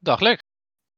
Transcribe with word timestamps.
Dag 0.00 0.20
Luc. 0.20 0.38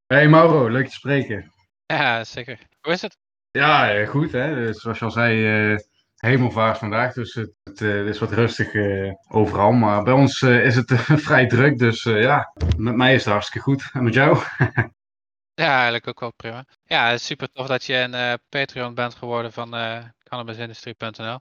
Hey 0.06 0.28
Mauro, 0.28 0.68
leuk 0.68 0.86
te 0.86 0.94
spreken. 0.94 1.52
Ja, 1.86 2.24
zeker. 2.24 2.58
Hoe 2.80 2.92
is 2.92 3.02
het? 3.02 3.16
Ja, 3.50 3.94
eh, 3.94 4.08
goed 4.08 4.32
hè. 4.32 4.54
Dus 4.54 4.80
Zoals 4.80 4.98
je 4.98 5.04
al 5.04 5.10
zei, 5.10 5.72
eh 5.72 5.78
hemelvaart 6.16 6.78
vandaag, 6.78 7.12
dus 7.12 7.34
het, 7.34 7.52
het, 7.62 7.80
eh, 7.80 8.06
is 8.06 8.18
wat 8.18 8.32
rustig 8.32 8.72
overal. 9.28 9.72
Maar 9.72 10.02
bij 10.02 10.12
ons 10.12 10.42
is 10.42 10.76
het 10.76 10.92
vrij 11.26 11.46
druk, 11.46 11.78
dus 11.78 12.02
ja, 12.02 12.52
met 12.76 12.96
mij 12.96 13.14
is 13.14 13.24
het 13.24 13.32
hartstikke 13.32 13.66
goed. 13.66 13.90
En 13.92 14.04
met 14.04 14.14
jou? 14.14 14.38
Ja, 15.54 15.74
eigenlijk 15.74 16.08
ook 16.08 16.20
wel 16.20 16.32
prima. 16.32 16.64
Ja, 16.84 17.16
super 17.16 17.52
tof 17.52 17.66
dat 17.66 17.84
je 17.84 17.94
een 17.94 18.38
Patreon 18.48 18.94
bent 18.94 19.14
geworden 19.14 19.52
van 19.52 19.70
cannabisindustrie.nl. 20.24 21.38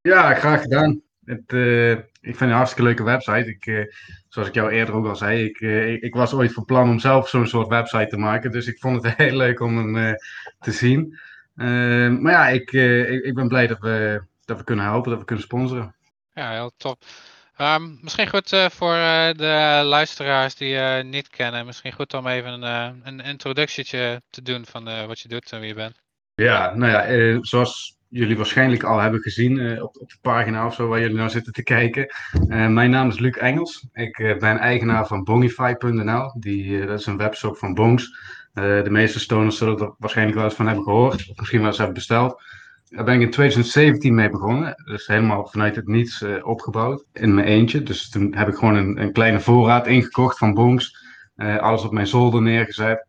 Ja, 0.00 0.34
graag 0.34 0.60
gedaan. 0.60 1.02
Het, 1.24 1.52
eh, 1.52 1.90
ik 1.90 2.02
vind 2.20 2.38
het 2.38 2.40
een 2.40 2.50
hartstikke 2.50 2.82
leuke 2.82 3.02
website. 3.02 3.48
Ik, 3.48 3.66
eh, 3.66 3.94
zoals 4.28 4.48
ik 4.48 4.54
jou 4.54 4.70
eerder 4.70 4.94
ook 4.94 5.06
al 5.06 5.16
zei, 5.16 5.44
ik, 5.44 5.60
eh, 5.60 5.92
ik, 5.92 6.02
ik 6.02 6.14
was 6.14 6.34
ooit 6.34 6.52
van 6.52 6.64
plan 6.64 6.90
om 6.90 6.98
zelf 6.98 7.28
zo'n 7.28 7.46
soort 7.46 7.68
website 7.68 8.06
te 8.06 8.16
maken. 8.16 8.50
Dus 8.50 8.66
ik 8.66 8.78
vond 8.78 9.02
het 9.02 9.16
heel 9.16 9.36
leuk 9.36 9.60
om 9.60 9.76
hem 9.76 9.96
eh, 9.96 10.14
te 10.60 10.72
zien. 10.72 11.18
Eh, 11.56 12.08
maar 12.08 12.32
ja, 12.32 12.48
ik, 12.48 12.72
eh, 12.72 13.10
ik, 13.10 13.24
ik 13.24 13.34
ben 13.34 13.48
blij 13.48 13.66
dat 13.66 13.78
we, 13.78 14.22
dat 14.44 14.58
we 14.58 14.64
kunnen 14.64 14.84
helpen, 14.84 15.10
dat 15.10 15.18
we 15.18 15.24
kunnen 15.24 15.44
sponsoren. 15.44 15.94
Ja, 16.34 16.50
heel 16.50 16.72
top. 16.76 17.04
Ehm, 17.56 17.96
misschien 18.00 18.28
goed 18.28 18.52
eh, 18.52 18.68
voor 18.68 18.94
eh, 18.94 19.30
de 19.32 19.82
luisteraars 19.84 20.54
die 20.54 20.68
je 20.68 21.02
niet 21.04 21.28
kennen. 21.28 21.66
Misschien 21.66 21.92
goed 21.92 22.14
om 22.14 22.26
even 22.26 22.52
een, 22.52 22.62
eh, 22.62 22.90
een 23.02 23.20
introductietje 23.20 24.22
te 24.30 24.42
doen 24.42 24.66
van 24.66 24.88
eh, 24.88 25.06
wat 25.06 25.20
je 25.20 25.28
doet 25.28 25.52
en 25.52 25.60
wie 25.60 25.68
je 25.68 25.74
bent. 25.74 26.00
Ja, 26.34 26.74
nou 26.74 26.92
ja, 26.92 27.04
eh, 27.04 27.38
zoals 27.40 27.96
jullie 28.12 28.36
waarschijnlijk 28.36 28.82
al 28.82 28.98
hebben 28.98 29.20
gezien 29.20 29.58
eh, 29.58 29.82
op, 29.82 29.96
op 30.00 30.08
de 30.08 30.18
pagina 30.20 30.66
of 30.66 30.74
zo 30.74 30.88
waar 30.88 31.00
jullie 31.00 31.16
nou 31.16 31.30
zitten 31.30 31.52
te 31.52 31.62
kijken. 31.62 32.06
Eh, 32.48 32.68
mijn 32.68 32.90
naam 32.90 33.08
is 33.08 33.18
Luc 33.18 33.36
Engels. 33.36 33.88
Ik 33.92 34.18
eh, 34.18 34.38
ben 34.38 34.58
eigenaar 34.58 35.06
van 35.06 35.24
Bongify.nl. 35.24 36.34
Die, 36.38 36.86
dat 36.86 37.00
is 37.00 37.06
een 37.06 37.16
webshop 37.16 37.56
van 37.56 37.74
Bongs. 37.74 38.30
De 38.52 38.90
meeste 38.90 39.20
stoners 39.20 39.56
zullen 39.56 39.78
er 39.78 39.94
waarschijnlijk 39.98 40.36
wel 40.36 40.46
eens 40.46 40.54
van 40.54 40.66
hebben 40.66 40.84
gehoord. 40.84 41.28
Of 41.30 41.36
misschien 41.36 41.58
wel 41.58 41.68
eens 41.68 41.76
hebben 41.76 41.94
besteld. 41.94 42.42
Daar 42.88 43.04
ben 43.04 43.14
ik 43.14 43.20
in 43.20 43.30
2017 43.30 44.14
mee 44.14 44.30
begonnen. 44.30 44.74
Dus 44.84 45.06
helemaal 45.06 45.46
vanuit 45.46 45.76
het 45.76 45.86
niets 45.86 46.24
opgebouwd. 46.42 47.04
In 47.12 47.34
mijn 47.34 47.46
eentje. 47.46 47.82
Dus 47.82 48.10
toen 48.10 48.34
heb 48.34 48.48
ik 48.48 48.54
gewoon 48.54 48.74
een, 48.74 49.00
een 49.00 49.12
kleine 49.12 49.40
voorraad 49.40 49.86
ingekocht 49.86 50.38
van 50.38 50.54
Bongs. 50.54 50.96
Alles 51.36 51.84
op 51.84 51.92
mijn 51.92 52.06
zolder 52.06 52.42
neergezet. 52.42 53.06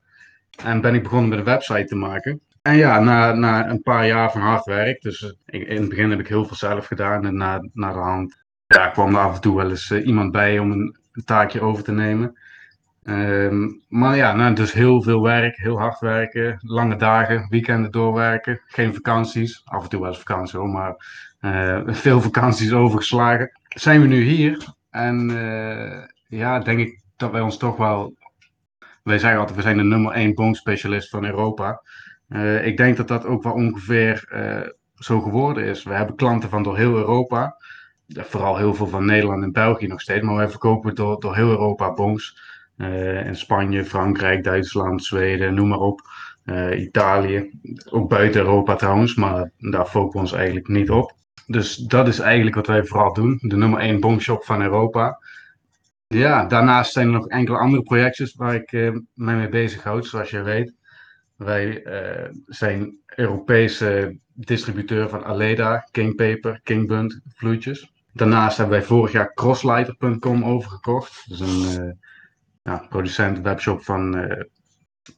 En 0.63 0.81
ben 0.81 0.95
ik 0.95 1.03
begonnen 1.03 1.29
met 1.29 1.39
een 1.39 1.45
website 1.45 1.85
te 1.85 1.95
maken. 1.95 2.41
En 2.63 2.75
ja, 2.75 2.99
na, 2.99 3.33
na 3.33 3.69
een 3.69 3.81
paar 3.81 4.07
jaar 4.07 4.31
van 4.31 4.41
hard 4.41 4.65
werk, 4.65 5.01
dus 5.01 5.35
eh, 5.45 5.69
in, 5.69 5.79
het 5.81 5.89
begin 5.89 6.09
heb 6.09 6.19
ik 6.19 6.27
heel 6.27 6.45
veel 6.45 6.55
zelf 6.55 6.85
gedaan 6.85 7.25
en 7.25 7.35
na, 7.35 7.69
na 7.73 7.93
de 7.93 7.99
hand 7.99 8.43
ja, 8.67 8.87
kwam 8.87 9.15
er 9.15 9.21
af 9.21 9.35
en 9.35 9.41
toe 9.41 9.55
wel 9.55 9.69
eens 9.69 9.91
eh, 9.91 10.05
iemand 10.05 10.31
bij 10.31 10.59
om 10.59 10.71
een, 10.71 10.97
taakje 11.25 11.61
over 11.61 11.83
te 11.83 11.91
nemen. 11.91 12.39
Ehm, 13.03 13.69
maar 13.87 14.15
ja, 14.15 14.33
nou, 14.33 14.55
dus 14.55 14.73
heel 14.73 15.01
veel 15.01 15.21
werk, 15.21 15.57
heel 15.57 15.79
hard 15.79 15.99
werken, 15.99 16.57
lange 16.61 16.95
dagen, 16.95 17.47
weekenden 17.49 17.91
doorwerken, 17.91 18.61
geen 18.65 18.93
vakanties, 18.93 19.61
af 19.65 19.83
en 19.83 19.89
toe 19.89 19.99
wel 19.99 20.09
eens 20.09 20.17
vakantie 20.17 20.59
hoor, 20.59 20.69
maar 20.69 20.95
eh, 21.39 21.81
veel 22.05 22.21
vakanties 22.21 22.73
overgeslagen. 22.73 23.59
Zijn 23.67 24.01
we 24.01 24.07
nu 24.07 24.21
hier 24.21 24.67
en 24.89 25.29
ja, 26.27 26.59
denk 26.59 26.79
ik 26.79 27.01
dat 27.15 27.31
wij 27.31 27.41
ons 27.41 27.57
toch 27.57 27.77
wel, 27.77 28.15
wij 29.03 29.19
zeggen 29.19 29.39
altijd, 29.39 29.57
we 29.57 29.63
zijn 29.63 29.77
de 29.77 29.83
nummer 29.83 30.11
één 30.11 30.33
bongspecialist 30.33 31.09
van 31.09 31.25
Europa. 31.25 31.81
Eh, 32.33 32.65
ik 32.65 32.77
denk 32.77 32.97
dat 32.97 33.07
dat 33.07 33.25
ook 33.25 33.43
wel 33.43 33.53
ongeveer 33.53 34.25
eh, 34.29 34.69
zo 34.95 35.21
geworden 35.21 35.63
is. 35.63 35.83
We 35.83 35.93
hebben 35.93 36.15
klanten 36.15 36.49
van 36.49 36.63
door 36.63 36.77
heel 36.77 36.95
Europa. 36.95 37.55
Vooral 38.07 38.57
heel 38.57 38.73
veel 38.73 38.87
van 38.87 39.05
Nederland 39.05 39.43
en 39.43 39.51
België 39.51 39.87
nog 39.87 40.01
steeds. 40.01 40.25
Maar 40.25 40.35
wij 40.35 40.49
verkopen 40.49 40.95
door, 40.95 41.19
door 41.19 41.35
heel 41.35 41.49
Europa 41.49 41.93
bongs. 41.93 42.37
Eh, 42.77 43.25
in 43.25 43.35
Spanje, 43.35 43.85
Frankrijk, 43.85 44.43
Duitsland, 44.43 45.03
Zweden, 45.03 45.53
noem 45.53 45.67
maar 45.67 45.79
op. 45.79 46.01
Italië. 46.77 47.51
Ook 47.89 48.09
buiten 48.09 48.41
Europa 48.41 48.75
trouwens. 48.75 49.15
Maar 49.15 49.51
daar 49.57 49.85
focussen 49.85 50.11
we 50.11 50.19
ons 50.19 50.31
eigenlijk 50.33 50.67
niet 50.67 50.89
op. 50.89 51.15
Dus 51.47 51.75
dat 51.75 52.07
is 52.07 52.19
eigenlijk 52.19 52.55
wat 52.55 52.67
wij 52.67 52.85
vooral 52.85 53.13
doen. 53.13 53.37
De 53.41 53.55
nummer 53.55 53.79
één 53.79 53.99
bongshop 53.99 54.43
van 54.43 54.61
Europa. 54.61 55.19
Ja, 56.07 56.45
daarnaast 56.45 56.91
zijn 56.91 57.07
er 57.07 57.13
nog 57.13 57.27
enkele 57.27 57.57
andere 57.57 57.83
projectjes 57.83 58.35
waar 58.35 58.55
ik 58.55 58.71
mij 59.13 59.35
mee 59.35 59.49
bezighoud, 59.49 60.05
zoals 60.05 60.29
je 60.29 60.41
weet. 60.41 60.73
Wij 61.35 61.83
eh, 61.83 62.29
zijn 62.45 62.97
Europese 63.05 64.17
distributeur 64.33 65.09
van 65.09 65.23
Aleda, 65.25 65.87
King 65.91 66.15
Paper, 66.15 66.59
King 66.63 66.87
Bund, 66.87 67.21
vloeitjes. 67.27 67.91
Daarnaast 68.13 68.57
hebben 68.57 68.77
wij 68.77 68.87
vorig 68.87 69.11
jaar 69.11 69.33
Crosslighter.com 69.33 70.43
overgekocht. 70.43 71.29
Dat 71.29 71.39
is 71.39 71.47
een 71.47 71.85
eh, 71.85 71.91
ja, 72.63 72.85
producent 72.89 73.39
webshop 73.39 73.83
van 73.83 74.17
eh, 74.17 74.43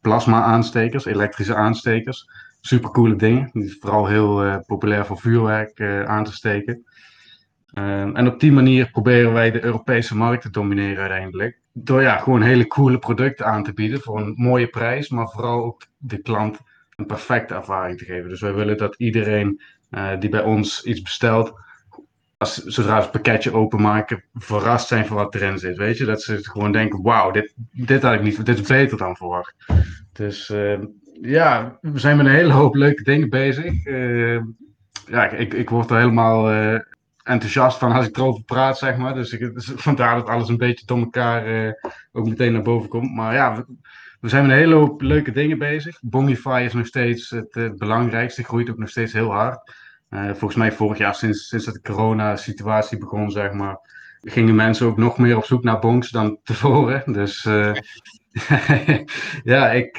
plasma 0.01 0.43
aanstekers, 0.43 1.05
elektrische 1.05 1.55
aanstekers. 1.55 2.29
Super 2.61 2.89
coole 2.89 3.15
dingen. 3.15 3.49
Die 3.53 3.63
is 3.63 3.77
vooral 3.79 4.07
heel 4.07 4.63
populair 4.65 5.05
voor 5.05 5.19
vuurwerk 5.19 5.81
aan 6.05 6.23
te 6.23 6.33
steken. 6.33 6.83
Ehm, 7.75 8.15
en 8.15 8.27
op 8.27 8.39
die 8.39 8.51
manier 8.51 8.89
proberen 8.91 9.33
wij 9.33 9.51
de 9.51 9.63
Europese 9.63 10.15
markt 10.15 10.41
te 10.41 10.49
domineren 10.49 10.97
uiteindelijk. 10.97 11.59
Door 11.71 12.01
ja, 12.01 12.17
gewoon 12.17 12.41
hele 12.41 12.67
coole 12.67 12.99
producten 12.99 13.45
aan 13.45 13.63
te 13.63 13.73
bieden 13.73 14.01
voor 14.01 14.19
een 14.19 14.33
mooie 14.35 14.67
prijs, 14.67 15.09
maar 15.09 15.29
vooral 15.29 15.63
ook 15.63 15.85
de 15.97 16.17
klant 16.17 16.59
een 16.95 17.05
perfecte 17.05 17.53
ervaring 17.53 17.97
te 17.97 18.05
geven. 18.05 18.29
Dus 18.29 18.41
wij 18.41 18.53
willen 18.53 18.77
dat 18.77 18.95
iedereen 18.95 19.61
eh, 19.89 20.19
die 20.19 20.29
bij 20.29 20.43
ons 20.43 20.83
iets 20.83 21.01
bestelt, 21.01 21.53
als, 22.37 22.63
zodra 22.63 22.95
ze 22.95 23.01
het 23.01 23.11
pakketje 23.11 23.53
openmaken, 23.53 24.23
verrast 24.33 24.87
zijn 24.87 25.05
van 25.05 25.15
wat 25.15 25.35
erin 25.35 25.59
zit. 25.59 25.77
Weet 25.77 25.97
je, 25.97 26.05
dat 26.05 26.21
ze 26.21 26.37
gewoon 26.41 26.71
denken: 26.71 27.01
wauw, 27.01 27.31
dit, 27.31 27.53
dit 27.71 28.01
had 28.01 28.13
ik 28.13 28.21
niet, 28.21 28.45
dit 28.45 28.59
is 28.59 28.67
beter 28.67 28.97
dan 28.97 29.15
verwacht. 29.15 29.55
Dus 30.13 30.49
eh, 30.49 30.79
ja, 31.21 31.77
we 31.81 31.99
zijn 31.99 32.17
met 32.17 32.25
een 32.25 32.31
hele 32.31 32.53
hoop 32.53 32.75
leuke 32.75 33.03
dingen 33.03 33.29
bezig. 33.29 33.85
Eh, 33.85 34.39
ja, 35.07 35.29
ik, 35.29 35.53
ik 35.53 35.69
word 35.69 35.89
er 35.89 35.97
helemaal 35.97 36.49
eh, 36.51 36.79
enthousiast 37.25 37.77
van 37.77 37.91
als 37.91 38.07
ik 38.07 38.17
erover 38.17 38.43
praat, 38.43 38.77
zeg 38.77 38.97
maar. 38.97 39.13
Dus, 39.13 39.31
ik, 39.31 39.51
vandaar 39.55 40.15
dat 40.15 40.27
alles 40.27 40.49
een 40.49 40.57
beetje 40.57 40.85
door 40.85 40.97
elkaar 40.97 41.45
eh, 41.45 41.73
ook 42.11 42.27
meteen 42.27 42.53
naar 42.53 42.61
boven 42.61 42.89
komt. 42.89 43.13
Maar 43.13 43.33
ja, 43.33 43.65
we, 44.19 44.29
zijn 44.29 44.41
met 44.41 44.51
een 44.51 44.57
hele 44.57 44.75
hoop 44.75 45.01
leuke 45.01 45.31
dingen 45.31 45.57
bezig. 45.57 45.99
Bongify 46.01 46.61
is 46.65 46.73
nog 46.73 46.85
steeds 46.87 47.29
het 47.29 47.55
eh, 47.55 47.69
belangrijkste, 47.75 48.43
groeit 48.43 48.69
ook 48.69 48.77
nog 48.77 48.89
steeds 48.89 49.13
heel 49.13 49.31
hard. 49.31 49.73
Eh, 50.09 50.25
volgens 50.25 50.55
mij 50.55 50.71
vorig 50.71 50.97
jaar, 50.97 51.15
sinds, 51.15 51.47
sinds 51.47 51.65
de 51.65 51.81
corona-situatie 51.81 52.97
begon, 52.97 53.31
zeg 53.31 53.51
maar, 53.51 53.79
gingen 54.21 54.55
mensen 54.55 54.87
ook 54.87 54.97
nog 54.97 55.17
meer 55.17 55.37
op 55.37 55.45
zoek 55.45 55.63
naar 55.63 55.79
bongs 55.79 56.09
dan 56.09 56.39
tevoren. 56.43 57.13
Dus 57.13 57.43
ja, 59.53 59.71
ik, 59.71 59.97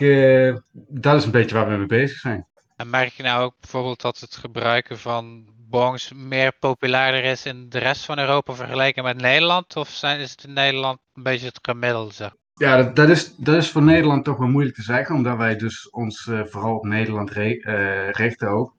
dat 0.88 1.16
is 1.16 1.24
een 1.24 1.30
beetje 1.30 1.56
waar 1.56 1.68
we 1.68 1.76
mee 1.76 1.86
bezig 1.86 2.18
zijn. 2.18 2.46
En 2.76 2.90
merk 2.90 3.12
je 3.12 3.22
nou 3.22 3.44
ook 3.44 3.54
bijvoorbeeld 3.60 4.00
dat 4.00 4.18
het 4.18 4.36
gebruiken 4.36 4.98
van 4.98 5.54
bongs 5.70 6.12
meer 6.12 6.52
populairder 6.58 7.24
is 7.24 7.46
in 7.46 7.68
de 7.68 7.78
rest 7.78 8.04
van 8.04 8.18
Europa 8.18 8.52
vergeleken 8.52 9.04
met 9.04 9.20
Nederland? 9.20 9.76
Of 9.76 9.88
zijn, 9.88 10.20
is 10.20 10.30
het 10.30 10.44
in 10.44 10.52
Nederland 10.52 10.98
een 11.14 11.22
beetje 11.22 11.46
het 11.46 11.58
gemiddelde? 11.62 12.12
Zeg? 12.12 12.34
Ja, 12.54 12.76
dat, 12.76 12.96
dat, 12.96 13.08
is, 13.08 13.34
dat 13.36 13.54
is 13.56 13.70
voor 13.70 13.82
Nederland 13.82 14.24
toch 14.24 14.36
wel 14.36 14.48
moeilijk 14.48 14.76
te 14.76 14.82
zeggen, 14.82 15.14
omdat 15.14 15.36
wij 15.36 15.56
dus 15.56 15.90
ons 15.90 16.26
eh, 16.26 16.40
vooral 16.44 16.76
op 16.76 16.84
Nederland 16.84 17.30
re- 17.30 17.60
eh, 17.62 18.10
richten 18.10 18.48
ook. 18.48 18.74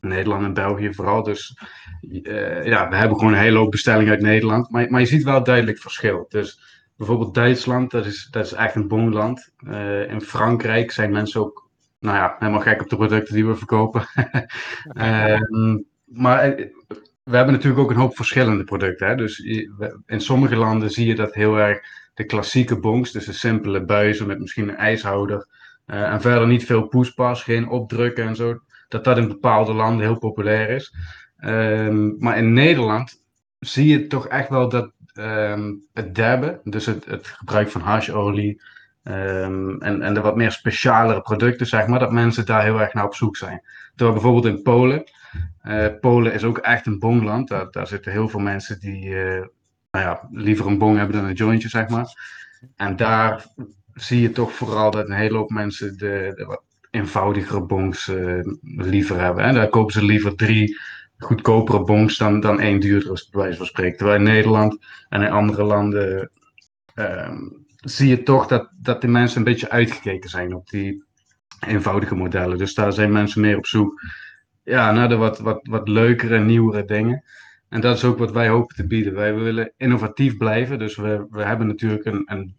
Nederland 0.00 0.44
en 0.44 0.54
België 0.54 0.94
vooral. 0.94 1.22
Dus 1.22 1.58
eh, 2.22 2.64
ja, 2.64 2.88
we 2.88 2.96
hebben 2.96 3.18
gewoon 3.18 3.32
een 3.32 3.38
hele 3.38 3.58
hoop 3.58 3.70
bestellingen 3.70 4.12
uit 4.12 4.20
Nederland. 4.20 4.70
Maar, 4.70 4.90
maar 4.90 5.00
je 5.00 5.06
ziet 5.06 5.22
wel 5.22 5.44
duidelijk 5.44 5.78
verschil. 5.78 6.26
Dus 6.28 6.60
bijvoorbeeld 6.96 7.34
Duitsland, 7.34 7.90
dat 7.90 8.06
is, 8.06 8.28
dat 8.30 8.44
is 8.44 8.52
echt 8.52 8.74
een 8.74 8.88
bongland. 8.88 9.52
Eh, 9.56 10.10
in 10.10 10.20
Frankrijk 10.20 10.90
zijn 10.90 11.10
mensen 11.10 11.40
ook, 11.40 11.70
nou 11.98 12.16
ja, 12.16 12.36
helemaal 12.38 12.60
gek 12.60 12.80
op 12.80 12.88
de 12.88 12.96
producten 12.96 13.34
die 13.34 13.46
we 13.46 13.56
verkopen. 13.56 14.06
Ehm, 14.92 15.78
maar 16.12 16.40
eh, 16.40 16.66
we 17.22 17.36
hebben 17.36 17.54
natuurlijk 17.54 17.82
ook 17.82 17.90
een 17.90 17.96
hoop 17.96 18.16
verschillende 18.16 18.64
producten. 18.64 19.06
Hè? 19.06 19.14
Dus 19.16 19.38
in 20.06 20.20
sommige 20.20 20.56
landen 20.56 20.90
zie 20.90 21.06
je 21.06 21.14
dat 21.14 21.34
heel 21.34 21.56
erg 21.56 21.80
de 22.14 22.24
klassieke 22.24 22.78
bongs, 22.78 23.12
dus 23.12 23.24
de 23.24 23.32
simpele 23.32 23.84
buizen 23.84 24.26
met 24.26 24.40
misschien 24.40 24.68
een 24.68 24.76
ijshouder. 24.76 25.46
eh, 25.86 26.12
en 26.12 26.20
verder 26.20 26.46
niet 26.46 26.64
veel 26.64 26.86
poespas, 26.86 27.42
geen 27.42 27.68
opdrukken 27.68 28.26
en 28.26 28.36
zo. 28.36 28.60
Dat 28.88 29.04
dat 29.04 29.18
in 29.18 29.28
bepaalde 29.28 29.72
landen 29.72 30.06
heel 30.06 30.18
populair 30.18 30.68
is. 30.70 30.94
Ehm, 31.38 32.18
maar 32.18 32.38
in 32.38 32.52
Nederland 32.52 33.22
zie 33.58 33.86
je 33.86 34.06
toch 34.06 34.28
echt 34.28 34.48
wel 34.48 34.68
dat 34.68 34.92
ehm, 35.12 35.72
het 35.92 36.14
dabben, 36.14 36.60
dus 36.64 36.86
het, 36.86 37.04
het 37.04 37.26
gebruik 37.26 37.70
van 37.70 37.80
hasholie 37.80 38.62
ehm, 39.02 39.76
en, 39.78 40.02
en 40.02 40.14
de 40.14 40.20
wat 40.20 40.36
meer 40.36 40.52
specialere 40.52 41.20
producten, 41.22 41.66
zeg 41.66 41.86
maar, 41.86 41.98
dat 41.98 42.12
mensen 42.12 42.46
daar 42.46 42.62
heel 42.62 42.80
erg 42.80 42.94
naar 42.94 43.04
op 43.04 43.14
zoek 43.14 43.36
zijn. 43.36 43.62
Door 43.94 44.12
bijvoorbeeld 44.12 44.46
in 44.56 44.62
Polen. 44.62 45.04
Eh, 45.60 45.86
Polen 46.00 46.32
is 46.32 46.44
ook 46.44 46.58
echt 46.58 46.86
een 46.86 46.98
bongland. 46.98 47.48
Daar, 47.48 47.70
daar 47.70 47.86
zitten 47.86 48.12
heel 48.12 48.28
veel 48.28 48.40
mensen 48.40 48.80
die 48.80 49.22
eh, 49.22 49.46
nou 49.90 50.04
ja, 50.04 50.28
liever 50.30 50.66
een 50.66 50.78
bong 50.78 50.96
hebben 50.96 51.16
dan 51.16 51.24
een 51.24 51.34
jointje, 51.34 51.68
zeg 51.68 51.88
maar. 51.88 52.06
En 52.76 52.96
daar 52.96 53.46
zie 53.94 54.20
je 54.20 54.32
toch 54.32 54.52
vooral 54.52 54.90
dat 54.90 55.08
een 55.08 55.14
hele 55.14 55.36
hoop 55.36 55.50
mensen 55.50 55.96
de, 55.96 56.32
de 56.34 56.44
wat 56.44 56.62
eenvoudigere 56.90 57.62
bongs 57.62 58.08
eh, 58.08 58.40
liever 58.76 59.20
hebben. 59.20 59.44
Hè? 59.44 59.52
Daar 59.52 59.68
kopen 59.68 59.92
ze 59.92 60.04
liever 60.04 60.36
drie 60.36 60.78
goedkopere 61.16 61.84
bongs 61.84 62.18
dan, 62.18 62.40
dan 62.40 62.60
één 62.60 62.80
duurdere, 62.80 63.26
bij 63.30 63.40
wijze 63.40 63.56
van 63.56 63.66
spreken. 63.66 63.96
Terwijl 63.96 64.18
in 64.18 64.24
Nederland 64.24 64.78
en 65.08 65.22
in 65.22 65.30
andere 65.30 65.62
landen 65.62 66.30
ehm, 66.94 67.38
zie 67.76 68.08
je 68.08 68.22
toch 68.22 68.46
dat, 68.46 68.68
dat 68.80 69.00
die 69.00 69.10
mensen 69.10 69.38
een 69.38 69.44
beetje 69.44 69.70
uitgekeken 69.70 70.30
zijn 70.30 70.54
op 70.54 70.68
die 70.68 71.04
eenvoudige 71.66 72.14
modellen. 72.14 72.58
Dus 72.58 72.74
daar 72.74 72.92
zijn 72.92 73.12
mensen 73.12 73.40
meer 73.40 73.56
op 73.56 73.66
zoek 73.66 74.00
ja, 74.62 74.92
naar 74.92 75.08
de 75.08 75.16
wat, 75.16 75.38
wat, 75.38 75.60
wat 75.62 75.88
leukere, 75.88 76.38
nieuwere 76.38 76.84
dingen. 76.84 77.24
En 77.68 77.80
dat 77.80 77.96
is 77.96 78.04
ook 78.04 78.18
wat 78.18 78.32
wij 78.32 78.48
hopen 78.48 78.76
te 78.76 78.86
bieden. 78.86 79.14
Wij 79.14 79.34
willen 79.34 79.72
innovatief 79.76 80.36
blijven. 80.36 80.78
Dus 80.78 80.96
we, 80.96 81.26
we 81.30 81.42
hebben 81.42 81.66
natuurlijk 81.66 82.04
een, 82.04 82.22
een, 82.24 82.56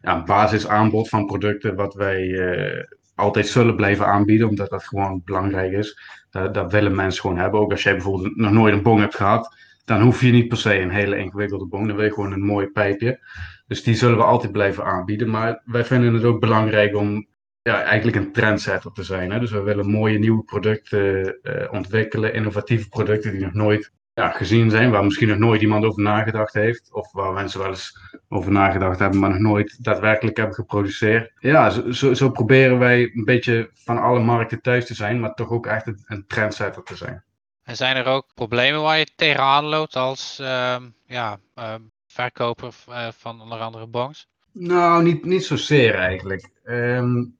ja, 0.00 0.22
basisaanbod 0.22 1.08
van 1.08 1.26
producten 1.26 1.74
wat 1.74 1.94
wij 1.94 2.22
uh, 2.22 2.82
altijd 3.14 3.48
zullen 3.48 3.76
blijven 3.76 4.06
aanbieden, 4.06 4.48
omdat 4.48 4.70
dat 4.70 4.84
gewoon 4.84 5.22
belangrijk 5.24 5.72
is. 5.72 5.98
Uh, 6.32 6.52
dat 6.52 6.72
willen 6.72 6.94
mensen 6.94 7.20
gewoon 7.20 7.38
hebben. 7.38 7.60
Ook 7.60 7.70
als 7.70 7.82
jij 7.82 7.92
bijvoorbeeld 7.92 8.36
nog 8.36 8.52
nooit 8.52 8.74
een 8.74 8.82
bong 8.82 9.00
hebt 9.00 9.16
gehad, 9.16 9.56
dan 9.84 10.02
hoef 10.02 10.20
je 10.20 10.32
niet 10.32 10.48
per 10.48 10.56
se 10.56 10.78
een 10.80 10.90
hele 10.90 11.16
ingewikkelde 11.16 11.66
bong. 11.66 11.86
Dan 11.86 11.96
wil 11.96 12.04
je 12.04 12.12
gewoon 12.12 12.32
een 12.32 12.44
mooi 12.44 12.66
pijpje. 12.66 13.18
Dus 13.66 13.82
die 13.82 13.94
zullen 13.94 14.16
we 14.16 14.24
altijd 14.24 14.52
blijven 14.52 14.84
aanbieden. 14.84 15.30
Maar 15.30 15.62
wij 15.64 15.84
vinden 15.84 16.14
het 16.14 16.24
ook 16.24 16.40
belangrijk 16.40 16.96
om 16.96 17.26
ja, 17.70 17.82
eigenlijk 17.82 18.16
een 18.16 18.32
trendsetter 18.32 18.92
te 18.92 19.02
zijn. 19.02 19.30
Hè? 19.30 19.40
Dus 19.40 19.50
we 19.50 19.60
willen 19.60 19.90
mooie 19.90 20.18
nieuwe 20.18 20.42
producten 20.42 21.38
uh, 21.42 21.72
ontwikkelen, 21.72 22.34
innovatieve 22.34 22.88
producten 22.88 23.32
die 23.32 23.40
nog 23.40 23.52
nooit 23.52 23.92
ja, 24.14 24.30
gezien 24.30 24.70
zijn, 24.70 24.90
waar 24.90 25.04
misschien 25.04 25.28
nog 25.28 25.38
nooit 25.38 25.62
iemand 25.62 25.84
over 25.84 26.02
nagedacht 26.02 26.54
heeft, 26.54 26.92
of 26.92 27.12
waar 27.12 27.32
mensen 27.32 27.60
wel 27.60 27.68
eens 27.68 27.98
over 28.28 28.52
nagedacht 28.52 28.98
hebben, 28.98 29.20
maar 29.20 29.30
nog 29.30 29.38
nooit 29.38 29.84
daadwerkelijk 29.84 30.36
hebben 30.36 30.54
geproduceerd. 30.54 31.32
Ja, 31.38 31.70
zo, 31.70 31.90
zo, 31.90 32.14
zo 32.14 32.30
proberen 32.30 32.78
wij 32.78 33.10
een 33.14 33.24
beetje 33.24 33.70
van 33.74 33.98
alle 33.98 34.20
markten 34.20 34.60
thuis 34.60 34.86
te 34.86 34.94
zijn, 34.94 35.20
maar 35.20 35.34
toch 35.34 35.50
ook 35.50 35.66
echt 35.66 35.86
een, 35.86 36.02
een 36.06 36.26
trendsetter 36.26 36.82
te 36.82 36.96
zijn. 36.96 37.24
En 37.62 37.76
zijn 37.76 37.96
er 37.96 38.06
ook 38.06 38.26
problemen 38.34 38.82
waar 38.82 38.98
je 38.98 39.08
tegenaan 39.16 39.64
loopt 39.64 39.96
als 39.96 40.38
uh, 40.40 40.76
ja, 41.06 41.38
uh, 41.58 41.74
verkoper 42.06 42.74
uh, 42.88 43.08
van 43.12 43.40
onder 43.40 43.58
andere 43.58 43.86
bongs? 43.86 44.28
Nou, 44.52 45.02
niet, 45.02 45.24
niet 45.24 45.44
zozeer 45.44 45.94
eigenlijk. 45.94 46.50
Um, 46.64 47.36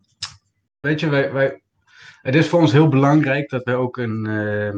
weet 0.84 1.00
je, 1.00 1.08
wij, 1.08 1.32
wij, 1.32 1.62
het 2.22 2.34
is 2.34 2.48
voor 2.48 2.60
ons 2.60 2.72
heel 2.72 2.88
belangrijk 2.88 3.48
dat 3.48 3.64
wij 3.64 3.74
ook 3.74 3.96
een, 3.96 4.26
ehm, 4.26 4.76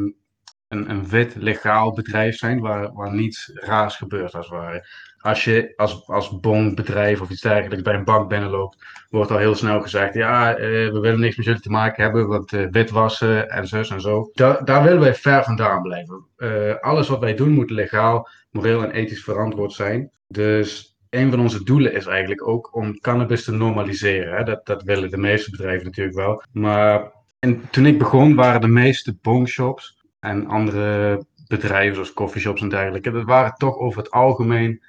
een, 0.68 0.90
een 0.90 1.08
wit, 1.08 1.34
legaal 1.34 1.92
bedrijf 1.92 2.36
zijn 2.36 2.60
waar, 2.60 2.92
waar 2.92 3.14
niets 3.14 3.50
raars 3.54 3.96
gebeurt 3.96 4.34
als 4.34 4.48
het 4.48 4.58
ware. 4.58 4.86
Als 5.18 5.44
je 5.44 5.72
als, 5.76 6.08
als 6.08 6.40
bonbedrijf 6.40 7.20
of 7.20 7.30
iets 7.30 7.40
dergelijks 7.40 7.82
bij 7.82 7.94
een 7.94 8.04
bank 8.04 8.28
binnenloopt, 8.28 8.76
wordt 9.08 9.30
al 9.30 9.38
heel 9.38 9.54
snel 9.54 9.80
gezegd: 9.80 10.14
ja, 10.14 10.54
eh, 10.54 10.66
we 10.68 10.98
willen 11.00 11.20
niks 11.20 11.36
met 11.36 11.46
jullie 11.46 11.60
te 11.60 11.70
maken 11.70 12.02
hebben, 12.02 12.26
want 12.26 12.52
uh, 12.52 12.66
witwassen 12.70 13.48
en 13.48 13.66
zus 13.66 13.90
en 13.90 14.00
zo. 14.00 14.30
Da 14.32 14.60
daar 14.60 14.82
willen 14.82 15.00
wij 15.00 15.14
ver 15.14 15.44
vandaan 15.44 15.82
blijven. 15.82 16.26
Uh, 16.36 16.74
alles 16.80 17.08
wat 17.08 17.20
wij 17.20 17.34
doen 17.34 17.52
moet 17.52 17.70
legaal, 17.70 18.28
moreel 18.50 18.82
en 18.82 18.90
ethisch 18.90 19.24
verantwoord 19.24 19.72
zijn. 19.72 20.10
Dus 20.28 20.95
een 21.16 21.30
van 21.30 21.40
onze 21.40 21.64
doelen 21.64 21.92
is 21.92 22.06
eigenlijk 22.06 22.48
ook 22.48 22.76
om 22.76 23.00
cannabis 23.00 23.44
te 23.44 23.52
normaliseren. 23.52 24.36
Hè? 24.36 24.44
Dat, 24.44 24.66
dat 24.66 24.82
willen 24.82 25.10
de 25.10 25.16
meeste 25.16 25.50
bedrijven 25.50 25.84
natuurlijk 25.84 26.16
wel. 26.16 26.42
Maar 26.52 27.12
en 27.38 27.70
toen 27.70 27.86
ik 27.86 27.98
begon, 27.98 28.34
waren 28.34 28.60
de 28.60 28.68
meeste 28.68 29.16
bongshops 29.22 30.04
en 30.20 30.46
andere 30.46 31.24
bedrijven 31.48 31.94
zoals 31.94 32.12
coffeeshops 32.12 32.60
en 32.60 32.68
dergelijke. 32.68 33.10
Dat 33.10 33.24
waren 33.24 33.54
toch 33.56 33.76
over 33.76 34.02
het 34.02 34.10
algemeen 34.10 34.82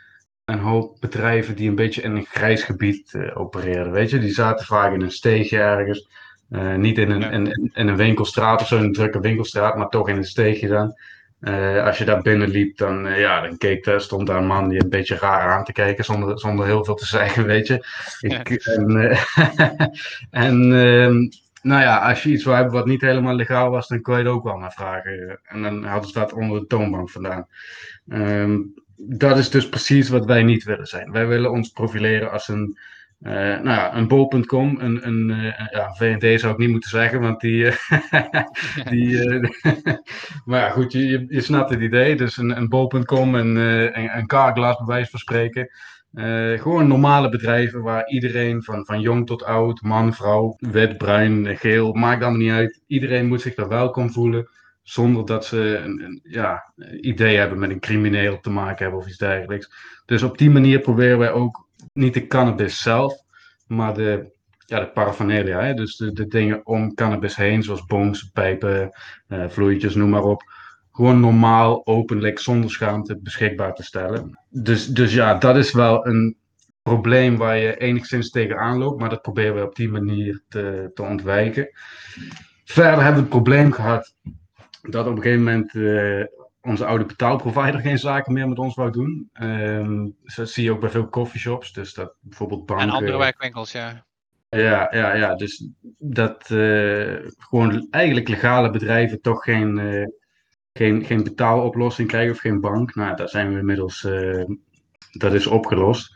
een 0.45 0.59
hoop 0.59 0.97
bedrijven 0.99 1.55
die 1.55 1.69
een 1.69 1.75
beetje 1.75 2.01
in 2.01 2.15
een 2.15 2.25
grijs 2.25 2.63
gebied 2.63 3.13
uh, 3.13 3.39
opereerden. 3.39 3.93
Weet 3.93 4.09
je, 4.09 4.19
die 4.19 4.33
zaten 4.33 4.65
vaak 4.65 4.93
in 4.93 5.01
een 5.01 5.11
steegje 5.11 5.59
ergens. 5.59 6.09
Uh, 6.49 6.75
niet 6.75 6.97
in 6.97 7.11
een, 7.11 7.31
in, 7.31 7.71
in, 7.73 7.87
een 7.87 7.95
winkelstraat 7.95 8.61
of 8.61 8.67
zo, 8.67 8.77
een 8.77 8.93
drukke 8.93 9.19
winkelstraat, 9.19 9.77
maar 9.77 9.89
toch 9.89 10.09
in 10.09 10.17
een 10.17 10.23
steegje 10.23 10.67
dan. 10.67 10.93
Uh, 11.41 11.85
als 11.85 11.97
je 11.97 12.05
daar 12.05 12.21
binnen 12.21 12.49
liep, 12.49 12.77
dan, 12.77 13.05
ja, 13.05 13.41
dan 13.41 13.57
keek 13.57 13.83
daar, 13.83 14.01
stond 14.01 14.27
daar 14.27 14.37
een 14.37 14.47
man 14.47 14.69
die 14.69 14.83
een 14.83 14.89
beetje 14.89 15.15
raar 15.15 15.51
aan 15.51 15.63
te 15.63 15.71
kijken, 15.71 16.05
zonder, 16.05 16.39
zonder 16.39 16.65
heel 16.65 16.85
veel 16.85 16.95
te 16.95 17.05
zeggen, 17.17 17.45
weet 17.45 17.67
je. 17.67 17.73
Ik, 18.19 18.61
ja. 18.63 18.73
En, 18.73 19.17
en 20.45 20.73
ehm, 20.73 21.27
nou 21.61 21.81
ja, 21.81 22.09
als 22.09 22.23
je 22.23 22.29
iets 22.29 22.43
wil 22.43 22.53
hebben 22.53 22.73
wat 22.73 22.85
niet 22.85 23.01
helemaal 23.01 23.35
legaal 23.35 23.69
was, 23.69 23.87
dan 23.87 24.01
kon 24.01 24.17
je 24.17 24.23
er 24.23 24.29
ook 24.29 24.43
wel 24.43 24.57
naar 24.57 24.71
vragen. 24.71 25.39
En 25.43 25.61
dan 25.61 25.83
hadden 25.83 26.09
ze 26.09 26.19
dat 26.19 26.33
onder 26.33 26.59
de 26.59 26.67
toonbank 26.67 27.09
vandaan. 27.09 27.47
Um, 28.07 28.73
dat 28.95 29.37
is 29.37 29.49
dus 29.49 29.69
precies 29.69 30.09
wat 30.09 30.25
wij 30.25 30.43
niet 30.43 30.63
willen 30.63 30.87
zijn. 30.87 31.11
Wij 31.11 31.27
willen 31.27 31.51
ons 31.51 31.69
profileren 31.69 32.31
als 32.31 32.47
een, 32.47 32.77
uh, 33.19 33.31
nou 33.31 33.63
ja, 33.63 33.95
een 33.95 34.07
bol.com, 34.07 34.79
een, 34.79 35.07
een 35.07 35.29
uh, 35.29 35.67
ja, 35.71 35.93
VND 35.93 36.39
zou 36.39 36.53
ik 36.53 36.59
niet 36.59 36.69
moeten 36.69 36.89
zeggen, 36.89 37.19
want 37.19 37.39
die, 37.39 37.63
uh, 37.63 37.75
die 38.91 39.39
maar 40.45 40.59
ja, 40.59 40.69
goed, 40.69 40.91
je, 40.91 41.25
je 41.27 41.41
snapt 41.41 41.69
het 41.69 41.81
idee. 41.81 42.15
Dus 42.15 42.37
een, 42.37 42.57
een 42.57 42.69
bol.com 42.69 43.35
en 43.35 43.55
een, 43.55 44.17
een 44.17 44.27
Carglass 44.27 44.77
bij 44.77 44.87
wijze 44.87 45.09
van 45.09 45.19
spreken. 45.19 45.69
Gewoon 46.61 46.87
normale 46.87 47.29
bedrijven 47.29 47.81
waar 47.81 48.07
iedereen, 48.07 48.63
van, 48.63 48.85
van 48.85 49.01
jong 49.01 49.25
tot 49.25 49.43
oud, 49.43 49.81
man, 49.81 50.13
vrouw, 50.13 50.55
wit, 50.57 50.97
bruin, 50.97 51.57
geel, 51.57 51.93
maakt 51.93 52.21
allemaal 52.21 52.41
niet 52.41 52.51
uit. 52.51 52.81
Iedereen 52.87 53.27
moet 53.27 53.41
zich 53.41 53.55
daar 53.55 53.67
welkom 53.67 54.11
voelen, 54.11 54.49
zonder 54.83 55.25
dat 55.25 55.45
ze 55.45 55.81
een, 55.83 56.03
een 56.03 56.19
ja, 56.23 56.73
idee 57.01 57.37
hebben 57.37 57.59
met 57.59 57.69
een 57.69 57.79
crimineel 57.79 58.39
te 58.39 58.49
maken 58.49 58.83
hebben 58.83 58.99
of 58.99 59.07
iets 59.07 59.17
dergelijks. 59.17 59.71
Dus 60.05 60.23
op 60.23 60.37
die 60.37 60.49
manier 60.49 60.79
proberen 60.79 61.17
wij 61.17 61.31
ook 61.31 61.66
niet 61.93 62.13
de 62.13 62.27
cannabis 62.27 62.81
zelf, 62.81 63.15
maar 63.67 63.93
de, 63.93 64.31
ja, 64.65 64.79
de 64.79 64.89
paraphernalia, 64.89 65.59
hè? 65.59 65.73
dus 65.73 65.95
de, 65.95 66.11
de 66.11 66.27
dingen 66.27 66.65
om 66.65 66.93
cannabis 66.93 67.35
heen, 67.35 67.63
zoals 67.63 67.85
bongs, 67.85 68.23
pijpen, 68.23 68.91
uh, 69.27 69.49
vloeitjes, 69.49 69.95
noem 69.95 70.09
maar 70.09 70.23
op 70.23 70.43
gewoon 70.97 71.19
normaal, 71.19 71.85
openlijk, 71.85 72.39
zonder 72.39 72.69
schaamte 72.69 73.19
beschikbaar 73.21 73.73
te 73.73 73.83
stellen. 73.83 74.39
Dus, 74.49 74.87
dus 74.87 75.13
ja, 75.13 75.33
dat 75.33 75.57
is 75.57 75.71
wel 75.71 76.07
een 76.07 76.37
probleem 76.81 77.37
waar 77.37 77.57
je 77.57 77.77
enigszins 77.77 78.29
tegenaan 78.29 78.77
loopt, 78.77 78.99
maar 78.99 79.09
dat 79.09 79.21
proberen 79.21 79.55
we 79.55 79.65
op 79.65 79.75
die 79.75 79.89
manier 79.89 80.43
te, 80.47 80.91
te 80.93 81.01
ontwijken. 81.01 81.69
Verder 82.63 82.93
hebben 82.93 83.13
we 83.13 83.19
het 83.19 83.29
probleem 83.29 83.71
gehad 83.71 84.13
dat 84.81 85.07
op 85.07 85.15
een 85.15 85.21
gegeven 85.21 85.43
moment 85.43 85.73
uh, 85.73 86.25
onze 86.67 86.85
oude 86.85 87.05
betaalprovider 87.05 87.79
geen 87.79 87.97
zaken 87.97 88.33
meer 88.33 88.49
met 88.49 88.59
ons 88.59 88.75
wou 88.75 88.91
doen. 88.91 89.29
Um, 89.41 90.15
dat 90.35 90.49
zie 90.49 90.63
je 90.63 90.71
ook 90.71 90.79
bij 90.79 90.89
veel 90.89 91.09
coffeeshops, 91.09 91.73
dus 91.73 91.93
dat 91.93 92.15
bijvoorbeeld 92.19 92.65
banken... 92.65 92.87
En 92.87 92.93
andere 92.93 93.17
werkwinkels, 93.17 93.71
ja. 93.71 94.05
Ja, 94.49 94.87
ja, 94.91 95.13
ja, 95.15 95.35
dus 95.35 95.69
dat 95.97 96.49
uh, 96.49 97.15
gewoon 97.37 97.87
eigenlijk 97.89 98.27
legale 98.27 98.69
bedrijven 98.69 99.21
toch 99.21 99.43
geen, 99.43 99.77
uh, 99.77 100.05
geen, 100.73 101.05
geen 101.05 101.23
betaaloplossing 101.23 102.07
krijgen 102.07 102.33
of 102.33 102.39
geen 102.39 102.61
bank. 102.61 102.95
Nou, 102.95 103.15
daar 103.15 103.29
zijn 103.29 103.53
we 103.53 103.59
inmiddels, 103.59 104.03
uh, 104.03 104.45
dat 105.11 105.33
is 105.33 105.47
opgelost. 105.47 106.15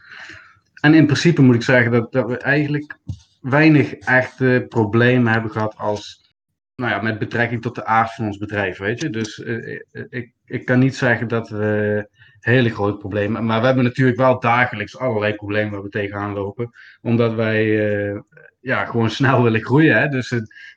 En 0.81 0.93
in 0.93 1.05
principe 1.05 1.41
moet 1.41 1.55
ik 1.55 1.63
zeggen 1.63 1.91
dat, 1.91 2.11
dat 2.11 2.27
we 2.29 2.37
eigenlijk 2.37 2.97
weinig 3.41 3.93
echte 3.93 4.65
problemen 4.69 5.31
hebben 5.31 5.51
gehad 5.51 5.75
als, 5.77 6.33
nou 6.75 6.91
ja, 6.91 7.01
met 7.01 7.19
betrekking 7.19 7.61
tot 7.61 7.75
de 7.75 7.85
aard 7.85 8.13
van 8.13 8.25
ons 8.25 8.37
bedrijf, 8.37 8.77
weet 8.77 9.01
je. 9.01 9.09
Dus 9.09 9.37
uh, 9.37 9.79
ik, 10.09 10.33
ik 10.51 10.65
kan 10.65 10.79
niet 10.79 10.95
zeggen 10.95 11.27
dat 11.27 11.49
we 11.49 12.07
hele 12.39 12.69
grote 12.69 12.97
problemen, 12.97 13.45
maar 13.45 13.59
we 13.59 13.65
hebben 13.65 13.83
natuurlijk 13.83 14.17
wel 14.17 14.39
dagelijks 14.39 14.97
allerlei 14.97 15.35
problemen 15.35 15.71
waar 15.71 15.83
we 15.83 15.89
tegenaan 15.89 16.33
lopen, 16.33 16.69
omdat 17.01 17.33
wij 17.33 17.65
uh, 17.65 18.19
ja, 18.59 18.85
gewoon 18.85 19.09
snel 19.19 19.43
willen 19.43 19.61
groeien. 19.61 19.97
Hè? 19.97 20.07
Dus 20.07 20.29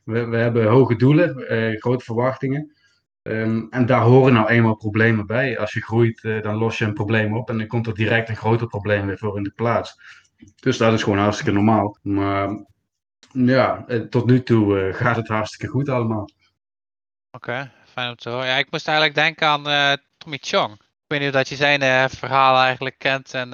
we, 0.05 0.25
we 0.25 0.37
hebben 0.37 0.67
hoge 0.67 0.97
doelen, 0.97 1.45
grote 1.79 2.05
verwachtingen. 2.05 2.75
Um, 3.27 3.67
en 3.71 3.87
daar 3.87 4.01
horen 4.01 4.33
nou 4.33 4.49
eenmaal 4.49 4.77
problemen 4.77 5.27
bij. 5.27 5.59
Als 5.59 5.73
je 5.73 5.83
groeit, 5.83 6.23
uh, 6.23 6.43
dan 6.43 6.55
los 6.55 6.79
je 6.79 6.85
een 6.85 6.95
probleem 6.95 7.37
op 7.37 7.49
en 7.51 7.59
dan 7.59 7.67
komt 7.67 7.87
er 7.87 7.95
direct 7.95 8.29
een 8.29 8.37
groter 8.37 8.67
probleem 8.67 9.07
weer 9.07 9.19
voor 9.19 9.37
in 9.37 9.43
de 9.43 9.53
plaats. 9.55 10.01
Dus 10.61 10.77
dat 10.77 10.93
is 10.93 11.03
gewoon 11.03 11.19
hartstikke 11.19 11.53
normaal. 11.53 11.99
Maar 12.03 12.65
ja, 13.33 13.85
eh, 13.87 14.01
tot 14.01 14.27
nu 14.27 14.43
toe 14.43 14.93
gaat 14.93 15.17
het 15.17 15.29
hartstikke 15.29 15.73
goed 15.73 15.89
allemaal. 15.89 16.29
Oké, 17.31 17.71
fijn 17.95 18.09
om 18.09 18.17
te 18.17 18.31
horen. 18.31 18.47
Ja, 18.47 18.57
ik 18.57 18.71
moest 18.71 18.89
eigenlijk 18.89 19.17
denken 19.17 19.47
aan 19.47 19.69
uh, 19.69 19.93
Tommy 20.19 20.39
Chong. 20.41 20.73
Ik 20.73 21.11
weet 21.11 21.19
niet 21.19 21.29
of 21.29 21.35
dat 21.35 21.49
je 21.49 21.57
zijn 21.57 22.11
verhaal 22.11 22.63
eigenlijk 22.63 22.99
kent 22.99 23.35
en 23.35 23.51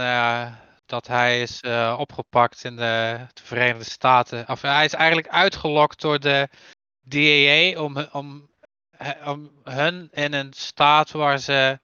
dat 0.86 1.06
hij 1.06 1.42
is 1.42 1.60
opgepakt 1.96 2.64
in 2.64 2.76
de, 2.76 3.18
de, 3.32 3.42
Verenigde 3.42 3.84
Staten. 3.84 4.48
Of 4.48 4.62
hij 4.62 4.84
is 4.84 4.92
eigenlijk 4.92 5.28
uitgelokt 5.28 6.00
door 6.00 6.20
de 6.20 6.48
DEA 7.00 7.80
om, 7.80 8.06
om 8.12 8.50
om 9.24 9.50
hun 9.64 10.08
in 10.12 10.32
een 10.32 10.52
staat 10.52 11.10
waar 11.10 11.38
ze 11.38 11.78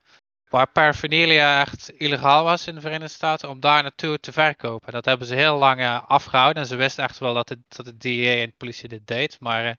waar 0.48 0.72
paraphernalia 0.72 1.60
echt 1.60 1.90
illegaal 1.90 2.44
was 2.44 2.66
in 2.66 2.74
de 2.74 2.80
Verenigde 2.80 3.14
Staten, 3.14 3.48
om 3.48 3.60
daar 3.60 3.82
naartoe 3.82 4.20
te 4.20 4.32
verkopen. 4.32 4.92
Dat 4.92 5.04
hebben 5.04 5.26
ze 5.26 5.34
heel 5.34 5.58
lang 5.58 5.80
uh, 5.80 6.02
afgehouden 6.06 6.62
en 6.62 6.68
ze 6.68 6.76
wisten 6.76 7.04
echt 7.04 7.18
wel 7.18 7.34
dat, 7.34 7.48
het, 7.48 7.58
dat 7.68 7.84
de 7.86 7.96
DEA 7.96 8.40
en 8.40 8.46
de 8.46 8.54
politie 8.56 8.88
dit 8.88 9.06
deed, 9.06 9.36
maar 9.40 9.64
uh, 9.64 9.72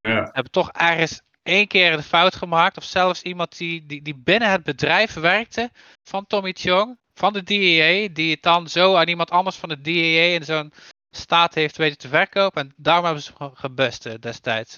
ja. 0.00 0.24
ze 0.24 0.30
hebben 0.32 0.52
toch 0.52 0.70
ergens 0.72 1.20
één 1.42 1.66
keer 1.66 1.96
de 1.96 2.02
fout 2.02 2.34
gemaakt, 2.34 2.76
of 2.76 2.84
zelfs 2.84 3.22
iemand 3.22 3.58
die, 3.58 3.86
die, 3.86 4.02
die 4.02 4.16
binnen 4.16 4.50
het 4.50 4.62
bedrijf 4.62 5.14
werkte 5.14 5.70
van 6.02 6.26
Tommy 6.26 6.52
Chong, 6.52 6.98
van 7.14 7.32
de 7.32 7.42
DEA, 7.42 8.08
die 8.12 8.30
het 8.30 8.42
dan 8.42 8.68
zo 8.68 8.94
aan 8.94 9.08
iemand 9.08 9.30
anders 9.30 9.56
van 9.56 9.68
de 9.68 9.80
DEA 9.80 10.34
in 10.34 10.44
zo'n 10.44 10.72
staat 11.10 11.54
heeft 11.54 11.76
weten 11.76 11.98
te 11.98 12.08
verkopen. 12.08 12.62
En 12.62 12.72
daarom 12.76 13.04
hebben 13.04 13.22
ze 13.22 13.32
gebust 13.54 14.06
uh, 14.06 14.14
destijds. 14.20 14.76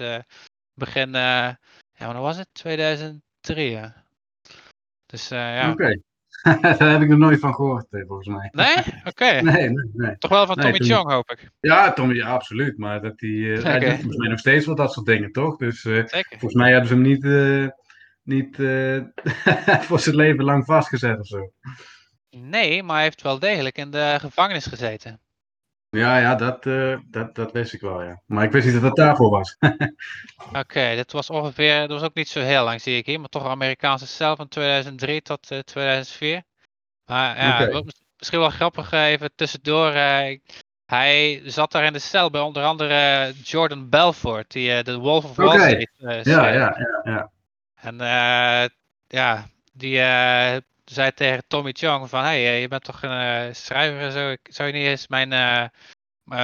begin 0.74 1.10
ja, 1.12 1.58
wanneer 1.98 2.22
was 2.22 2.36
het? 2.36 2.48
2003, 2.52 3.70
ja. 3.70 4.04
Dus 5.06 5.32
uh, 5.32 5.38
ja. 5.38 5.70
Oké. 5.70 6.00
Daar 6.78 6.90
heb 6.90 7.02
ik 7.02 7.08
nog 7.08 7.18
nooit 7.18 7.40
van 7.40 7.54
gehoord, 7.54 7.86
eh, 7.90 8.02
volgens 8.06 8.28
mij. 8.28 8.48
Nee? 8.52 8.76
Oké. 9.10 9.24
Nee, 9.24 9.70
nee, 9.70 9.90
nee. 9.92 10.18
Toch 10.18 10.30
wel 10.30 10.46
van 10.46 10.56
Tommy 10.56 10.78
Chong, 10.78 11.10
hoop 11.10 11.30
ik. 11.30 11.50
Ja, 11.60 11.92
Tommy, 11.92 12.14
ja, 12.14 12.28
absoluut. 12.28 12.78
Maar 12.78 13.00
dat 13.00 13.18
die, 13.18 13.52
eh, 13.52 13.62
hij 13.62 13.78
doet 13.78 13.88
volgens 13.88 14.16
mij 14.16 14.28
nog 14.28 14.38
steeds 14.38 14.66
wel 14.66 14.74
dat 14.74 14.92
soort 14.92 15.06
dingen, 15.06 15.32
toch? 15.32 15.56
Dus 15.56 15.84
eh, 15.84 16.04
volgens 16.28 16.54
mij 16.54 16.70
hebben 16.70 16.88
ze 16.88 16.94
hem 16.94 17.02
niet, 17.02 17.24
niet 18.22 18.56
voor 19.86 20.00
zijn 20.00 20.16
leven 20.16 20.44
lang 20.44 20.64
vastgezet 20.64 21.18
of 21.18 21.26
zo. 21.26 21.52
Nee, 22.30 22.82
maar 22.82 22.94
hij 22.94 23.04
heeft 23.04 23.22
wel 23.22 23.38
degelijk 23.38 23.78
in 23.78 23.90
de 23.90 24.16
gevangenis 24.20 24.66
gezeten. 24.66 25.20
Ja, 25.96 26.18
ja, 26.18 26.34
dat, 26.34 26.66
eh, 26.66 26.96
dat, 27.10 27.34
dat 27.34 27.52
wist 27.52 27.72
ik 27.72 27.80
wel, 27.80 28.02
ja. 28.02 28.20
Maar 28.26 28.44
ik 28.44 28.52
wist 28.52 28.64
niet 28.64 28.74
dat 28.74 28.82
het 28.82 28.96
daarvoor 28.96 29.30
was. 29.30 29.56
Oké, 30.60 30.94
dit 30.94 31.12
was 31.12 31.30
ongeveer, 31.30 31.80
dat 31.80 31.90
was 31.90 32.02
ook 32.02 32.14
niet 32.14 32.28
zo 32.28 32.40
heel 32.40 32.64
lang 32.64 32.80
zie 32.80 32.96
ik 32.96 33.06
hier, 33.06 33.20
maar 33.20 33.28
toch 33.28 33.46
Amerikaanse 33.46 34.06
cel 34.06 34.36
van 34.36 34.48
2003 34.48 35.22
tot 35.22 35.50
eh, 35.50 35.58
2004. 35.58 36.42
Maar 37.06 37.36
ja, 37.36 37.58
mis- 37.84 38.02
misschien 38.18 38.38
wel 38.38 38.50
grappig 38.50 38.92
eh, 38.92 39.06
even 39.06 39.30
tussendoor. 39.34 39.92
eh, 39.92 40.38
hij 40.86 41.42
zat 41.44 41.72
daar 41.72 41.84
in 41.84 41.92
de 41.92 41.98
cel 41.98 42.30
bij 42.30 42.40
onder 42.40 42.64
andere 42.64 43.32
Jordan 43.42 43.88
Belfort, 43.88 44.50
die 44.50 44.72
eh, 44.72 44.84
de 44.84 44.96
Wolf 44.98 45.24
of 45.24 45.36
Wall. 45.36 45.58
Street 45.58 45.90
eh, 45.98 46.22
Ja, 46.22 46.48
ja, 46.48 46.76
ja, 46.78 47.00
ja. 47.04 47.30
En 47.74 48.00
eh, 48.00 48.68
ja, 49.08 49.46
die 49.72 50.00
eh, 50.00 50.56
zei 50.92 51.12
tegen 51.12 51.44
Tommy 51.46 51.72
Chong 51.72 52.08
van, 52.08 52.22
hey, 52.22 52.46
eh, 52.46 52.60
je 52.60 52.68
bent 52.68 52.84
toch 52.84 53.02
een 53.02 53.10
eh, 53.48 53.54
schrijver 53.54 54.00
en 54.00 54.12
zo, 54.12 54.30
ik- 54.30 54.48
zou 54.50 54.68
je 54.68 54.74
niet 54.74 54.86
eens 54.86 55.08
mijn 55.08 55.32
eh, 55.32 55.66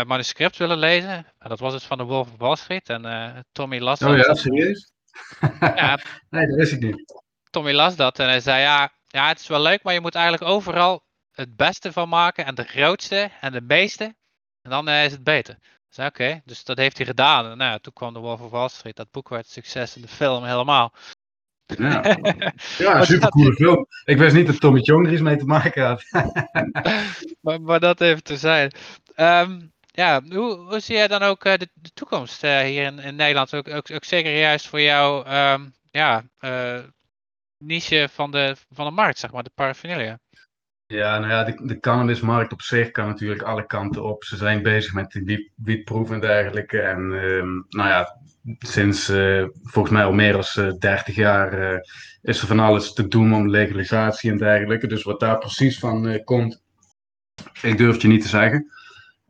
manuscript 0.04 0.56
willen 0.56 0.78
lezen? 0.78 1.10
En 1.38 1.48
dat 1.48 1.58
was 1.58 1.72
het 1.72 1.82
van 1.82 1.98
de 1.98 2.04
Wolf 2.04 2.30
of 2.32 2.38
Wall 2.38 2.56
Street 2.56 2.88
en 2.88 3.44
Tommy 3.52 3.78
las 3.78 4.02
Oh 4.02 4.16
dat. 4.16 4.26
ja, 4.26 4.34
serieus? 4.34 4.90
Ja, 5.60 5.98
nee, 6.30 6.46
dat 6.46 6.56
wist 6.56 6.72
ik 6.72 6.80
niet. 6.80 7.22
Tommy 7.50 7.72
las 7.72 7.96
dat 7.96 8.18
en 8.18 8.26
hij 8.26 8.40
zei, 8.40 8.60
ja, 8.62 8.92
ja, 9.06 9.28
het 9.28 9.40
is 9.40 9.46
wel 9.46 9.60
leuk, 9.60 9.82
maar 9.82 9.94
je 9.94 10.00
moet 10.00 10.14
eigenlijk 10.14 10.52
overal 10.52 11.02
het 11.32 11.56
beste 11.56 11.92
van 11.92 12.08
maken 12.08 12.44
en 12.46 12.54
de 12.54 12.64
grootste 12.64 13.30
en 13.40 13.52
de 13.52 13.60
meeste. 13.60 14.04
En 14.62 14.70
dan 14.70 14.88
is 14.88 15.12
het 15.12 15.24
beter. 15.24 15.58
Zei, 15.88 16.08
oké, 16.08 16.40
dus 16.44 16.64
dat 16.64 16.78
heeft 16.78 16.96
hij 16.96 17.06
gedaan. 17.06 17.50
En 17.50 17.56
nou, 17.58 17.80
toen 17.80 17.92
kwam 17.92 18.12
de 18.12 18.18
Wolf 18.18 18.40
of 18.40 18.50
Wall 18.50 18.68
Street. 18.68 18.96
Dat 18.96 19.10
boek 19.10 19.28
werd 19.28 19.48
succes 19.48 19.96
en 19.96 20.02
de 20.02 20.08
film 20.08 20.44
helemaal. 20.44 20.92
Ja, 21.76 22.16
ja 22.78 22.98
Wat 22.98 23.06
super 23.06 23.28
coole 23.28 23.52
film. 23.52 23.87
Ik 24.04 24.18
wist 24.18 24.34
niet 24.34 24.46
dat 24.46 24.60
Tommy 24.60 24.80
Chong 24.80 25.06
er 25.06 25.12
iets 25.12 25.22
mee 25.22 25.37
te 25.37 25.44
maken 25.44 25.87
had. 25.87 26.02
maar, 27.40 27.60
maar 27.60 27.80
dat 27.80 28.00
even 28.00 28.22
te 28.22 28.37
zijn. 28.37 28.72
Ehm, 29.14 29.60
ja, 29.92 30.22
hoe, 30.28 30.56
hoe 30.56 30.80
zie 30.80 30.96
jij 30.96 31.08
dan 31.08 31.22
ook 31.22 31.44
eh, 31.44 31.58
de, 31.58 31.68
de 31.75 31.90
toekomst 31.94 32.44
eh, 32.44 32.60
hier 32.60 32.84
in, 32.84 32.98
in 32.98 33.16
Nederland? 33.16 33.54
Ook, 33.54 33.68
ook, 33.68 33.90
ook 33.90 34.04
zeker 34.04 34.38
juist 34.38 34.66
voor 34.66 34.80
jouw 34.80 35.22
ehm, 35.25 35.68
ja, 35.90 36.25
eh, 36.38 36.78
niche 37.58 38.08
van 38.12 38.30
de, 38.30 38.56
van 38.70 38.87
de 38.87 38.92
markt, 38.92 39.18
zeg 39.18 39.32
maar, 39.32 39.42
de 39.42 39.50
paraphernalia. 39.54 40.18
Ja, 40.90 41.18
nou 41.18 41.33
ja, 41.33 41.45
de, 41.45 41.66
de 41.66 41.80
cannabismarkt 41.80 42.52
op 42.52 42.62
zich 42.62 42.90
kan 42.90 43.07
natuurlijk 43.07 43.42
alle 43.42 43.66
kanten 43.66 44.04
op. 44.04 44.25
Ze 44.25 44.37
zijn 44.37 44.62
bezig 44.62 44.92
met 44.92 45.11
de 45.11 45.23
wiet, 45.23 45.50
wietproef 45.54 46.11
en 46.11 46.21
dergelijke. 46.21 46.80
En 46.80 46.99
ehm, 46.99 47.52
nou 47.68 47.88
ja, 47.88 48.21
sinds 48.59 49.09
eh, 49.09 49.45
volgens 49.62 49.95
mij 49.95 50.04
al 50.04 50.12
meer 50.12 50.33
dan 50.33 50.78
30 50.78 51.14
jaar 51.14 51.52
eh, 51.52 51.78
is 52.23 52.40
er 52.40 52.47
van 52.47 52.59
alles 52.59 52.92
te 52.92 53.09
doen 53.09 53.35
om 53.35 53.49
legalisatie 53.49 54.30
en 54.30 54.38
dergelijke. 54.38 54.87
Dus 54.87 55.02
wat 55.02 55.21
daar 55.21 55.38
precies 55.38 55.78
van 55.78 56.07
eh, 56.09 56.25
komt, 56.25 56.62
ik 57.62 57.78
durf 57.78 57.92
het 57.92 58.02
je 58.02 58.09
niet 58.09 58.23
te 58.23 58.28
zeggen. 58.28 58.73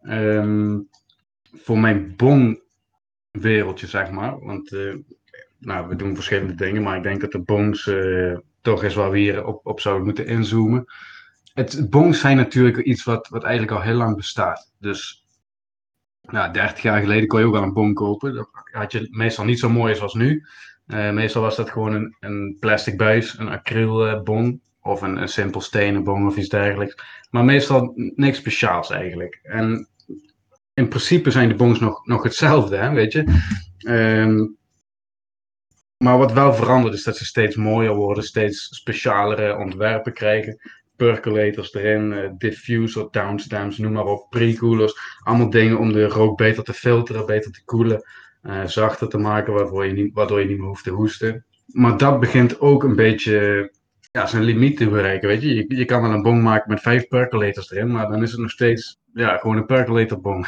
Ehm, 0.03 0.79
voor 1.57 1.79
mijn 1.79 2.17
bong-wereldje, 2.17 3.87
zeg 3.87 4.11
maar. 4.11 4.39
Want 4.39 4.73
eh, 4.73 4.95
nou, 5.59 5.89
we 5.89 5.97
doen 5.97 6.15
verschillende 6.15 6.55
dingen, 6.55 6.83
maar 6.83 6.97
ik 6.97 7.03
denk 7.03 7.21
dat 7.21 7.33
de 7.33 7.43
bongs 7.43 7.87
eh, 7.87 8.37
toch 8.61 8.85
is 8.85 8.95
waar 8.95 9.11
we 9.11 9.19
hier 9.19 9.45
op, 9.45 9.67
op 9.67 9.81
zouden 9.81 10.05
moeten 10.05 10.27
inzoomen 10.27 10.87
het 11.55 11.91
bongs 11.91 12.21
zijn 12.21 12.37
natuurlijk 12.37 12.79
iets 12.79 13.05
wat, 13.05 13.29
wat 13.29 13.43
eigenlijk 13.43 13.73
al 13.73 13.83
heel 13.83 13.95
lang 13.95 14.17
bestaat. 14.17 14.73
Dus 14.79 15.25
nou, 16.21 16.53
30 16.53 16.83
jaar 16.83 17.01
geleden 17.01 17.29
kon 17.29 17.41
je 17.41 17.47
ook 17.47 17.57
al 17.57 17.63
een 17.63 17.73
bong 17.73 17.95
kopen. 17.95 18.35
Dat 18.35 18.49
had 18.53 18.93
je 18.93 19.09
meestal 19.11 19.45
niet 19.45 19.59
zo 19.59 19.71
mooi 19.71 19.95
zoals 19.95 20.15
nu. 20.15 20.47
Eh, 20.87 21.11
meestal 21.11 21.43
was 21.43 21.57
dat 21.57 21.71
gewoon 21.71 21.95
een, 21.95 22.17
een 22.21 22.57
plastic 22.61 22.97
buis, 22.97 23.39
een 23.39 23.49
acrylbong 23.49 24.61
of 24.81 25.03
een, 25.03 25.17
een 25.17 25.29
simpel 25.29 25.61
stenen 25.61 26.05
bong 26.05 26.27
of 26.27 26.37
iets 26.37 26.49
dergelijks. 26.49 26.95
Maar 27.31 27.45
meestal 27.45 27.93
niks 27.95 28.39
speciaals 28.39 28.91
eigenlijk. 28.91 29.41
En 29.43 29.89
in 30.75 30.89
principe 30.89 31.31
zijn 31.31 31.49
de 31.49 31.55
bongs 31.55 31.81
nog, 31.81 32.07
nog 32.07 32.23
hetzelfde, 32.23 32.77
hè, 32.77 32.91
weet 32.91 33.13
je. 33.13 33.25
Ehm, 33.79 34.47
maar 35.97 36.19
wat 36.19 36.33
wel 36.33 36.55
verandert 36.55 36.95
is 36.95 37.03
dat 37.03 37.17
ze 37.17 37.25
steeds 37.25 37.57
mooier 37.57 37.95
worden, 37.95 38.25
steeds 38.25 38.69
specialere 38.71 39.57
ontwerpen 39.57 40.13
krijgen 40.13 40.61
percolators 40.99 41.75
erin, 41.75 42.13
uh, 42.13 42.31
diffuser, 42.39 43.09
downstamps, 43.11 43.79
noem 43.79 43.93
maar 43.93 44.05
op, 44.05 44.31
pre-coolers. 44.31 44.95
Allemaal 45.25 45.51
dingen 45.51 45.79
om 45.79 45.93
de 45.93 46.05
rook 46.05 46.37
beter 46.37 46.65
te 46.65 46.73
filteren, 46.73 47.27
beter 47.27 47.53
te 47.53 47.65
koelen, 47.65 48.03
uh, 48.43 48.65
zachter 48.65 49.09
te 49.09 49.19
maken, 49.19 49.53
waardoor 49.53 49.87
je, 49.87 49.93
niet, 49.93 50.15
waardoor 50.15 50.41
je 50.41 50.47
niet 50.47 50.59
meer 50.59 50.67
hoeft 50.67 50.85
te 50.85 50.91
hoesten. 50.91 51.45
Maar 51.67 51.97
dat 51.97 52.21
begint 52.21 52.61
ook 52.61 52.85
een 52.85 52.97
beetje 52.97 53.71
ja, 54.13 54.27
zijn 54.27 54.43
limiet 54.43 54.77
te 54.77 54.89
bereiken, 54.89 55.29
weet 55.29 55.43
je. 55.43 55.55
je. 55.55 55.77
Je 55.77 55.85
kan 55.85 56.03
wel 56.03 56.11
een 56.11 56.23
bong 56.23 56.43
maken 56.43 56.71
met 56.71 56.81
vijf 56.81 57.09
percolators 57.09 57.71
erin, 57.71 57.91
maar 57.91 58.09
dan 58.09 58.23
is 58.23 58.31
het 58.31 58.41
nog 58.41 58.51
steeds 58.51 58.99
ja, 59.15 59.37
gewoon 59.37 59.57
een 59.57 59.67
percolator 59.67 60.21
bong. 60.21 60.47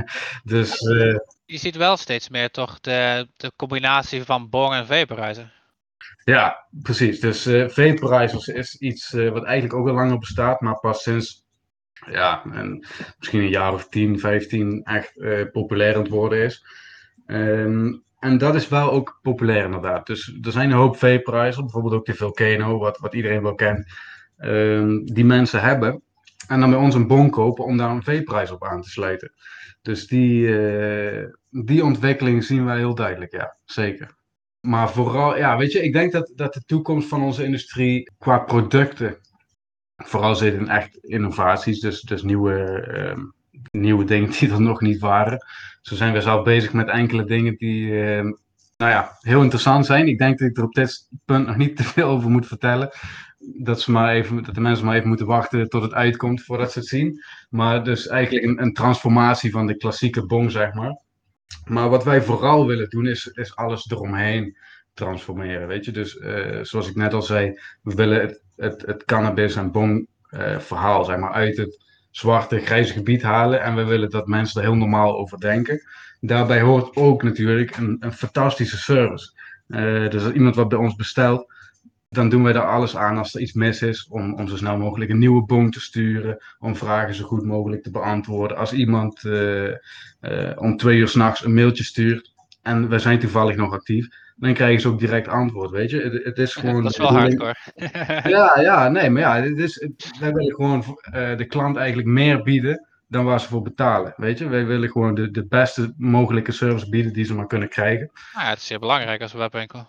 dus... 0.44 0.80
Uh, 0.80 1.16
je 1.44 1.58
ziet 1.58 1.76
wel 1.76 1.96
steeds 1.96 2.28
meer 2.28 2.50
toch 2.50 2.80
de, 2.80 3.28
de 3.36 3.52
combinatie 3.56 4.24
van 4.24 4.48
bong 4.48 4.74
en 4.74 4.86
vaporizer. 4.86 5.61
Ja, 6.24 6.66
precies. 6.82 7.20
Dus 7.20 7.46
uh, 7.46 7.76
is 8.54 8.76
iets 8.78 9.12
uh, 9.12 9.30
wat 9.30 9.44
eigenlijk 9.44 9.74
ook 9.74 9.88
al 9.88 9.94
langer 9.94 10.18
bestaat, 10.18 10.60
maar 10.60 10.80
pas 10.80 11.02
sinds 11.02 11.44
ja, 12.10 12.44
en 12.52 12.86
misschien 13.18 13.40
een 13.40 13.48
jaar 13.48 13.72
of 13.72 13.88
10, 13.88 14.18
15 14.18 14.82
echt 14.84 15.16
uh, 15.16 15.50
populair 15.52 15.94
aan 15.94 16.02
het 16.02 16.10
worden 16.10 16.44
is. 16.44 16.64
Um, 17.26 18.02
en 18.18 18.38
dat 18.38 18.54
is 18.54 18.68
wel 18.68 18.92
ook 18.92 19.18
populair 19.22 19.64
inderdaad. 19.64 20.06
Dus 20.06 20.38
er 20.42 20.52
zijn 20.52 20.70
een 20.70 20.76
hoop 20.76 20.96
vaporizers, 20.96 21.56
bijvoorbeeld 21.56 21.94
ook 21.94 22.06
de 22.06 22.14
Volcano, 22.14 22.78
wat, 22.78 22.98
wat 22.98 23.14
iedereen 23.14 23.42
wel 23.42 23.54
kent, 23.54 23.86
um, 24.38 25.04
die 25.04 25.24
mensen 25.24 25.60
hebben. 25.60 26.02
En 26.48 26.60
dan 26.60 26.70
bij 26.70 26.78
ons 26.78 26.94
een 26.94 27.06
bon 27.06 27.30
kopen 27.30 27.64
om 27.64 27.76
daar 27.76 27.90
een 27.90 28.02
vaporizer 28.02 28.54
op 28.54 28.64
aan 28.64 28.82
te 28.82 28.90
sluiten. 28.90 29.32
Dus 29.82 30.06
die, 30.06 30.58
eh, 30.58 31.28
die 31.50 31.84
ontwikkeling 31.84 32.44
zien 32.44 32.64
wij 32.64 32.76
heel 32.76 32.94
duidelijk, 32.94 33.32
ja, 33.32 33.56
zeker. 33.64 34.16
Maar 34.62 34.90
vooral, 34.90 35.36
ja, 35.36 35.56
weet 35.56 35.72
je, 35.72 35.82
ik 35.82 35.92
denk 35.92 36.12
dat, 36.12 36.32
dat 36.34 36.54
de 36.54 36.62
toekomst 36.66 37.08
van 37.08 37.22
onze 37.22 37.44
industrie 37.44 38.10
qua 38.18 38.38
producten 38.38 39.16
vooral 39.96 40.34
zit 40.34 40.54
in 40.54 40.68
echt 40.68 40.96
innovaties, 40.96 41.80
dus, 41.80 42.00
dus 42.00 42.22
nieuwe, 42.22 42.86
uh, 43.16 43.24
nieuwe 43.70 44.04
dingen 44.04 44.30
die 44.30 44.50
er 44.50 44.60
nog 44.60 44.80
niet 44.80 44.98
waren. 44.98 45.46
Zo 45.80 45.94
zijn 45.94 46.12
we 46.12 46.20
zelf 46.20 46.44
bezig 46.44 46.72
met 46.72 46.88
enkele 46.88 47.24
dingen 47.24 47.56
die, 47.56 47.86
uh, 47.86 48.20
nou 48.76 48.90
ja, 48.90 49.16
heel 49.20 49.42
interessant 49.42 49.86
zijn. 49.86 50.08
Ik 50.08 50.18
denk 50.18 50.38
dat 50.38 50.48
ik 50.48 50.56
er 50.56 50.64
op 50.64 50.74
dit 50.74 51.08
punt 51.24 51.46
nog 51.46 51.56
niet 51.56 51.76
te 51.76 51.84
veel 51.84 52.08
over 52.08 52.30
moet 52.30 52.46
vertellen. 52.46 52.90
Dat, 53.38 53.80
ze 53.80 53.90
maar 53.90 54.14
even, 54.14 54.42
dat 54.42 54.54
de 54.54 54.60
mensen 54.60 54.86
maar 54.86 54.96
even 54.96 55.08
moeten 55.08 55.26
wachten 55.26 55.68
tot 55.68 55.82
het 55.82 55.92
uitkomt 55.92 56.42
voordat 56.42 56.72
ze 56.72 56.78
het 56.78 56.88
zien. 56.88 57.22
Maar 57.50 57.84
dus 57.84 58.06
eigenlijk 58.06 58.44
een, 58.44 58.62
een 58.62 58.72
transformatie 58.72 59.50
van 59.50 59.66
de 59.66 59.76
klassieke 59.76 60.26
bong, 60.26 60.50
zeg 60.50 60.74
maar. 60.74 61.00
Maar 61.64 61.88
wat 61.88 62.04
wij 62.04 62.22
vooral 62.22 62.66
willen 62.66 62.88
doen, 62.88 63.06
is, 63.06 63.26
is 63.26 63.56
alles 63.56 63.90
eromheen 63.90 64.56
transformeren. 64.94 65.68
Weet 65.68 65.84
je, 65.84 65.90
dus 65.90 66.14
uh, 66.14 66.58
zoals 66.62 66.88
ik 66.88 66.94
net 66.94 67.14
al 67.14 67.22
zei, 67.22 67.60
we 67.82 67.94
willen 67.94 68.20
het, 68.20 68.42
het, 68.56 68.82
het 68.86 69.04
cannabis 69.04 69.56
en 69.56 69.72
bong 69.72 70.06
uh, 70.30 70.58
verhaal, 70.58 71.04
zeg 71.04 71.16
maar, 71.16 71.32
uit 71.32 71.56
het 71.56 71.84
zwarte, 72.10 72.58
grijze 72.58 72.92
gebied 72.92 73.22
halen. 73.22 73.62
En 73.62 73.74
we 73.74 73.84
willen 73.84 74.10
dat 74.10 74.26
mensen 74.26 74.60
er 74.60 74.66
heel 74.66 74.76
normaal 74.76 75.16
over 75.16 75.38
denken. 75.40 75.80
Daarbij 76.20 76.60
hoort 76.60 76.96
ook 76.96 77.22
natuurlijk 77.22 77.76
een, 77.76 77.96
een 78.00 78.12
fantastische 78.12 78.76
service. 78.76 79.40
Uh, 79.68 80.10
dus 80.10 80.24
als 80.24 80.32
iemand 80.32 80.54
wat 80.54 80.68
bij 80.68 80.78
ons 80.78 80.94
bestelt, 80.94 81.51
dan 82.12 82.28
doen 82.28 82.42
wij 82.42 82.52
daar 82.52 82.66
alles 82.66 82.96
aan 82.96 83.18
als 83.18 83.34
er 83.34 83.40
iets 83.40 83.52
mis 83.52 83.82
is, 83.82 84.06
om, 84.10 84.34
om 84.34 84.48
zo 84.48 84.56
snel 84.56 84.78
mogelijk 84.78 85.10
een 85.10 85.18
nieuwe 85.18 85.42
bong 85.42 85.72
te 85.72 85.80
sturen, 85.80 86.42
om 86.58 86.76
vragen 86.76 87.14
zo 87.14 87.24
goed 87.24 87.44
mogelijk 87.44 87.82
te 87.82 87.90
beantwoorden. 87.90 88.56
Als 88.56 88.72
iemand 88.72 89.24
uh, 89.24 89.68
uh, 89.68 89.76
om 90.54 90.76
twee 90.76 90.98
uur 90.98 91.08
s'nachts 91.08 91.44
een 91.44 91.54
mailtje 91.54 91.84
stuurt 91.84 92.32
en 92.62 92.88
we 92.88 92.98
zijn 92.98 93.18
toevallig 93.18 93.56
nog 93.56 93.72
actief, 93.72 94.08
dan 94.36 94.54
krijgen 94.54 94.80
ze 94.80 94.88
ook 94.88 94.98
direct 94.98 95.28
antwoord, 95.28 95.70
weet 95.70 95.90
je. 95.90 96.00
Het, 96.00 96.24
het 96.24 96.38
is 96.38 96.54
gewoon... 96.60 96.82
Dat 96.82 96.92
is 96.92 96.98
wel 96.98 97.12
hardcore. 97.12 97.56
ja, 98.36 98.60
ja, 98.60 98.88
nee, 98.88 99.10
maar 99.10 99.22
ja, 99.22 99.42
het 99.42 99.58
is, 99.58 99.80
het, 99.80 100.18
wij 100.20 100.32
willen 100.32 100.54
gewoon 100.54 100.84
uh, 101.14 101.36
de 101.36 101.46
klant 101.46 101.76
eigenlijk 101.76 102.08
meer 102.08 102.42
bieden 102.42 102.86
dan 103.08 103.24
waar 103.24 103.40
ze 103.40 103.48
voor 103.48 103.62
betalen, 103.62 104.14
weet 104.16 104.38
je. 104.38 104.48
Wij 104.48 104.66
willen 104.66 104.90
gewoon 104.90 105.14
de, 105.14 105.30
de 105.30 105.46
beste 105.46 105.94
mogelijke 105.96 106.52
service 106.52 106.88
bieden 106.88 107.12
die 107.12 107.24
ze 107.24 107.34
maar 107.34 107.46
kunnen 107.46 107.68
krijgen. 107.68 108.10
Nou, 108.32 108.44
ja, 108.44 108.50
het 108.50 108.58
is 108.58 108.66
zeer 108.66 108.78
belangrijk 108.78 109.22
als 109.22 109.32
webwinkel. 109.32 109.86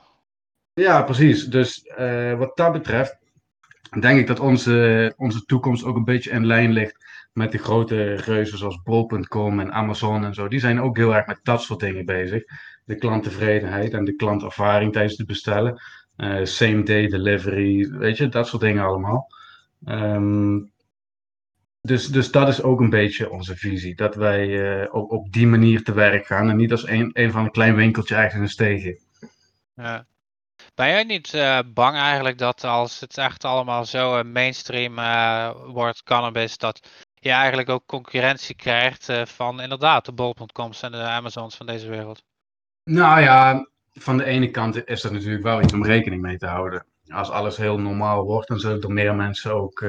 Ja, 0.73 1.03
precies. 1.03 1.45
Dus 1.45 1.85
uh, 1.99 2.37
wat 2.37 2.57
dat 2.57 2.71
betreft 2.71 3.17
denk 3.99 4.19
ik 4.19 4.27
dat 4.27 4.39
onze, 4.39 5.13
onze 5.17 5.45
toekomst 5.45 5.83
ook 5.83 5.95
een 5.95 6.03
beetje 6.03 6.31
in 6.31 6.45
lijn 6.45 6.71
ligt 6.71 7.05
met 7.33 7.51
de 7.51 7.57
grote 7.57 8.15
reuzen 8.15 8.57
zoals 8.57 8.81
Bol.com 8.83 9.59
en 9.59 9.71
Amazon 9.71 10.25
en 10.25 10.33
zo. 10.33 10.47
Die 10.47 10.59
zijn 10.59 10.81
ook 10.81 10.97
heel 10.97 11.15
erg 11.15 11.27
met 11.27 11.39
dat 11.43 11.61
soort 11.61 11.79
dingen 11.79 12.05
bezig. 12.05 12.43
De 12.85 12.95
klanttevredenheid 12.95 13.93
en 13.93 14.05
de 14.05 14.15
klantervaring 14.15 14.93
tijdens 14.93 15.17
het 15.17 15.27
bestellen. 15.27 15.81
Uh, 16.17 16.45
same 16.45 16.83
day 16.83 17.07
delivery, 17.07 17.89
weet 17.89 18.17
je, 18.17 18.29
dat 18.29 18.47
soort 18.47 18.61
dingen 18.61 18.83
allemaal. 18.83 19.27
Ehm, 19.85 20.59
dus, 21.81 22.07
dus 22.07 22.31
dat 22.31 22.47
is 22.47 22.61
ook 22.61 22.79
een 22.79 22.89
beetje 22.89 23.29
onze 23.29 23.55
visie. 23.55 23.95
Dat 23.95 24.15
wij 24.15 24.81
eh, 24.81 24.93
op, 24.93 25.11
op 25.11 25.31
die 25.31 25.47
manier 25.47 25.83
te 25.83 25.93
werk 25.93 26.25
gaan 26.25 26.49
en 26.49 26.57
niet 26.57 26.71
als 26.71 26.87
een, 26.87 27.09
een 27.13 27.31
van 27.31 27.43
een 27.43 27.51
klein 27.51 27.75
winkeltje 27.75 28.15
ergens 28.15 28.35
in 28.35 28.41
een 28.41 28.49
steegje. 28.49 28.99
Ja. 29.75 30.05
Ben 30.75 30.87
jij 30.87 31.03
niet 31.03 31.33
uh, 31.33 31.59
bang 31.73 31.97
eigenlijk 31.97 32.37
dat 32.37 32.63
als 32.63 32.99
het 32.99 33.17
echt 33.17 33.43
allemaal 33.43 33.85
zo 33.85 34.17
uh, 34.17 34.23
mainstream 34.23 34.95
wordt, 35.73 36.03
cannabis, 36.03 36.57
dat 36.57 36.87
je 37.13 37.29
eigenlijk 37.29 37.69
ook 37.69 37.85
concurrentie 37.85 38.55
krijgt 38.55 39.11
van 39.25 39.61
inderdaad 39.61 40.05
de 40.05 40.11
bol.coms 40.11 40.81
en 40.81 40.91
de 40.91 40.97
Amazons 40.97 41.55
van 41.55 41.65
deze 41.65 41.89
wereld? 41.89 42.23
Nou 42.83 43.21
ja, 43.21 43.67
van 43.93 44.17
de 44.17 44.23
ene 44.23 44.51
kant 44.51 44.87
is 44.87 45.03
er 45.03 45.11
natuurlijk 45.11 45.43
wel 45.43 45.61
iets 45.61 45.73
om 45.73 45.85
rekening 45.85 46.21
mee 46.21 46.37
te 46.37 46.47
houden. 46.47 46.85
Als 47.07 47.29
alles 47.29 47.57
heel 47.57 47.79
normaal 47.79 48.23
wordt, 48.23 48.47
dan 48.47 48.59
zullen 48.59 48.81
er 48.81 48.91
meer 48.91 49.15
mensen 49.15 49.53
ook 49.53 49.85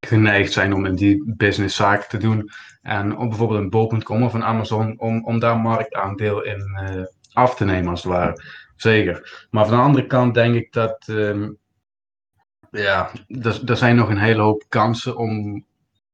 geneigd 0.00 0.52
zijn 0.52 0.72
om 0.72 0.86
in 0.86 0.94
die 0.94 1.34
business 1.36 1.76
zaken 1.76 2.08
te 2.08 2.18
doen. 2.18 2.50
En 2.82 3.16
op 3.16 3.28
bijvoorbeeld 3.28 3.60
een 3.60 3.70
bol.com 3.70 4.22
of 4.22 4.34
een 4.34 4.44
Amazon, 4.44 5.00
om, 5.00 5.24
om 5.24 5.38
daar 5.38 5.58
marktaandeel 5.58 6.42
in 6.44 6.78
af 7.32 7.54
te 7.54 7.64
nemen, 7.64 7.90
als 7.90 8.02
het 8.02 8.12
ware. 8.12 8.42
Zeker. 8.78 9.46
Maar 9.50 9.66
van 9.66 9.76
de 9.76 9.82
andere 9.82 10.06
kant 10.06 10.34
denk 10.34 10.54
ik 10.54 10.72
dat, 10.72 11.06
um, 11.10 11.58
ja, 12.70 13.10
er, 13.66 13.76
zijn 13.76 13.96
nog 13.96 14.08
een 14.08 14.18
hele 14.18 14.42
hoop 14.42 14.64
kansen 14.68 15.16
om 15.16 15.64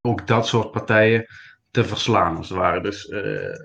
ook 0.01 0.27
dat 0.27 0.47
soort 0.47 0.71
partijen 0.71 1.27
te 1.71 1.85
verslaan, 1.85 2.37
als 2.37 2.49
het 2.49 2.59
ware. 2.59 2.81
Dus 2.81 3.09
uh, 3.09 3.59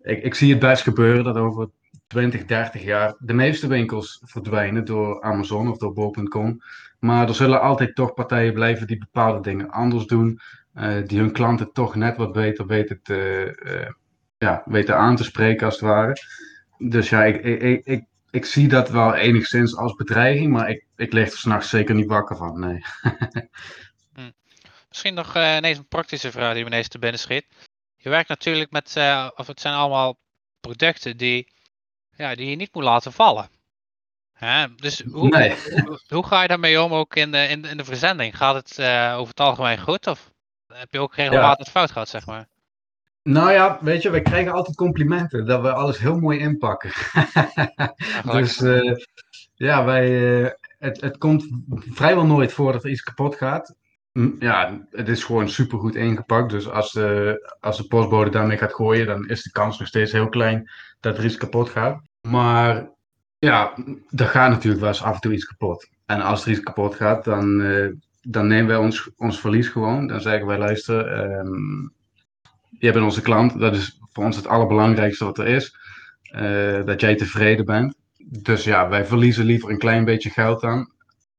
ik, 0.00 0.22
ik 0.22 0.34
zie 0.34 0.50
het 0.50 0.58
best 0.58 0.82
gebeuren 0.82 1.24
dat 1.24 1.36
over 1.36 1.70
20, 2.06 2.44
30 2.44 2.82
jaar 2.82 3.14
de 3.18 3.32
meeste 3.32 3.66
winkels 3.66 4.22
verdwijnen 4.24 4.84
door 4.84 5.22
Amazon 5.22 5.70
of 5.70 5.78
door 5.78 5.92
bol.com. 5.92 6.60
Maar 6.98 7.28
er 7.28 7.34
zullen 7.34 7.60
altijd 7.60 7.94
toch 7.94 8.14
partijen 8.14 8.52
blijven 8.52 8.86
die 8.86 8.98
bepaalde 8.98 9.40
dingen 9.40 9.70
anders 9.70 10.06
doen. 10.06 10.40
Uh, 10.74 11.06
die 11.06 11.18
hun 11.18 11.32
klanten 11.32 11.72
toch 11.72 11.94
net 11.94 12.16
wat 12.16 12.32
beter 12.32 12.66
weten, 12.66 13.02
te, 13.02 13.52
uh, 13.66 13.90
ja, 14.38 14.62
weten 14.64 14.96
aan 14.96 15.16
te 15.16 15.24
spreken, 15.24 15.66
als 15.66 15.80
het 15.80 15.88
ware. 15.88 16.16
Dus 16.78 17.08
ja, 17.08 17.24
ik, 17.24 17.42
ik, 17.42 17.84
ik, 17.84 18.04
ik 18.30 18.44
zie 18.44 18.68
dat 18.68 18.88
wel 18.88 19.14
enigszins 19.14 19.76
als 19.76 19.94
bedreiging, 19.94 20.52
maar 20.52 20.70
ik, 20.70 20.86
ik 20.96 21.12
lig 21.12 21.30
er 21.32 21.38
s'nachts 21.38 21.68
zeker 21.68 21.94
niet 21.94 22.08
wakker 22.08 22.36
van. 22.36 22.60
Nee. 22.60 22.84
hm. 24.14 24.30
Misschien 24.88 25.14
nog 25.14 25.36
uh, 25.36 25.56
ineens 25.56 25.78
een 25.78 25.88
praktische 25.88 26.30
vraag 26.30 26.54
die 26.54 26.62
me 26.62 26.70
ineens 26.70 26.88
te 26.88 26.98
binnen 26.98 27.20
schiet. 27.20 27.46
Je 27.96 28.08
werkt 28.08 28.28
natuurlijk 28.28 28.70
met, 28.70 28.96
of 29.34 29.46
het 29.46 29.60
zijn 29.60 29.74
allemaal 29.74 30.18
producten 30.60 31.16
die, 31.16 31.52
ja, 32.16 32.34
die 32.34 32.50
je 32.50 32.56
niet 32.56 32.74
moet 32.74 32.84
laten 32.84 33.12
vallen. 33.12 33.50
Dus 34.76 35.02
hoe, 35.10 35.56
hoe, 36.08 36.26
ga 36.26 36.42
je 36.42 36.48
daarmee 36.48 36.82
om 36.82 36.92
ook 36.92 37.16
in 37.16 37.30
de, 37.30 37.46
in, 37.46 37.64
in 37.64 37.76
de 37.76 37.84
verzending? 37.84 38.36
Gaat 38.36 38.54
het 38.54 38.78
uh, 38.78 39.14
over 39.16 39.28
het 39.28 39.40
algemeen 39.40 39.80
goed 39.80 40.06
of 40.06 40.30
heb 40.72 40.92
je 40.92 40.98
ook 40.98 41.14
regelmatig 41.14 41.66
ja. 41.66 41.72
fout 41.72 41.90
gehad, 41.90 42.08
zeg 42.08 42.26
maar? 42.26 42.48
Nou 43.22 43.52
ja, 43.52 43.78
weet 43.80 44.02
je, 44.02 44.10
wij 44.10 44.22
krijgen 44.22 44.52
altijd 44.52 44.76
complimenten 44.76 45.46
dat 45.46 45.60
we 45.60 45.72
alles 45.72 45.98
heel 45.98 46.18
mooi 46.18 46.38
inpakken. 46.38 46.90
dus 48.32 48.60
uh, 48.60 48.96
ja, 49.54 49.84
wij, 49.84 50.40
uh, 50.42 50.48
het, 50.78 51.00
het 51.00 51.18
komt 51.18 51.48
vrijwel 51.70 52.26
nooit 52.26 52.52
voor 52.52 52.72
dat 52.72 52.84
er 52.84 52.90
iets 52.90 53.02
kapot 53.02 53.36
gaat. 53.36 53.74
Ja, 54.38 54.86
het 54.90 55.08
is 55.08 55.24
gewoon 55.24 55.48
supergoed 55.48 55.94
ingepakt. 55.94 56.50
Dus 56.50 56.68
als 56.68 56.92
de, 56.92 57.56
als 57.60 57.76
de 57.76 57.86
postbode 57.86 58.30
daarmee 58.30 58.58
gaat 58.58 58.74
gooien, 58.74 59.06
dan 59.06 59.28
is 59.28 59.42
de 59.42 59.50
kans 59.50 59.78
nog 59.78 59.88
steeds 59.88 60.12
heel 60.12 60.28
klein 60.28 60.70
dat 61.00 61.18
er 61.18 61.24
iets 61.24 61.36
kapot 61.36 61.68
gaat. 61.68 62.02
Maar 62.20 62.90
ja, 63.38 63.76
er 64.16 64.26
gaat 64.26 64.50
natuurlijk 64.50 64.80
wel 64.80 64.90
eens 64.90 65.02
af 65.02 65.14
en 65.14 65.20
toe 65.20 65.32
iets 65.32 65.44
kapot. 65.44 65.88
En 66.06 66.20
als 66.20 66.44
er 66.44 66.50
iets 66.50 66.60
kapot 66.60 66.94
gaat, 66.94 67.24
dan, 67.24 67.60
uh, 67.60 67.92
dan 68.20 68.46
nemen 68.46 68.66
wij 68.66 68.76
ons, 68.76 69.10
ons 69.16 69.40
verlies 69.40 69.68
gewoon. 69.68 70.06
Dan 70.06 70.20
zeggen 70.20 70.46
wij, 70.46 70.58
luister, 70.58 71.22
um, 71.38 71.92
jij 72.70 72.92
bent 72.92 73.04
onze 73.04 73.22
klant. 73.22 73.58
Dat 73.58 73.74
is 73.74 74.00
voor 74.12 74.24
ons 74.24 74.36
het 74.36 74.46
allerbelangrijkste 74.46 75.24
wat 75.24 75.38
er 75.38 75.46
is. 75.46 75.76
Uh, 76.34 76.84
dat 76.84 77.00
jij 77.00 77.16
tevreden 77.16 77.64
bent. 77.64 77.94
Dus 78.18 78.64
ja, 78.64 78.88
wij 78.88 79.04
verliezen 79.04 79.44
liever 79.44 79.70
een 79.70 79.78
klein 79.78 80.04
beetje 80.04 80.30
geld 80.30 80.64
aan. 80.64 80.92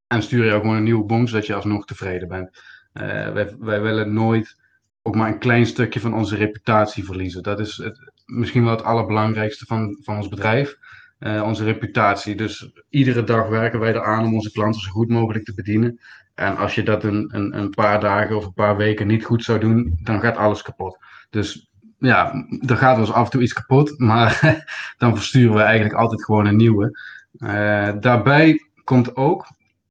En 0.07 0.21
sturen 0.21 0.45
je 0.53 0.59
gewoon 0.59 0.75
een 0.75 0.83
nieuwe 0.83 1.05
bon, 1.05 1.27
zodat 1.27 1.45
je 1.45 1.53
alsnog 1.53 1.85
tevreden 1.85 2.27
bent. 2.27 2.49
Uh, 2.93 3.03
wij, 3.31 3.55
wij 3.59 3.81
willen 3.81 4.13
nooit 4.13 4.57
ook 5.01 5.15
maar 5.15 5.27
een 5.27 5.39
klein 5.39 5.65
stukje 5.65 5.99
van 5.99 6.13
onze 6.13 6.35
reputatie 6.35 7.05
verliezen. 7.05 7.43
Dat 7.43 7.59
is 7.59 7.77
het, 7.77 8.11
misschien 8.25 8.63
wel 8.63 8.71
het 8.71 8.83
allerbelangrijkste 8.83 9.65
van, 9.65 9.97
van 10.03 10.17
ons 10.17 10.27
bedrijf. 10.27 10.77
Uh, 11.19 11.43
onze 11.43 11.63
reputatie. 11.63 12.35
Dus 12.35 12.71
iedere 12.89 13.23
dag 13.23 13.47
werken 13.47 13.79
wij 13.79 13.93
eraan 13.93 14.25
om 14.25 14.33
onze 14.33 14.51
klanten 14.51 14.81
zo 14.81 14.91
goed 14.91 15.09
mogelijk 15.09 15.45
te 15.45 15.53
bedienen. 15.53 15.99
En 16.35 16.57
als 16.57 16.75
je 16.75 16.83
dat 16.83 17.03
een, 17.03 17.29
een, 17.35 17.57
een 17.57 17.69
paar 17.69 17.99
dagen 17.99 18.35
of 18.35 18.45
een 18.45 18.53
paar 18.53 18.77
weken 18.77 19.07
niet 19.07 19.25
goed 19.25 19.43
zou 19.43 19.59
doen, 19.59 19.99
dan 20.03 20.19
gaat 20.19 20.37
alles 20.37 20.61
kapot. 20.61 20.97
Dus 21.31 21.71
ja, 21.97 22.45
er 22.67 22.77
gaat 22.77 22.95
wel 22.95 23.05
eens 23.05 23.15
af 23.15 23.25
en 23.25 23.31
toe 23.31 23.41
iets 23.41 23.53
kapot, 23.53 23.99
maar 24.11 24.63
dan 24.97 25.15
versturen 25.15 25.55
we 25.55 25.61
eigenlijk 25.61 25.95
altijd 25.95 26.23
gewoon 26.23 26.45
een 26.45 26.55
nieuwe. 26.55 26.99
Uh, 27.37 27.91
daarbij 27.99 28.65
komt 28.83 29.15
ook 29.15 29.47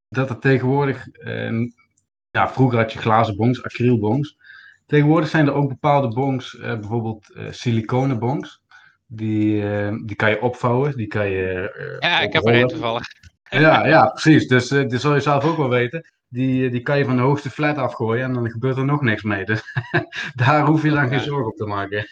dat 0.08 0.30
er 0.30 0.38
tegenwoordig, 0.38 1.06
uh, 1.12 1.70
ja, 2.30 2.48
vroeger 2.48 2.78
had 2.78 2.92
je 2.92 2.98
glazen 2.98 3.36
bongs, 3.36 3.64
acrylbongs. 3.64 4.38
Tegenwoordig 4.86 5.28
zijn 5.28 5.46
er 5.46 5.52
ook 5.52 5.68
bepaalde 5.68 6.08
bongs, 6.08 6.58
bijvoorbeeld 6.60 7.34
siliconen 7.50 8.18
bongs. 8.18 8.62
Die, 9.06 9.62
uh, 9.62 9.94
die 10.04 10.16
kan 10.16 10.30
je 10.30 10.42
opvouwen, 10.42 10.96
die 10.96 11.06
kan 11.06 11.30
je... 11.30 11.98
Ja, 12.00 12.20
ik 12.20 12.32
heb 12.32 12.46
er 12.46 12.54
één 12.54 12.68
toevallig. 12.68 13.06
Ja, 13.50 13.86
ja, 13.86 14.06
precies. 14.06 14.48
Dus 14.48 14.68
dat 14.68 15.00
zal 15.00 15.14
je 15.14 15.20
zelf 15.20 15.44
ook 15.44 15.56
wel 15.56 15.68
weten. 15.68 16.10
Die, 16.32 16.70
die 16.70 16.80
kan 16.80 16.98
je 16.98 17.04
van 17.04 17.16
de 17.16 17.22
hoogste 17.22 17.50
flat 17.50 17.76
afgooien 17.76 18.24
en 18.24 18.32
dan 18.32 18.50
gebeurt 18.50 18.76
er 18.76 18.84
nog 18.84 19.00
niks 19.00 19.22
mee. 19.22 19.44
Dus 19.44 19.62
daar 20.34 20.66
hoef 20.66 20.82
je 20.82 20.90
dan 20.90 21.08
geen 21.08 21.20
zorgen 21.20 21.46
op 21.46 21.56
te 21.56 21.66
maken. 21.66 22.08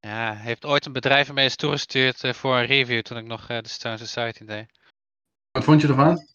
ja, 0.00 0.34
heeft 0.34 0.64
ooit 0.64 0.86
een 0.86 0.92
bedrijf 0.92 1.32
mee 1.32 1.44
eens 1.44 1.56
toegestuurd 1.56 2.36
voor 2.36 2.56
een 2.56 2.66
review 2.66 3.00
toen 3.00 3.16
ik 3.16 3.24
nog 3.24 3.46
de 3.46 3.68
Stone 3.68 3.96
Society 3.96 4.44
deed. 4.44 4.66
Wat 5.50 5.64
vond 5.64 5.80
je 5.80 5.88
ervan? 5.88 6.26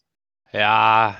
Ja, 0.50 1.18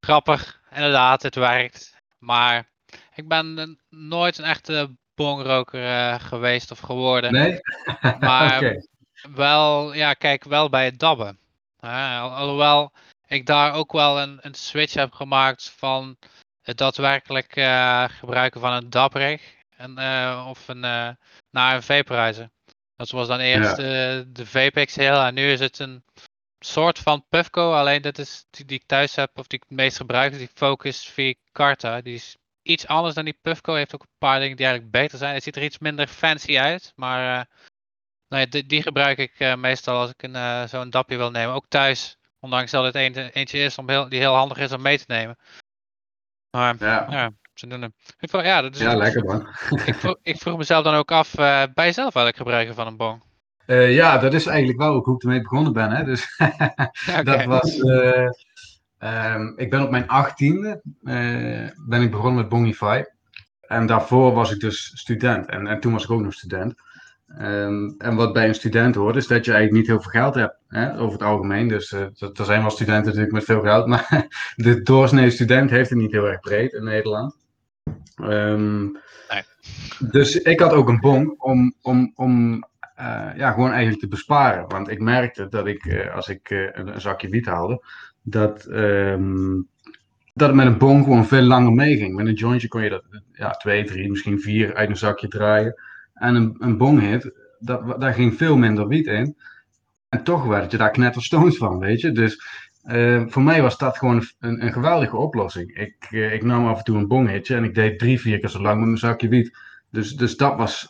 grappig. 0.00 0.60
Inderdaad, 0.70 1.22
het 1.22 1.34
werkt. 1.34 1.96
Maar 2.18 2.70
ik 3.14 3.28
ben 3.28 3.78
nooit 3.88 4.38
een 4.38 4.44
echte 4.44 4.96
bongroker 5.14 5.82
uh, 5.82 6.20
geweest 6.20 6.70
of 6.70 6.78
geworden. 6.78 7.32
Nee? 7.32 7.60
maar 8.18 8.56
okay. 8.60 8.86
wel, 9.34 9.94
ja, 9.94 10.14
kijk, 10.14 10.44
wel 10.44 10.68
bij 10.68 10.84
het 10.84 10.98
dabben. 10.98 11.38
Al, 11.80 12.30
alhoewel 12.30 12.92
ik 13.26 13.46
daar 13.46 13.74
ook 13.74 13.92
wel 13.92 14.20
een, 14.20 14.38
een 14.40 14.54
switch 14.54 14.94
heb 14.94 15.12
gemaakt 15.12 15.70
van 15.76 16.16
het 16.62 16.78
daadwerkelijk 16.78 17.56
uh, 17.56 18.04
gebruiken 18.08 18.60
van 18.60 18.72
een 18.72 18.90
dabrig 18.90 19.42
en, 19.76 19.98
of 20.46 20.68
een, 20.68 20.80
naar 21.50 21.74
een 21.74 21.82
vaporizer. 21.82 22.50
Dat 22.96 23.10
was 23.10 23.28
dan 23.28 23.38
eerst 23.38 23.76
ja. 23.76 24.24
de 24.26 24.46
VPXL 24.46 25.02
en 25.02 25.34
nu 25.34 25.50
is 25.50 25.60
het 25.60 25.78
een 25.78 26.04
soort 26.58 26.98
van 26.98 27.24
Puffco, 27.28 27.72
alleen 27.72 28.02
dat 28.02 28.18
is 28.18 28.46
die, 28.50 28.64
die 28.64 28.78
ik 28.78 28.86
thuis 28.86 29.14
heb 29.14 29.38
of 29.38 29.46
die 29.46 29.58
ik 29.58 29.64
het 29.68 29.78
meest 29.78 29.96
gebruik, 29.96 30.38
die 30.38 30.50
Focus 30.54 31.08
V 31.08 31.34
Carta. 31.52 32.00
Die 32.00 32.14
is 32.14 32.36
iets 32.62 32.86
anders 32.86 33.14
dan 33.14 33.24
die 33.24 33.38
Puffco. 33.42 33.74
Heeft 33.74 33.94
ook 33.94 34.02
een 34.02 34.18
paar 34.18 34.40
dingen 34.40 34.56
die 34.56 34.66
eigenlijk 34.66 34.96
beter 34.96 35.18
zijn. 35.18 35.34
Het 35.34 35.42
ziet 35.42 35.56
er 35.56 35.62
iets 35.62 35.78
minder 35.78 36.06
fancy 36.06 36.58
uit. 36.58 36.92
Maar 36.96 37.38
uh, 37.38 37.44
nee, 38.28 38.48
die, 38.48 38.66
die, 38.66 38.82
gebruik 38.82 39.18
ik 39.18 39.40
uh, 39.40 39.54
meestal 39.54 40.00
als 40.00 40.10
ik 40.10 40.22
een, 40.22 40.34
uh, 40.34 40.66
zo'n 40.66 40.90
dapje 40.90 41.16
wil 41.16 41.30
nemen. 41.30 41.54
Ook 41.54 41.68
thuis. 41.68 42.16
Ondanks 42.46 42.70
dat 42.70 42.84
het 42.84 42.94
een, 42.94 43.14
eentje 43.14 43.58
is 43.58 43.78
om 43.78 43.88
heel, 43.88 44.08
die 44.08 44.18
heel 44.18 44.34
handig 44.34 44.58
is 44.58 44.72
om 44.72 44.82
mee 44.82 44.98
te 44.98 45.04
nemen. 45.06 45.36
Maar 46.50 46.76
ja, 46.78 47.06
ja 47.10 47.30
ze 47.54 47.66
doen 47.66 47.80
hem. 47.80 47.94
Ik 48.18 48.30
vroeg, 48.30 48.42
ja, 48.42 48.62
dat 48.62 48.74
is, 48.74 48.80
ja, 48.80 48.94
lekker 48.94 49.24
man. 49.24 49.48
ik, 49.84 49.94
vroeg, 49.94 50.16
ik 50.32 50.36
vroeg 50.36 50.56
mezelf 50.56 50.84
dan 50.84 50.94
ook 50.94 51.10
af, 51.10 51.34
bij 51.34 51.70
jezelf 51.74 52.14
eigenlijk 52.14 52.36
gebruiken 52.36 52.74
van 52.74 52.86
een 52.86 52.96
bon? 52.96 53.22
ja, 53.66 54.18
dat 54.18 54.34
is 54.34 54.46
eigenlijk 54.46 54.78
wel 54.78 54.94
ook 54.94 55.04
hoe 55.04 55.14
ik 55.14 55.22
ermee 55.22 55.40
begonnen 55.40 55.72
ben. 55.72 55.90
Hè? 55.90 56.04
Dus 56.04 56.36
okay. 57.08 57.22
dat 57.22 57.44
was... 57.44 57.78
Um, 58.98 59.52
ik 59.56 59.70
ben 59.70 59.82
op 59.82 59.90
mijn 59.90 60.08
achttiende 60.08 60.80
uh, 60.84 61.68
ben 61.86 62.02
ik 62.02 62.10
begonnen 62.10 62.34
met 62.34 62.48
Bongify. 62.48 63.02
En 63.60 63.86
daarvoor 63.86 64.32
was 64.32 64.52
ik 64.52 64.60
dus 64.60 64.90
student. 64.94 65.48
En, 65.48 65.66
en 65.66 65.80
toen 65.80 65.92
was 65.92 66.04
ik 66.04 66.10
ook 66.10 66.20
nog 66.20 66.32
student. 66.32 66.74
Um, 67.40 67.94
en 67.98 68.14
wat 68.14 68.32
bij 68.32 68.48
een 68.48 68.54
student 68.54 68.94
hoort, 68.94 69.16
is 69.16 69.26
dat 69.26 69.44
je 69.44 69.52
eigenlijk 69.52 69.80
niet 69.80 69.90
heel 69.90 70.02
veel 70.02 70.20
geld 70.20 70.34
hebt. 70.34 70.58
Hè, 70.68 70.98
over 70.98 71.12
het 71.12 71.22
algemeen. 71.22 71.68
Dus 71.68 71.92
uh, 71.92 72.00
er 72.00 72.44
zijn 72.44 72.60
wel 72.60 72.70
studenten 72.70 73.04
natuurlijk 73.04 73.32
met 73.32 73.44
veel 73.44 73.60
geld. 73.60 73.86
Maar 73.92 74.26
de 74.56 74.82
doorsnee 74.82 75.30
student 75.30 75.70
heeft 75.70 75.90
het 75.90 75.98
niet 75.98 76.12
heel 76.12 76.28
erg 76.28 76.40
breed 76.40 76.72
in 76.72 76.84
Nederland. 76.84 77.36
Um, 78.22 78.98
nee. 79.30 79.42
Dus 80.10 80.40
ik 80.40 80.60
had 80.60 80.72
ook 80.72 80.88
een 80.88 81.00
bon 81.00 81.34
om, 81.38 81.74
om, 81.82 82.12
om 82.14 82.54
uh, 82.98 83.30
ja, 83.36 83.52
gewoon 83.52 83.70
eigenlijk 83.70 84.00
te 84.00 84.08
besparen. 84.08 84.68
Want 84.68 84.90
ik 84.90 85.00
merkte 85.00 85.48
dat 85.48 85.66
ik, 85.66 86.08
als 86.14 86.28
ik 86.28 86.50
een, 86.50 86.88
een 86.94 87.00
zakje 87.00 87.28
wiet 87.28 87.46
haalde, 87.46 87.84
dat, 88.22 88.66
um, 88.70 89.68
dat 90.34 90.48
het 90.48 90.56
met 90.56 90.66
een 90.66 90.78
bon 90.78 91.02
gewoon 91.02 91.26
veel 91.26 91.42
langer 91.42 91.72
meeging. 91.72 92.14
Met 92.14 92.26
een 92.26 92.34
jointje 92.34 92.68
kon 92.68 92.82
je 92.82 92.90
dat 92.90 93.04
ja, 93.32 93.50
twee, 93.50 93.84
drie, 93.84 94.10
misschien 94.10 94.40
vier 94.40 94.74
uit 94.74 94.88
een 94.88 94.96
zakje 94.96 95.28
draaien. 95.28 95.74
En 96.16 96.34
een, 96.34 96.56
een 96.58 96.76
bonghit, 96.76 97.32
dat, 97.58 98.00
daar 98.00 98.14
ging 98.14 98.34
veel 98.36 98.56
minder 98.56 98.88
wiet 98.88 99.06
in. 99.06 99.36
En 100.08 100.22
toch 100.22 100.44
werd 100.44 100.70
je 100.70 100.76
daar 100.76 100.90
knetterstoons 100.90 101.56
van, 101.56 101.78
weet 101.78 102.00
je. 102.00 102.12
Dus 102.12 102.64
Eh, 102.86 103.22
voor 103.26 103.42
mij 103.42 103.62
was 103.62 103.78
dat 103.78 103.98
gewoon 103.98 104.26
een, 104.38 104.64
een 104.64 104.72
geweldige 104.72 105.16
oplossing. 105.16 105.76
Ik, 105.76 105.96
eh, 106.10 106.32
ik 106.32 106.42
nam 106.42 106.66
af 106.66 106.78
en 106.78 106.84
toe 106.84 106.96
een 106.96 107.06
bonghitje 107.06 107.54
en 107.56 107.64
ik 107.64 107.74
deed 107.74 107.98
drie, 107.98 108.20
vier 108.20 108.38
keer 108.38 108.48
zo 108.48 108.60
lang 108.60 108.76
met 108.78 108.86
mijn 108.86 108.98
zakje 108.98 109.28
wiet. 109.28 109.58
Dus, 109.90 110.14
dus 110.14 110.36
dat 110.36 110.56
was 110.56 110.88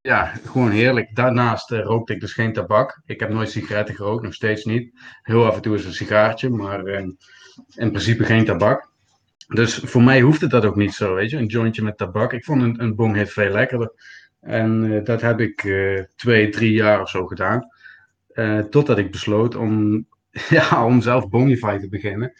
ja, 0.00 0.24
gewoon 0.44 0.70
heerlijk. 0.70 1.14
Daarnaast 1.14 1.70
uh, 1.70 1.80
rookte 1.80 2.12
ik 2.14 2.20
dus 2.20 2.32
geen 2.32 2.52
tabak. 2.52 3.02
Ik 3.06 3.20
heb 3.20 3.30
nooit 3.30 3.50
sigaretten 3.50 3.94
gerookt, 3.94 4.22
nog 4.22 4.34
steeds 4.34 4.64
niet. 4.64 5.00
Heel 5.22 5.46
af 5.46 5.56
en 5.56 5.62
toe 5.62 5.74
is 5.74 5.84
een 5.84 5.92
sigaartje, 5.92 6.50
maar 6.50 6.86
in 6.86 7.90
principe 7.90 8.24
geen 8.24 8.44
tabak. 8.44 8.90
Dus 9.46 9.74
voor 9.74 10.02
mij 10.02 10.20
hoefde 10.20 10.46
dat 10.46 10.64
ook 10.64 10.76
niet 10.76 10.94
zo, 10.94 11.14
weet 11.14 11.30
je. 11.30 11.36
Een 11.36 11.46
jointje 11.46 11.82
met 11.82 11.96
tabak. 11.96 12.32
Ik 12.32 12.44
vond 12.44 12.62
een, 12.62 12.82
een 12.82 12.94
bonghit 12.94 13.32
veel 13.32 13.50
lekkerder. 13.50 13.92
En 14.40 15.04
dat 15.04 15.20
heb 15.20 15.40
ik 15.40 15.60
twee, 16.16 16.48
drie 16.48 16.72
jaar 16.72 17.00
of 17.00 17.08
zo 17.08 17.26
gedaan. 17.26 17.68
totdat 18.70 18.98
ik 18.98 19.10
besloot 19.10 19.54
om 19.54 20.06
ja, 20.48 20.84
om 20.84 21.00
zelf 21.00 21.28
Bonify 21.28 21.78
te 21.78 21.88
beginnen. 21.88 22.32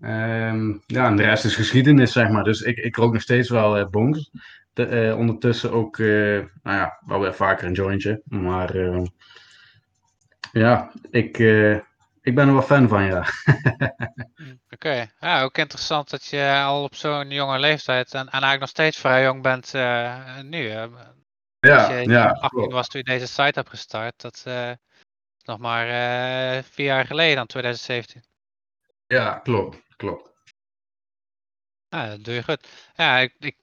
Um, 0.00 0.82
ja, 0.86 1.06
en 1.06 1.16
de 1.16 1.22
rest 1.22 1.44
is 1.44 1.54
geschiedenis, 1.54 2.12
zeg 2.12 2.28
maar. 2.28 2.44
Dus 2.44 2.60
ik, 2.60 2.76
ik 2.76 2.96
rook 2.96 3.12
nog 3.12 3.22
steeds 3.22 3.48
wel 3.48 3.88
bongs. 3.88 4.30
De, 4.72 5.14
ondertussen 5.18 5.72
ook, 5.72 5.98
nou 5.98 6.48
ja, 6.62 6.98
wel 7.06 7.20
weer 7.20 7.34
vaker 7.34 7.66
een 7.66 7.72
jointje. 7.72 8.22
Maar 8.24 8.74
ehm, 8.74 9.04
ja, 10.52 10.92
ik, 11.10 11.38
ik 12.22 12.34
ben 12.34 12.46
er 12.46 12.52
wel 12.52 12.62
fan 12.62 12.88
van, 12.88 13.04
ja. 13.04 13.18
Oké, 14.70 14.88
okay. 14.88 15.10
ja, 15.20 15.42
ook 15.42 15.58
interessant 15.58 16.10
dat 16.10 16.24
je 16.24 16.62
al 16.64 16.82
op 16.82 16.94
zo'n 16.94 17.30
jonge 17.30 17.58
leeftijd 17.58 18.14
en, 18.14 18.20
en 18.20 18.26
eigenlijk 18.26 18.60
nog 18.60 18.68
steeds 18.68 18.98
vrij 18.98 19.22
jong 19.22 19.42
bent 19.42 19.72
nu. 20.44 20.68
ja, 20.68 20.88
Als 21.60 21.86
je 21.86 22.08
ja, 22.08 22.30
18 22.30 22.70
was 22.70 22.88
toen 22.88 23.00
je 23.04 23.12
deze 23.12 23.26
site 23.26 23.58
hebt 23.58 23.68
gestart, 23.68 24.20
dat 24.20 24.44
nog 25.44 25.58
maar 25.58 25.86
uh, 25.86 26.62
vier 26.62 26.86
jaar 26.86 27.06
geleden 27.06 27.36
dan, 27.36 27.46
2017. 27.46 28.24
Ja, 29.06 29.38
klopt, 29.38 29.78
klopt. 29.96 30.30
Ah, 31.88 32.08
dat 32.08 32.24
doe 32.24 32.34
je 32.34 32.42
goed. 32.42 32.68
Ja, 32.94 33.18
ik, 33.18 33.34
ik, 33.38 33.56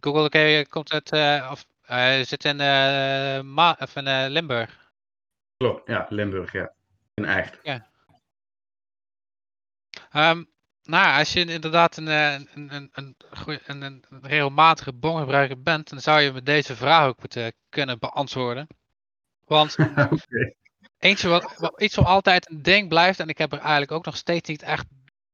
Google 0.00 0.24
okay, 0.24 0.64
komt 0.64 0.92
uit, 0.92 1.12
of 1.50 1.66
zit 2.26 2.44
in, 2.44 2.56
Ma 3.54 3.76
of 3.80 3.96
in 3.96 4.28
Limburg. 4.28 4.92
Klopt, 5.56 5.88
ja, 5.88 6.06
Limburg, 6.08 6.52
ja. 6.52 6.76
Echt. 7.24 7.58
Ja. 7.62 7.86
Um, 10.12 10.50
nou, 10.82 11.18
als 11.18 11.32
je 11.32 11.44
inderdaad 11.44 11.96
een, 11.96 12.06
een, 12.06 12.48
een, 12.54 12.90
een, 12.92 13.16
een, 13.66 13.82
een 13.82 14.04
regelmatige 14.22 14.92
bongebruiker 14.92 15.62
bent, 15.62 15.88
dan 15.90 16.00
zou 16.00 16.20
je 16.20 16.32
me 16.32 16.42
deze 16.42 16.76
vraag 16.76 17.06
ook 17.06 17.18
moeten 17.18 17.52
kunnen 17.68 17.98
beantwoorden. 17.98 18.66
Want 19.44 19.76
okay. 19.78 20.56
Eentje 20.98 21.28
wat, 21.28 21.72
iets 21.76 21.94
wat 21.94 22.06
altijd 22.06 22.50
een 22.50 22.62
ding 22.62 22.88
blijft, 22.88 23.20
en 23.20 23.28
ik 23.28 23.38
heb 23.38 23.52
er 23.52 23.58
eigenlijk 23.58 23.92
ook 23.92 24.04
nog 24.04 24.16
steeds 24.16 24.48
niet 24.48 24.62
echt 24.62 24.86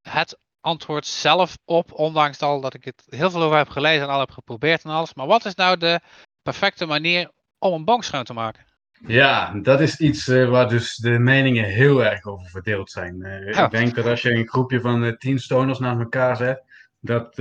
het 0.02 0.38
antwoord 0.60 1.06
zelf 1.06 1.58
op, 1.64 1.92
ondanks 1.92 2.40
al 2.40 2.60
dat 2.60 2.74
ik 2.74 2.84
het 2.84 3.02
heel 3.08 3.30
veel 3.30 3.42
over 3.42 3.56
heb 3.56 3.68
gelezen 3.68 4.02
en 4.02 4.08
al 4.12 4.18
heb 4.18 4.30
geprobeerd 4.30 4.84
en 4.84 4.90
alles. 4.90 5.14
Maar 5.14 5.26
wat 5.26 5.44
is 5.44 5.54
nou 5.54 5.76
de 5.76 6.00
perfecte 6.42 6.86
manier 6.86 7.30
om 7.58 7.72
een 7.72 7.84
bank 7.84 8.04
schoon 8.04 8.24
te 8.24 8.32
maken? 8.32 8.66
Ja, 9.06 9.54
dat 9.62 9.80
is 9.80 10.00
iets 10.00 10.28
uh, 10.28 10.48
waar 10.48 10.68
dus 10.68 10.96
de 10.96 11.18
meningen 11.18 11.64
heel 11.64 12.04
erg 12.04 12.24
over 12.24 12.50
verdeeld 12.50 12.90
zijn. 12.90 13.16
Uh, 13.20 13.64
Ik 13.64 13.70
denk 13.70 13.94
dat 13.94 14.06
als 14.06 14.22
je 14.22 14.30
een 14.30 14.48
groepje 14.48 14.80
van 14.80 15.04
uh, 15.04 15.12
tien 15.12 15.38
stoners 15.38 15.78
naast 15.78 16.00
elkaar 16.00 16.36
zet, 16.36 16.62
dat, 17.00 17.36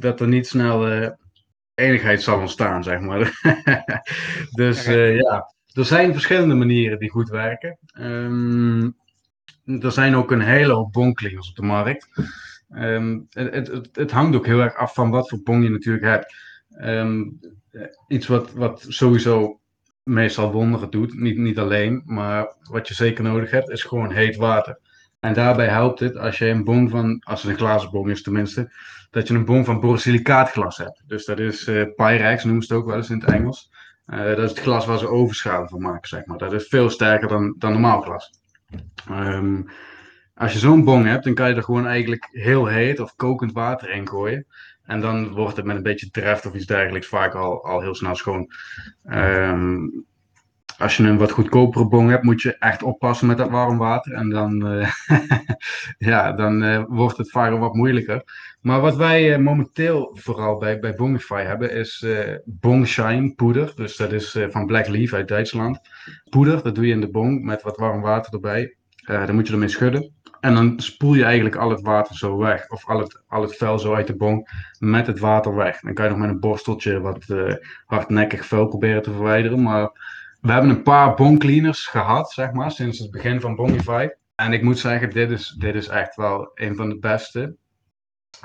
dat 0.00 0.20
er 0.20 0.28
niet 0.28 0.46
snel 0.46 1.12
enigheid 1.74 2.22
zal 2.22 2.40
ontstaan, 2.40 2.84
zeg 2.84 3.00
maar. 3.00 3.40
dus 4.50 4.84
ja, 4.86 5.54
er 5.72 5.84
zijn 5.84 6.12
verschillende 6.12 6.54
manieren 6.54 6.98
die 6.98 7.10
goed 7.10 7.28
werken. 7.28 7.78
Um, 7.98 8.96
er 9.64 9.92
zijn 9.92 10.14
ook 10.14 10.30
een 10.30 10.40
hele 10.40 10.72
hoop 10.72 10.92
bonkcleaners 10.92 11.48
op 11.48 11.56
de 11.56 11.62
markt. 11.62 12.08
Um, 12.74 13.26
het, 13.30 13.52
het, 13.52 13.88
het, 13.92 14.10
hangt 14.10 14.36
ook 14.36 14.46
heel 14.46 14.60
erg 14.60 14.74
af 14.74 14.94
van 14.94 15.10
wat 15.10 15.28
voor 15.28 15.42
bon 15.42 15.62
je 15.62 15.70
natuurlijk 15.70 16.04
hebt. 16.04 16.34
Um, 16.80 17.40
iets 18.08 18.26
wat, 18.26 18.52
wat 18.52 18.84
sowieso 18.88 19.59
meestal 20.10 20.52
wonderen 20.52 20.90
doet, 20.90 21.20
niet, 21.20 21.36
niet 21.36 21.58
alleen, 21.58 22.02
maar 22.04 22.54
wat 22.62 22.88
je 22.88 22.94
zeker 22.94 23.24
nodig 23.24 23.50
hebt, 23.50 23.70
is 23.70 23.82
gewoon 23.82 24.12
heet 24.12 24.36
water. 24.36 24.78
En 25.20 25.34
daarbij 25.34 25.68
helpt 25.68 26.00
het 26.00 26.16
als 26.16 26.38
je 26.38 26.46
een 26.46 26.64
bon 26.64 26.88
van, 26.88 27.22
als 27.24 27.42
het 27.42 27.50
een 27.50 27.56
glazen 27.56 27.90
bon 27.90 28.10
is 28.10 28.22
tenminste, 28.22 28.72
dat 29.10 29.28
je 29.28 29.34
een 29.34 29.44
bon 29.44 29.64
van 29.64 29.80
borosilicaatglas 29.80 30.76
hebt. 30.76 31.02
Dus 31.06 31.24
dat 31.24 31.38
is 31.38 31.68
uh, 31.68 31.84
Pyrex, 31.96 32.44
noemen 32.44 32.62
ze 32.62 32.72
het 32.72 32.82
ook 32.82 32.88
wel 32.88 32.96
eens 32.96 33.10
in 33.10 33.20
het 33.20 33.30
Engels. 33.30 33.70
Uh, 34.06 34.24
dat 34.24 34.38
is 34.38 34.50
het 34.50 34.60
glas 34.60 34.86
waar 34.86 34.98
ze 34.98 35.08
overschalen 35.08 35.68
van 35.68 35.80
maken, 35.80 36.08
zeg 36.08 36.26
maar. 36.26 36.38
Dat 36.38 36.52
is 36.52 36.68
veel 36.68 36.90
sterker 36.90 37.28
dan, 37.28 37.54
dan 37.58 37.72
normaal 37.72 38.00
glas. 38.00 38.30
Um, 39.10 39.66
als 40.34 40.52
je 40.52 40.58
zo'n 40.58 40.84
bong 40.84 41.06
hebt, 41.06 41.24
dan 41.24 41.34
kan 41.34 41.48
je 41.48 41.54
er 41.54 41.62
gewoon 41.62 41.86
eigenlijk 41.86 42.28
heel 42.30 42.66
heet 42.66 43.00
of 43.00 43.14
kokend 43.16 43.52
water 43.52 43.90
in 43.90 44.08
gooien. 44.08 44.46
En 44.90 45.00
dan 45.00 45.32
wordt 45.32 45.56
het 45.56 45.64
met 45.64 45.76
een 45.76 45.82
beetje 45.82 46.10
dreft 46.10 46.46
of 46.46 46.54
iets 46.54 46.66
dergelijks 46.66 47.06
vaak 47.06 47.34
al, 47.34 47.64
al 47.64 47.80
heel 47.80 47.94
snel 47.94 48.14
schoon. 48.14 48.52
Um, 49.04 50.04
als 50.78 50.96
je 50.96 51.02
een 51.02 51.18
wat 51.18 51.30
goedkopere 51.30 51.88
bong 51.88 52.10
hebt, 52.10 52.22
moet 52.22 52.42
je 52.42 52.58
echt 52.58 52.82
oppassen 52.82 53.26
met 53.26 53.36
dat 53.36 53.50
warm 53.50 53.78
water. 53.78 54.12
En 54.12 54.28
dan, 54.28 54.72
uh, 54.72 54.90
ja, 56.10 56.32
dan 56.32 56.62
uh, 56.62 56.84
wordt 56.88 57.16
het 57.16 57.30
vaak 57.30 57.58
wat 57.58 57.74
moeilijker. 57.74 58.22
Maar 58.60 58.80
wat 58.80 58.96
wij 58.96 59.32
uh, 59.32 59.38
momenteel 59.38 60.10
vooral 60.20 60.58
bij, 60.58 60.78
bij 60.78 60.94
Bongify 60.94 61.42
hebben, 61.42 61.72
is 61.72 62.06
Bongshine 62.44 63.34
poeder. 63.34 63.72
Dus 63.74 63.96
dat 63.96 64.12
is 64.12 64.38
van 64.48 64.66
Black 64.66 64.88
Leaf 64.88 65.12
uit 65.12 65.28
Duitsland. 65.28 65.80
Poeder, 66.30 66.62
dat 66.62 66.74
doe 66.74 66.86
je 66.86 66.92
in 66.92 67.00
de 67.00 67.10
bong 67.10 67.44
met 67.44 67.62
wat 67.62 67.76
warm 67.76 68.00
water 68.00 68.32
erbij. 68.32 68.76
dan 69.06 69.34
moet 69.34 69.46
je 69.46 69.52
ermee 69.52 69.68
schudden. 69.68 70.19
En 70.40 70.54
dan 70.54 70.80
spoel 70.80 71.14
je 71.14 71.24
eigenlijk 71.24 71.56
al 71.56 71.70
het 71.70 71.80
water 71.80 72.16
zo 72.16 72.36
weg. 72.36 72.68
Of 72.68 72.88
al 72.88 72.98
het, 72.98 73.22
al 73.28 73.42
het 73.42 73.56
vuil 73.56 73.78
zo 73.78 73.94
uit 73.94 74.06
de 74.06 74.16
bong 74.16 74.48
met 74.78 75.06
het 75.06 75.18
water 75.18 75.54
weg. 75.54 75.80
Dan 75.80 75.94
kan 75.94 76.04
je 76.04 76.10
nog 76.10 76.20
met 76.20 76.28
een 76.28 76.40
borsteltje 76.40 77.00
wat 77.00 77.26
hardnekkig 77.86 78.46
vuil 78.46 78.66
proberen 78.66 79.02
te 79.02 79.12
verwijderen. 79.12 79.62
Maar 79.62 79.90
we 80.40 80.52
hebben 80.52 80.70
een 80.70 80.82
paar 80.82 81.14
boncleaners 81.14 81.86
gehad, 81.86 82.32
zeg 82.32 82.52
maar, 82.52 82.70
sinds 82.70 82.98
het 82.98 83.10
begin 83.10 83.40
van 83.40 83.56
Bongify. 83.56 84.08
En 84.34 84.52
ik 84.52 84.62
moet 84.62 84.78
zeggen, 84.78 85.10
dit 85.10 85.30
is, 85.30 85.54
dit 85.58 85.74
is 85.74 85.88
echt 85.88 86.16
wel 86.16 86.50
een 86.54 86.76
van 86.76 86.88
de 86.88 86.98
beste. 86.98 87.56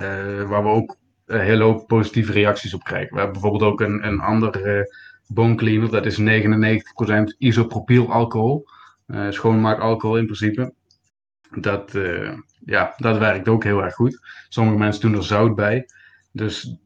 Uh, 0.02 0.44
waar 0.44 0.64
we 0.64 0.70
ook 0.70 0.98
een 1.26 1.40
hele 1.40 1.64
hoop 1.64 1.88
positieve 1.88 2.32
reacties 2.32 2.74
op 2.74 2.84
krijgen. 2.84 3.14
We 3.14 3.22
hebben 3.22 3.42
bijvoorbeeld 3.42 3.72
ook 3.72 3.82
een, 3.82 4.08
een 4.08 4.20
andere 4.20 4.94
boncleaner, 5.28 5.92
dat 5.92 6.06
is 6.06 6.20
99% 6.20 7.38
isopropyl 7.38 8.12
alcohol. 8.12 8.66
Uh, 9.08 9.30
schoonmaak 9.30 9.80
alcohol 9.80 10.18
in 10.18 10.26
principe. 10.26 10.74
Dat, 11.56 11.98
ja, 12.66 12.94
dat 12.98 13.18
werkt 13.18 13.48
ook 13.48 13.64
heel 13.64 13.84
erg 13.84 13.94
goed. 13.94 14.20
Sommige 14.50 14.78
mensen 14.78 15.02
doen 15.02 15.16
er 15.16 15.24
zout 15.24 15.56
bij. 15.56 15.86
Dus 16.32 16.78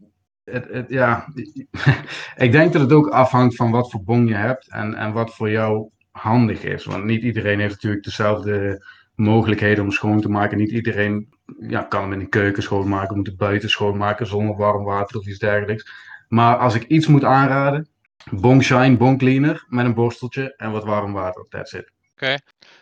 het, 0.43 0.67
het, 0.71 0.89
ja, 0.89 1.33
ik 2.45 2.51
denk 2.51 2.73
dat 2.73 2.81
het 2.81 2.91
ook 2.91 3.09
afhangt 3.09 3.55
van 3.55 3.71
wat 3.71 3.91
voor 3.91 4.03
bon 4.03 4.27
je 4.27 4.35
hebt 4.35 4.71
en, 4.71 4.93
en 4.93 5.13
wat 5.13 5.35
voor 5.35 5.49
jou 5.49 5.89
handig 6.11 6.63
is. 6.63 6.85
Want 6.85 7.03
niet 7.03 7.21
iedereen 7.21 7.59
heeft 7.59 7.73
natuurlijk 7.73 8.03
dezelfde 8.03 8.85
mogelijkheden 9.15 9.83
om 9.83 9.91
schoon 9.91 10.21
te 10.21 10.29
maken. 10.29 10.57
Niet 10.57 10.71
iedereen 10.71 11.29
ja, 11.59 11.81
kan 11.81 12.01
hem 12.01 12.13
in 12.13 12.19
de 12.19 12.29
keuken 12.29 12.63
schoonmaken, 12.63 13.17
moet 13.17 13.27
het 13.27 13.37
buiten 13.37 13.69
schoonmaken 13.69 14.27
zonder 14.27 14.55
warm 14.55 14.83
water 14.83 15.17
of 15.17 15.27
iets 15.27 15.39
dergelijks. 15.39 15.91
Maar 16.27 16.57
als 16.57 16.75
ik 16.75 16.83
iets 16.83 17.07
moet 17.07 17.23
aanraden, 17.23 17.87
Bong 18.31 18.63
Shine 18.63 18.97
Bong 18.97 19.17
Cleaner 19.17 19.65
met 19.67 19.85
een 19.85 19.93
borsteltje 19.93 20.53
en 20.57 20.71
wat 20.71 20.83
warm 20.83 21.13
water. 21.13 21.45
That's 21.49 21.73
it. 21.73 21.91
Oké, 22.21 22.37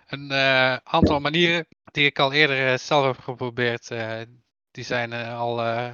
een 0.08 0.32
uh, 0.32 0.76
aantal 0.76 1.20
manieren 1.20 1.68
die 1.92 2.06
ik 2.06 2.20
al 2.20 2.34
eerder 2.34 2.72
uh, 2.72 2.78
zelf 2.78 3.06
heb 3.06 3.20
geprobeerd, 3.20 3.92
uh, 3.92 4.22
die 4.72 4.84
zijn 4.84 5.14
al 5.14 5.92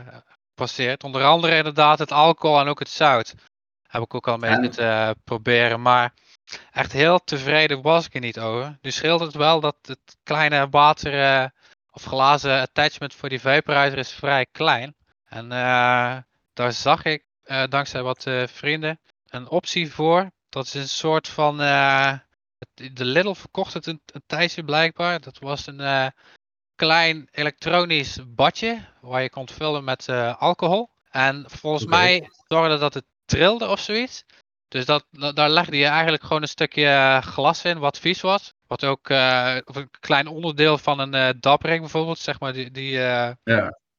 passeert. 0.56 1.04
Onder 1.04 1.24
andere 1.24 1.56
inderdaad 1.56 2.00
het 2.00 2.12
alcohol 2.12 2.60
en 2.60 2.68
ook 2.68 2.80
het 2.80 2.90
zout. 2.90 3.34
Heb 3.88 4.02
ik 4.02 4.14
ook 4.14 4.28
al 4.28 4.38
mee 4.38 4.70
uh, 4.80 5.10
proberen. 5.24 5.82
Maar 5.82 6.14
echt 6.72 6.92
heel 6.92 7.24
tevreden 7.24 7.82
was 7.82 8.06
ik 8.06 8.14
er 8.14 8.20
niet 8.20 8.40
over. 8.40 8.78
Nu 8.82 8.92
scheelt 8.92 9.20
het 9.20 9.34
wel 9.34 9.60
dat 9.60 9.78
het 9.82 10.18
kleine 10.24 10.70
water 10.70 11.52
of 11.92 12.04
glazen 12.04 12.62
attachment 12.62 13.14
voor 13.14 13.30
die 13.30 13.42
vaporizer 13.42 13.98
is 13.98 14.12
vrij 14.12 14.46
klein. 14.52 14.96
En 15.26 15.50
daar 16.54 16.74
zag 16.74 17.04
ik 17.04 17.24
dankzij 17.70 18.02
wat 18.04 18.26
vrienden 18.46 19.00
een 19.30 19.50
optie 19.50 19.92
voor. 19.92 20.32
Dat 20.50 20.66
is 20.66 20.74
een 20.74 20.90
soort 20.90 21.28
van. 21.28 21.60
De 22.74 23.06
Lidl 23.06 23.34
verkocht 23.34 23.74
het 23.74 23.88
een, 23.88 24.02
een 24.06 24.24
tijdje 24.26 24.64
blijkbaar. 24.64 25.20
Dat 25.20 25.40
was 25.40 25.68
een 25.68 26.12
klein 26.76 27.28
elektronisch 27.32 28.20
badje 28.28 28.80
waar 29.02 29.22
je 29.22 29.30
kon 29.30 29.50
vullen 29.50 29.84
met 29.84 30.08
uh, 30.08 30.42
alcohol. 30.42 30.90
En 31.10 31.46
volgens 31.48 31.86
okay. 31.86 32.00
mij 32.00 32.30
zorgde 32.48 32.78
dat 32.78 32.94
het 32.94 33.06
trilde 33.26 33.68
of 33.68 33.80
zoiets. 33.80 34.26
Dus 34.68 34.86
dat, 34.86 35.06
daar 35.12 35.50
legde 35.50 35.78
je 35.78 35.86
eigenlijk 35.86 36.24
gewoon 36.24 36.42
een 36.42 36.48
stukje 36.48 36.88
eh, 36.88 37.22
glas 37.22 37.66
in 37.66 37.80
wat 37.80 38.00
vies 38.00 38.22
was. 38.22 38.54
Wat 38.68 38.86
ook 38.86 39.10
uh, 39.10 39.58
een 39.64 39.90
klein 40.00 40.28
onderdeel 40.28 40.78
van 40.78 41.00
een 41.00 41.40
dapring 41.40 41.80
bijvoorbeeld, 41.80 42.20
zeg 42.20 42.40
maar. 42.40 42.54
Die, 42.54 42.72
die, 42.72 42.92
ja, 42.92 43.38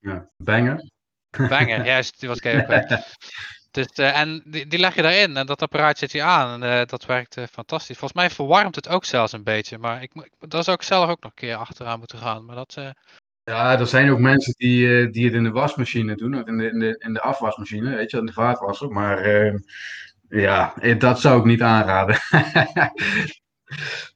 ja, 0.00 0.29
banger. 0.37 0.90
Banger, 1.31 1.85
juist, 1.92 2.20
die 2.20 2.29
was 2.29 2.38
ik 2.38 2.44
even 2.44 3.05
Dus, 3.74 3.87
eh, 3.87 4.20
en 4.20 4.42
die, 4.44 4.66
die 4.66 4.78
leg 4.78 4.94
je 4.94 5.02
daarin 5.02 5.37
en 5.37 5.46
dat 5.46 5.62
apparaat 5.62 5.98
zet 5.98 6.12
je 6.12 6.22
aan 6.22 6.62
en 6.62 6.80
eh, 6.80 6.87
dat 6.87 7.04
werkt 7.04 7.37
eh, 7.37 7.44
fantastisch. 7.52 7.98
Volgens 7.98 8.20
mij 8.20 8.30
verwarmt 8.30 8.74
het 8.74 8.88
ook 8.88 9.04
zelfs 9.04 9.32
een 9.32 9.42
beetje, 9.42 9.78
maar 9.78 10.02
ik, 10.02 10.12
daar 10.38 10.64
zou 10.64 10.76
ik 10.76 10.82
zelf 10.82 11.10
ook 11.10 11.22
nog 11.22 11.30
een 11.30 11.46
keer 11.46 11.54
achteraan 11.54 11.98
moeten 11.98 12.18
gaan. 12.18 12.44
Maar 12.44 12.56
dat, 12.56 12.74
Ja, 13.44 13.78
er 13.78 13.87
zijn 13.87 14.10
ook 14.10 14.18
mensen 14.18 14.54
die, 14.56 15.10
die 15.10 15.24
het 15.24 15.34
in 15.34 15.42
de 15.42 15.50
wasmachine 15.50 16.16
doen, 16.16 16.34
of 16.34 16.46
in 16.46 16.56
de, 16.58 16.70
in 16.70 16.78
de, 16.78 16.96
in 16.98 17.12
de 17.12 17.20
afwasmachine, 17.20 17.96
weet 17.96 18.10
je, 18.10 18.18
in 18.18 18.26
de 18.26 18.32
vaatwasser. 18.32 18.90
Maar 18.90 19.28
ja, 20.28 20.74
dat 20.98 21.20
zou 21.20 21.38
ik 21.38 21.44
niet 21.44 21.62
aanraden. 21.62 22.16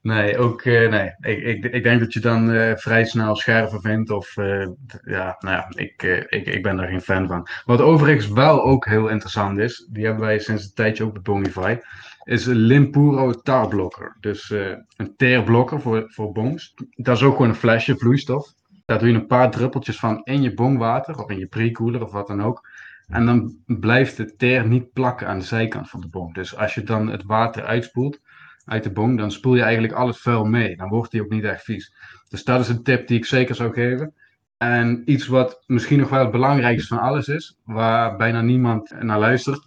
Nee, 0.02 0.38
ook, 0.38 0.62
eh, 0.62 0.90
nee. 0.90 1.14
Ik, 1.20 1.42
ik, 1.42 1.72
ik 1.72 1.82
denk 1.82 2.00
dat 2.00 2.12
je 2.12 2.20
dan 2.20 2.50
eh, 2.50 2.76
vrij 2.76 3.04
snel 3.04 3.36
scherven 3.36 3.80
vindt. 3.80 4.10
Of 4.10 4.36
eh, 4.36 4.66
ja, 5.02 5.36
nou 5.38 5.56
ja, 5.56 5.66
ik, 5.68 6.02
ik, 6.28 6.46
ik 6.46 6.62
ben 6.62 6.76
daar 6.76 6.88
geen 6.88 7.00
fan 7.00 7.26
van. 7.26 7.48
Wat 7.64 7.80
overigens 7.80 8.28
wel 8.28 8.62
ook 8.62 8.86
heel 8.86 9.08
interessant 9.08 9.58
is, 9.58 9.88
die 9.92 10.04
hebben 10.04 10.24
wij 10.24 10.38
sinds 10.38 10.64
een 10.64 10.74
tijdje 10.74 11.04
ook 11.04 11.12
bij 11.12 11.22
Bongify, 11.22 11.78
is 12.24 12.46
een 12.46 12.56
Limpuro 12.56 13.32
tarblokker. 13.32 14.16
Dus 14.20 14.50
een 14.96 15.14
teerblokker 15.16 15.80
voor, 15.80 16.04
voor 16.08 16.32
bongs. 16.32 16.74
Dat 16.94 17.16
is 17.16 17.22
ook 17.22 17.36
gewoon 17.36 17.48
een 17.48 17.54
flesje 17.54 17.96
vloeistof. 17.96 18.52
Daar 18.84 18.98
doe 18.98 19.08
je 19.08 19.14
een 19.14 19.26
paar 19.26 19.50
druppeltjes 19.50 19.98
van 19.98 20.20
in 20.24 20.42
je 20.42 20.54
bongwater 20.54 21.18
of 21.18 21.30
in 21.30 21.38
je 21.38 21.46
pre-cooler 21.46 22.02
of 22.02 22.12
wat 22.12 22.26
dan 22.26 22.42
ook. 22.42 22.68
En 23.08 23.26
dan 23.26 23.56
blijft 23.66 24.16
de 24.16 24.36
teer 24.36 24.66
niet 24.66 24.92
plakken 24.92 25.26
aan 25.26 25.38
de 25.38 25.44
zijkant 25.44 25.90
van 25.90 26.00
de 26.00 26.08
bong. 26.08 26.34
Dus 26.34 26.56
als 26.56 26.74
je 26.74 26.82
dan 26.82 27.08
het 27.08 27.22
water 27.24 27.64
uitspoelt 27.64 28.20
uit 28.68 28.82
de 28.82 28.92
bong, 28.92 29.18
dan 29.18 29.30
spoel 29.30 29.54
je 29.54 29.62
eigenlijk 29.62 29.92
al 29.92 30.06
het 30.06 30.18
vuil 30.18 30.44
mee. 30.44 30.76
Dan 30.76 30.88
wordt 30.88 31.10
die 31.10 31.22
ook 31.22 31.30
niet 31.30 31.44
echt 31.44 31.64
vies. 31.64 31.94
Dus 32.28 32.44
dat 32.44 32.60
is 32.60 32.68
een 32.68 32.82
tip 32.82 33.06
die 33.06 33.18
ik 33.18 33.24
zeker 33.24 33.54
zou 33.54 33.72
geven. 33.72 34.14
En 34.58 35.02
iets 35.04 35.26
wat 35.26 35.62
misschien 35.66 35.98
nog 35.98 36.08
wel 36.08 36.20
het 36.20 36.30
belangrijkste 36.30 36.94
van 36.94 37.04
alles 37.04 37.28
is, 37.28 37.58
waar 37.64 38.16
bijna 38.16 38.40
niemand 38.40 38.94
naar 39.00 39.18
luistert, 39.18 39.62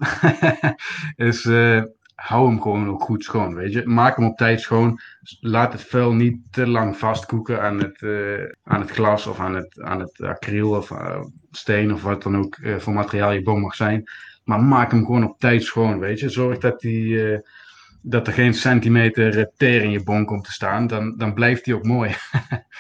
is 1.16 1.46
eh, 1.46 1.82
hou 2.16 2.48
hem 2.48 2.62
gewoon 2.62 2.90
ook 2.90 3.02
goed 3.02 3.24
schoon, 3.24 3.56
weet 3.56 3.74
je. 3.74 3.86
Maak 3.86 4.16
hem 4.16 4.26
op 4.26 4.38
tijd 4.38 4.62
schoon. 4.62 5.00
Laat 5.40 5.74
het 5.74 5.82
vuil 5.82 6.14
niet 6.14 6.38
te 6.50 6.68
lang 6.68 6.98
vastkoeken 6.98 7.62
aan 7.62 7.78
het, 7.80 8.02
eh, 8.02 8.52
aan 8.64 8.80
het 8.80 8.92
glas 8.92 9.28
of 9.28 9.40
aan 9.40 9.56
het, 9.56 9.82
aan 9.82 10.00
het 10.00 10.22
acryl 10.22 10.70
of 10.70 10.92
eh, 10.92 11.22
steen 11.52 11.94
of 11.94 12.04
wat 12.04 12.24
dan 12.24 12.38
ook 12.38 12.58
voor 12.78 12.94
materiaal 12.94 13.32
je 13.32 13.44
bong 13.44 13.62
mag 13.62 13.76
zijn. 13.76 14.04
Maar 14.44 14.64
maak 14.64 14.92
hem 14.92 15.06
gewoon 15.06 15.30
op 15.30 15.40
tijd 15.40 15.64
schoon, 15.64 16.00
weet 16.00 16.20
je. 16.20 16.30
Zorg 16.30 16.58
dat 16.58 16.80
die... 16.80 17.40
dat 18.02 18.28
er 18.28 18.34
geen 18.34 18.54
centimeter 18.54 19.52
teer 19.58 19.84
in 19.84 19.92
je 19.92 20.04
bon 20.04 20.26
komt 20.26 20.44
te 20.44 20.52
staan, 20.52 20.88
dan, 20.88 21.18
dan 21.18 21.34
blijft 21.34 21.66
die 21.66 21.76
ook 21.76 21.84
mooi. 21.84 22.16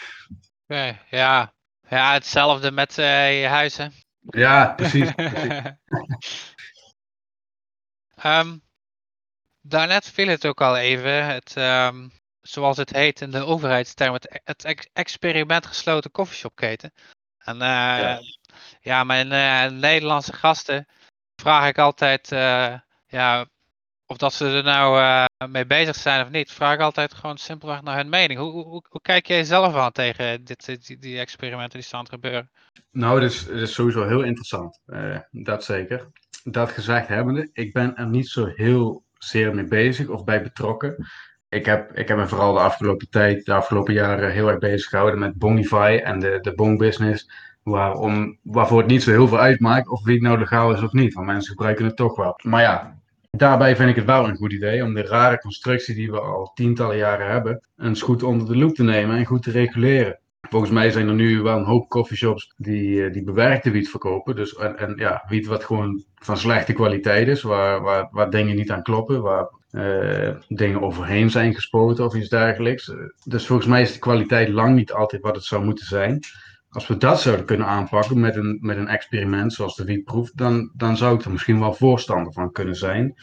oké, 0.64 1.00
ja. 1.10 1.54
ja, 1.90 2.14
hetzelfde 2.14 2.72
met 2.72 2.98
eh, 2.98 3.42
je 3.42 3.48
huis, 3.48 3.78
hè? 3.78 3.88
Ja, 4.22 4.74
precies. 4.74 5.14
precies. 5.14 5.60
Ehm, 8.22 8.58
daarnet 9.62 10.10
viel 10.10 10.28
het 10.28 10.46
ook 10.46 10.62
al 10.62 10.78
even, 10.78 11.26
het, 11.26 11.58
ehm, 11.58 12.08
zoals 12.42 12.78
het 12.78 12.90
heet 12.90 13.22
in 13.22 13.32
de 13.32 13.46
overheidsterm, 13.46 14.14
het, 14.14 14.42
het 14.44 14.66
ex- 14.66 14.90
experiment 14.94 15.66
gesloten 15.66 16.12
koffieshopketen. 16.12 16.94
En 17.38 17.62
eh, 17.62 17.68
Ja. 17.68 18.20
ja. 18.82 19.04
mijn 19.04 19.32
eh, 19.32 19.80
Nederlandse 19.80 20.34
gasten 20.34 20.88
vraag 21.36 21.68
ik 21.68 21.78
altijd 21.78 22.32
eh, 22.32 22.80
ja, 23.08 23.46
of 24.12 24.18
dat 24.18 24.34
ze 24.34 24.46
er 24.46 24.64
nou 24.64 25.00
eh, 25.00 25.26
mee 25.50 25.66
bezig 25.66 25.96
zijn 25.96 26.24
of 26.26 26.30
niet. 26.30 26.52
Vraag 26.52 26.80
altijd 26.80 27.14
gewoon 27.14 27.38
simpelweg 27.38 27.82
naar 27.82 27.96
hun 27.96 28.10
mening. 28.10 28.40
Hoe, 28.40 28.52
hoe, 28.52 28.84
hoe- 28.90 29.02
kijk 29.02 29.26
jij 29.26 29.44
zelf 29.44 29.76
aan 29.76 29.92
tegen 29.92 30.44
dit, 30.44 30.86
die, 30.88 30.98
die 30.98 31.20
experimenten 31.20 31.78
die 31.80 31.88
staan 31.88 32.04
te 32.06 32.12
gebeuren? 32.12 32.50
Nou, 32.92 33.20
dat 33.20 33.30
is, 33.32 33.74
sowieso 33.74 34.08
heel 34.08 34.22
interessant. 34.24 34.80
eh, 34.86 35.18
dat 35.32 35.64
zeker. 35.64 36.08
Dat 36.44 36.72
gezegd 36.72 37.08
hebbende, 37.08 37.50
ik 37.54 37.74
ben 37.74 37.96
er 37.96 38.08
niet 38.08 38.28
zo 38.28 38.46
heel 38.56 39.04
zeer 39.18 39.56
mee 39.56 39.66
bezig 39.68 40.08
of 40.08 40.24
bij 40.24 40.42
betrokken. 40.44 41.06
Ik 41.50 41.66
heb, 41.66 41.92
ik 41.98 42.08
heb 42.08 42.18
me 42.18 42.28
vooral 42.28 42.54
de 42.54 42.60
afgelopen 42.60 43.10
tijd, 43.10 43.46
de 43.46 43.54
afgelopen 43.54 43.94
jaren 43.94 44.32
heel 44.32 44.48
erg 44.50 44.60
bezig 44.60 44.90
gehouden 44.90 45.20
met 45.20 45.38
Bongify 45.38 46.00
en 46.04 46.20
de, 46.20 46.38
de 46.42 46.54
Bong 46.56 46.78
business. 46.78 47.32
Waarom, 47.64 48.38
waarvoor 48.44 48.78
het 48.78 48.88
niet 48.88 49.04
zo 49.04 49.12
heel 49.12 49.28
veel 49.28 49.40
uitmaakt 49.40 49.90
of 49.90 50.04
wie 50.04 50.14
het 50.14 50.24
nou 50.24 50.40
legaal 50.40 50.74
is 50.74 50.82
of 50.82 50.92
niet. 50.92 51.14
Want 51.14 51.26
mensen 51.26 51.52
gebruiken 51.52 51.86
het 51.86 51.96
toch 51.96 52.16
wel. 52.16 52.34
Maar 52.44 52.62
ja, 52.62 53.01
daarbij 53.38 53.76
vind 53.76 53.90
ik 53.90 53.96
het 53.96 54.06
wel 54.06 54.28
een 54.28 54.36
goed 54.36 54.54
idee 54.54 54.84
om 54.84 54.94
de 54.94 55.02
rare 55.02 55.40
constructie 55.40 55.96
die 55.96 56.12
we 56.12 56.20
al 56.20 56.52
tientallen 56.54 56.98
jaren 56.98 57.30
hebben, 57.30 57.68
eens 57.78 58.02
goed 58.02 58.24
onder 58.24 58.48
de 58.48 58.58
loep 58.58 58.76
te 58.76 58.84
nemen 58.84 59.18
en 59.18 59.26
goed 59.26 59.44
te 59.44 59.52
reguleren. 59.52 60.20
Volgens 60.50 60.72
mij 60.72 60.92
zijn 60.92 61.08
er 61.08 61.14
nu 61.14 61.42
wel 61.42 61.58
een 61.58 61.66
hoop 61.66 61.90
coffeeshops 61.90 62.54
die, 62.58 63.06
eh, 63.06 63.14
die 63.14 63.24
bewerkte 63.24 63.72
wiet 63.72 63.90
verkopen. 63.90 64.36
Dus, 64.36 64.56
en, 64.56 64.78
en 64.78 64.94
ja, 64.96 65.24
wiet 65.28 65.46
wat 65.46 65.64
gewoon 65.64 66.04
van 66.16 66.38
slechte 66.38 66.74
kwaliteit 66.74 67.28
is, 67.28 67.42
waar, 67.42 67.82
waar, 67.82 68.08
waar 68.12 68.30
dingen 68.30 68.56
niet 68.56 68.72
aan 68.72 68.84
kloppen, 68.84 69.22
waar 69.22 69.50
eh, 69.72 70.36
dingen 70.48 70.82
overheen 70.82 71.30
zijn 71.30 71.54
gespoten 71.54 72.06
of 72.06 72.16
iets 72.16 72.30
dergelijks. 72.30 72.90
Eh, 72.90 72.98
Dus 73.24 73.48
volgens 73.48 73.68
mij 73.68 73.82
is 73.82 73.94
de 73.94 74.00
kwaliteit 74.00 74.50
lang 74.50 74.76
niet 74.76 74.92
altijd 74.92 75.22
wat 75.22 75.36
het 75.36 75.46
zou 75.46 75.64
moeten 75.64 75.86
zijn. 75.86 76.20
Als 76.72 76.88
we 76.88 76.98
dat 76.98 77.22
zouden 77.22 77.46
kunnen 77.46 77.68
aanpakken 77.68 78.20
met 78.20 78.36
een, 78.36 78.58
met 78.62 78.78
een 78.78 78.88
experiment 78.88 79.54
zoals 79.54 79.76
de 79.76 79.86
wietproef, 79.86 80.32
dan, 80.32 80.72
dan 80.76 80.98
zou 80.98 81.16
ik 81.16 81.26
er 81.26 81.32
misschien 81.32 81.60
wel 81.60 81.74
voorstander 81.74 82.34
van 82.34 82.52
kunnen 82.52 82.76
zijn. 82.76 83.14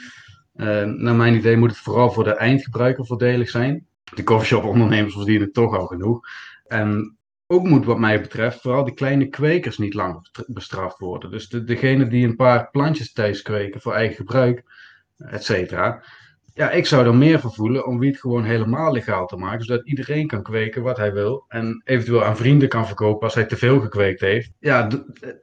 Eh, 0.54 0.84
naar 0.84 1.14
mijn 1.14 1.34
idee 1.34 1.56
moet 1.56 1.70
het 1.70 1.78
vooral 1.78 2.10
voor 2.10 2.24
de 2.24 2.34
eindgebruiker 2.34 3.06
voordelig 3.06 3.50
zijn. 3.50 3.86
De 4.14 4.22
coffeeshop 4.22 4.64
ondernemers 4.64 5.14
verdienen 5.14 5.52
toch 5.52 5.76
al 5.76 5.86
genoeg. 5.86 6.20
En 6.66 7.16
ook 7.46 7.68
moet 7.68 7.84
wat 7.84 7.98
mij 7.98 8.20
betreft 8.20 8.60
vooral 8.60 8.84
die 8.84 8.94
kleine 8.94 9.28
kwekers 9.28 9.78
niet 9.78 9.94
langer 9.94 10.14
bestra- 10.14 10.44
bestraft 10.46 10.98
worden. 10.98 11.30
Dus 11.30 11.48
de, 11.48 11.64
degene 11.64 12.08
die 12.08 12.26
een 12.26 12.36
paar 12.36 12.70
plantjes 12.70 13.12
thuis 13.12 13.42
kweken 13.42 13.80
voor 13.80 13.94
eigen 13.94 14.16
gebruik, 14.16 14.64
et 15.16 15.44
cetera. 15.44 16.02
Ja, 16.58 16.70
ik 16.70 16.86
zou 16.86 17.06
er 17.06 17.14
meer 17.14 17.40
voor 17.40 17.52
voelen 17.52 17.86
om 17.86 17.98
wiet 17.98 18.20
gewoon 18.20 18.44
helemaal 18.44 18.92
legaal 18.92 19.26
te 19.26 19.36
maken, 19.36 19.64
zodat 19.64 19.86
iedereen 19.86 20.26
kan 20.26 20.42
kweken 20.42 20.82
wat 20.82 20.96
hij 20.96 21.12
wil 21.12 21.44
en 21.48 21.82
eventueel 21.84 22.24
aan 22.24 22.36
vrienden 22.36 22.68
kan 22.68 22.86
verkopen 22.86 23.22
als 23.22 23.34
hij 23.34 23.44
te 23.44 23.56
veel 23.56 23.80
gekweekt 23.80 24.20
heeft. 24.20 24.50
Ja, 24.58 24.88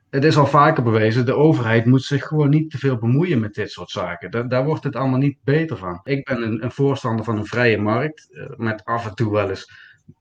het 0.10 0.24
is 0.24 0.38
al 0.38 0.48
vaker 0.48 0.84
bewezen, 0.84 1.26
de 1.26 1.34
overheid 1.34 1.86
moet 1.86 2.04
zich 2.04 2.24
gewoon 2.24 2.50
niet 2.50 2.72
te 2.72 2.78
veel 2.78 2.98
bemoeien 2.98 3.40
met 3.40 3.54
dit 3.54 3.72
soort 3.72 3.90
zaken. 3.90 4.32
Daar, 4.32 4.50
daar 4.50 4.66
wordt 4.66 4.84
het 4.84 4.96
allemaal 4.96 5.20
niet 5.20 5.38
beter 5.44 5.78
van. 5.78 6.00
Ik 6.04 6.26
ben 6.26 6.42
een, 6.42 6.64
een 6.64 6.72
voorstander 6.72 7.26
van 7.26 7.38
een 7.38 7.46
vrije 7.46 7.78
markt, 7.78 8.28
eh, 8.32 8.46
met 8.58 8.86
af 8.86 9.08
en 9.08 9.16
toe 9.16 9.32
wel 9.32 9.50
eens 9.50 9.72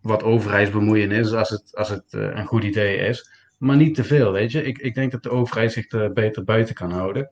wat 0.00 0.22
overheidsbemoeienis 0.22 1.32
als 1.32 1.50
het, 1.50 1.76
als 1.76 1.88
het 1.88 2.04
eh, 2.10 2.20
een 2.20 2.46
goed 2.46 2.64
idee 2.64 2.96
is. 2.96 3.30
Maar 3.58 3.76
niet 3.76 3.94
te 3.94 4.04
veel, 4.04 4.32
weet 4.32 4.52
je. 4.52 4.62
Ik, 4.62 4.78
ik 4.78 4.94
denk 4.94 5.12
dat 5.12 5.22
de 5.22 5.30
overheid 5.30 5.72
zich 5.72 5.92
er 5.92 6.12
beter 6.12 6.44
buiten 6.44 6.74
kan 6.74 6.90
houden. 6.90 7.28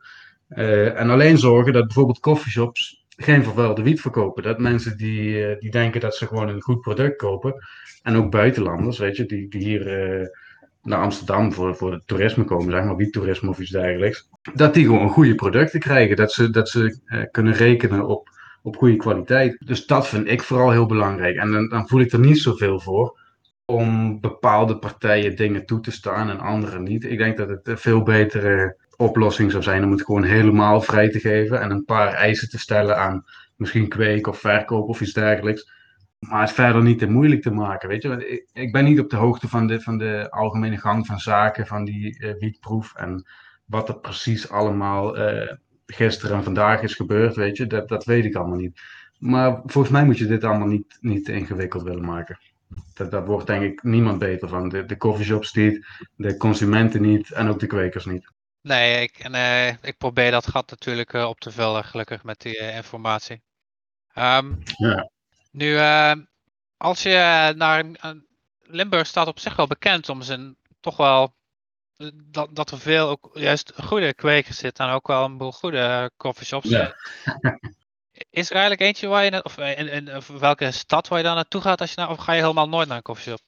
Eh, 0.48 1.00
en 1.00 1.10
alleen 1.10 1.38
zorgen 1.38 1.72
dat 1.72 1.86
bijvoorbeeld 1.86 2.20
coffeeshops 2.20 3.01
geen 3.16 3.44
vervuilde 3.44 3.82
wiet 3.82 4.00
verkopen. 4.00 4.42
Dat 4.42 4.58
mensen 4.58 4.96
die, 4.96 5.46
eh, 5.46 5.58
die 5.60 5.70
denken 5.70 6.00
dat 6.00 6.16
ze 6.16 6.26
gewoon 6.26 6.48
een 6.48 6.62
goed 6.62 6.80
product 6.80 7.16
kopen. 7.16 7.54
En 8.02 8.16
ook 8.16 8.30
buitenlanders, 8.30 8.98
weet 8.98 9.16
je, 9.16 9.26
die, 9.26 9.48
die 9.48 9.62
hier 9.62 9.86
eh, 9.86 10.26
naar 10.82 10.98
Amsterdam 10.98 11.52
voor, 11.52 11.76
voor 11.76 11.92
het 11.92 12.06
toerisme 12.06 12.44
komen, 12.44 12.72
zeg 12.72 12.84
maar, 12.84 12.96
wiettoerisme 12.96 13.48
of 13.48 13.58
iets 13.58 13.70
dergelijks. 13.70 14.28
Dat 14.54 14.74
die 14.74 14.84
gewoon 14.84 15.08
goede 15.08 15.34
producten 15.34 15.80
krijgen. 15.80 16.16
Dat 16.16 16.32
ze, 16.32 16.50
dat 16.50 16.68
ze 16.68 16.98
eh, 17.04 17.22
kunnen 17.30 17.52
rekenen 17.52 18.06
op, 18.06 18.28
op 18.62 18.76
goede 18.76 18.96
kwaliteit. 18.96 19.56
Dus 19.66 19.86
dat 19.86 20.08
vind 20.08 20.28
ik 20.28 20.42
vooral 20.42 20.70
heel 20.70 20.86
belangrijk. 20.86 21.36
En 21.36 21.50
dan, 21.52 21.68
dan 21.68 21.88
voel 21.88 22.00
ik 22.00 22.12
er 22.12 22.18
niet 22.18 22.38
zoveel 22.38 22.80
voor 22.80 23.20
om 23.64 24.20
bepaalde 24.20 24.78
partijen 24.78 25.36
dingen 25.36 25.66
toe 25.66 25.80
te 25.80 25.90
staan 25.90 26.30
en 26.30 26.40
andere 26.40 26.78
niet. 26.78 27.04
Ik 27.04 27.18
denk 27.18 27.36
dat 27.36 27.48
het 27.48 27.80
veel 27.80 28.02
betere 28.02 28.76
oplossing 29.02 29.50
zou 29.50 29.62
zijn 29.62 29.84
om 29.84 29.90
het 29.90 30.02
gewoon 30.02 30.24
helemaal 30.24 30.80
vrij 30.80 31.08
te 31.08 31.20
geven 31.20 31.60
en 31.60 31.70
een 31.70 31.84
paar 31.84 32.12
eisen 32.12 32.48
te 32.48 32.58
stellen 32.58 32.98
aan 32.98 33.24
misschien 33.56 33.88
kweek 33.88 34.26
of 34.26 34.38
verkoop 34.38 34.88
of 34.88 35.00
iets 35.00 35.12
dergelijks. 35.12 35.70
Maar 36.18 36.40
het 36.40 36.52
verder 36.52 36.82
niet 36.82 36.98
te 36.98 37.06
moeilijk 37.06 37.42
te 37.42 37.50
maken, 37.50 37.88
weet 37.88 38.02
je. 38.02 38.26
Ik, 38.28 38.48
ik 38.52 38.72
ben 38.72 38.84
niet 38.84 39.00
op 39.00 39.10
de 39.10 39.16
hoogte 39.16 39.48
van 39.48 39.66
de, 39.66 39.80
van 39.80 39.98
de 39.98 40.30
algemene 40.30 40.76
gang 40.76 41.06
van 41.06 41.18
zaken, 41.18 41.66
van 41.66 41.84
die 41.84 42.18
eh, 42.18 42.34
wietproef 42.38 42.94
en 42.94 43.26
wat 43.64 43.88
er 43.88 43.98
precies 43.98 44.50
allemaal 44.50 45.16
eh, 45.16 45.56
gisteren 45.86 46.36
en 46.36 46.44
vandaag 46.44 46.82
is 46.82 46.94
gebeurd, 46.94 47.36
weet 47.36 47.56
je. 47.56 47.66
Dat, 47.66 47.88
dat 47.88 48.04
weet 48.04 48.24
ik 48.24 48.34
allemaal 48.34 48.58
niet. 48.58 48.80
Maar 49.18 49.60
volgens 49.64 49.92
mij 49.92 50.04
moet 50.04 50.18
je 50.18 50.26
dit 50.26 50.44
allemaal 50.44 50.68
niet, 50.68 50.98
niet 51.00 51.28
ingewikkeld 51.28 51.82
willen 51.82 52.04
maken. 52.04 52.38
Dat, 52.94 53.10
daar 53.10 53.24
wordt 53.24 53.46
denk 53.46 53.62
ik 53.62 53.82
niemand 53.82 54.18
beter 54.18 54.48
van. 54.48 54.68
De, 54.68 54.84
de 54.84 54.96
coffeeshops 54.96 55.54
niet, 55.54 55.86
de 56.16 56.36
consumenten 56.36 57.02
niet 57.02 57.30
en 57.30 57.48
ook 57.48 57.60
de 57.60 57.66
kwekers 57.66 58.04
niet. 58.06 58.31
Nee, 58.62 59.02
ik, 59.02 59.18
en, 59.18 59.34
eh, 59.34 59.68
ik 59.68 59.96
probeer 59.98 60.30
dat 60.30 60.46
gat 60.48 60.70
natuurlijk 60.70 61.12
eh, 61.12 61.28
op 61.28 61.40
te 61.40 61.50
vullen, 61.50 61.84
gelukkig 61.84 62.22
met 62.24 62.40
die 62.40 62.58
eh, 62.58 62.76
informatie. 62.76 63.42
Ehm, 64.14 64.52
Ja. 64.76 65.10
Nu, 65.50 65.76
eh, 65.78 66.12
als 66.76 67.02
je 67.02 67.14
eh, 67.14 67.48
naar 67.56 67.78
een- 68.00 68.26
Limburg 68.64 69.06
staat 69.06 69.26
op 69.26 69.38
zich 69.38 69.56
wel 69.56 69.66
bekend 69.66 70.08
om 70.08 70.22
zijn 70.22 70.56
toch 70.80 70.96
wel 70.96 71.34
eh, 71.96 72.08
dat, 72.14 72.48
dat 72.56 72.70
er 72.70 72.78
veel 72.78 73.08
ook 73.08 73.30
juist 73.34 73.72
goede 73.84 74.14
kwekers 74.14 74.58
zitten 74.58 74.86
en 74.86 74.92
ook 74.92 75.06
wel 75.06 75.24
een 75.24 75.36
boel 75.36 75.52
goede 75.52 75.78
eh, 75.78 76.04
coffeeshops. 76.16 76.68
Ja. 76.68 76.94
Is 78.30 78.46
er 78.48 78.52
eigenlijk 78.56 78.80
eentje 78.80 79.06
waar 79.06 79.24
je, 79.24 79.30
na- 79.30 79.40
of 79.42 79.58
eh, 79.58 79.78
in, 79.78 79.88
in, 79.88 80.16
of 80.16 80.26
welke 80.26 80.70
stad 80.70 81.08
waar 81.08 81.18
je 81.18 81.24
dan 81.24 81.34
naartoe 81.34 81.60
gaat 81.60 81.80
als 81.80 81.90
je 81.90 82.00
naar, 82.00 82.10
of 82.10 82.18
ga 82.18 82.32
je 82.32 82.40
helemaal 82.40 82.68
nooit 82.68 82.88
naar 82.88 82.96
een 82.96 83.02
coffeeshop? 83.02 83.40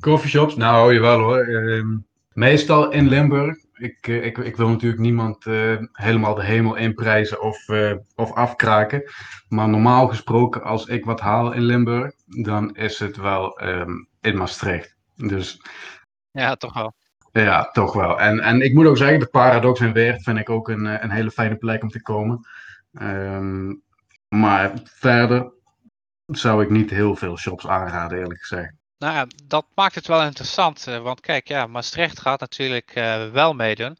Coffeeshops, 0.00 0.56
nou 0.56 0.94
jawel 0.94 1.18
hoor. 1.18 1.44
Ehm, 1.46 1.96
meestal 2.32 2.90
in 2.90 3.08
Limburg 3.08 3.58
ik, 3.80 4.08
eh, 4.08 4.24
ik, 4.24 4.38
ik 4.38 4.56
wil 4.56 4.68
natuurlijk 4.68 5.00
niemand 5.00 5.46
eh, 5.46 5.76
helemaal 5.92 6.34
de 6.34 6.44
hemel 6.44 6.74
inprijzen 6.74 7.42
of, 7.42 7.68
eh, 7.68 7.94
of 8.14 8.32
afkraken. 8.32 9.02
Maar 9.48 9.68
normaal 9.68 10.08
gesproken, 10.08 10.62
als 10.62 10.86
ik 10.86 11.04
wat 11.04 11.20
haal 11.20 11.52
in 11.52 11.62
Limburg, 11.62 12.12
dan 12.26 12.76
is 12.76 12.98
het 12.98 13.16
wel 13.16 13.58
ehm, 13.58 13.90
in 14.20 14.36
Maastricht. 14.36 14.96
Dus 15.16 15.60
Ja, 16.30 16.54
toch 16.56 16.74
wel. 16.74 16.94
ja, 17.32 17.70
toch 17.70 17.92
wel. 17.92 18.20
En, 18.20 18.40
en 18.40 18.60
ik 18.60 18.74
moet 18.74 18.86
ook 18.86 18.96
zeggen, 18.96 19.18
de 19.18 19.26
Paradox 19.26 19.80
en 19.80 19.92
Weert 19.92 20.22
vind 20.22 20.38
ik 20.38 20.50
ook 20.50 20.68
een, 20.68 20.84
een 20.84 21.10
hele 21.10 21.30
fijne 21.30 21.56
plek 21.56 21.82
om 21.82 21.88
te 21.88 22.02
komen. 22.02 22.48
Ehm, 22.92 23.74
maar 24.28 24.72
verder 24.84 25.52
zou 26.26 26.62
ik 26.62 26.70
niet 26.70 26.90
heel 26.90 27.16
veel 27.16 27.38
shops 27.38 27.66
aanraden, 27.66 28.18
eerlijk 28.18 28.40
gezegd. 28.40 28.79
Nou 29.00 29.14
ja, 29.14 29.26
dat 29.44 29.66
maakt 29.74 29.94
het 29.94 30.06
wel 30.06 30.22
interessant. 30.22 30.86
eh, 30.86 30.98
want 30.98 31.20
kijk, 31.20 31.48
ja, 31.48 31.66
Maastricht 31.66 32.20
gaat 32.20 32.40
natuurlijk 32.40 32.90
eh, 32.94 33.30
wel 33.30 33.54
meedoen. 33.54 33.98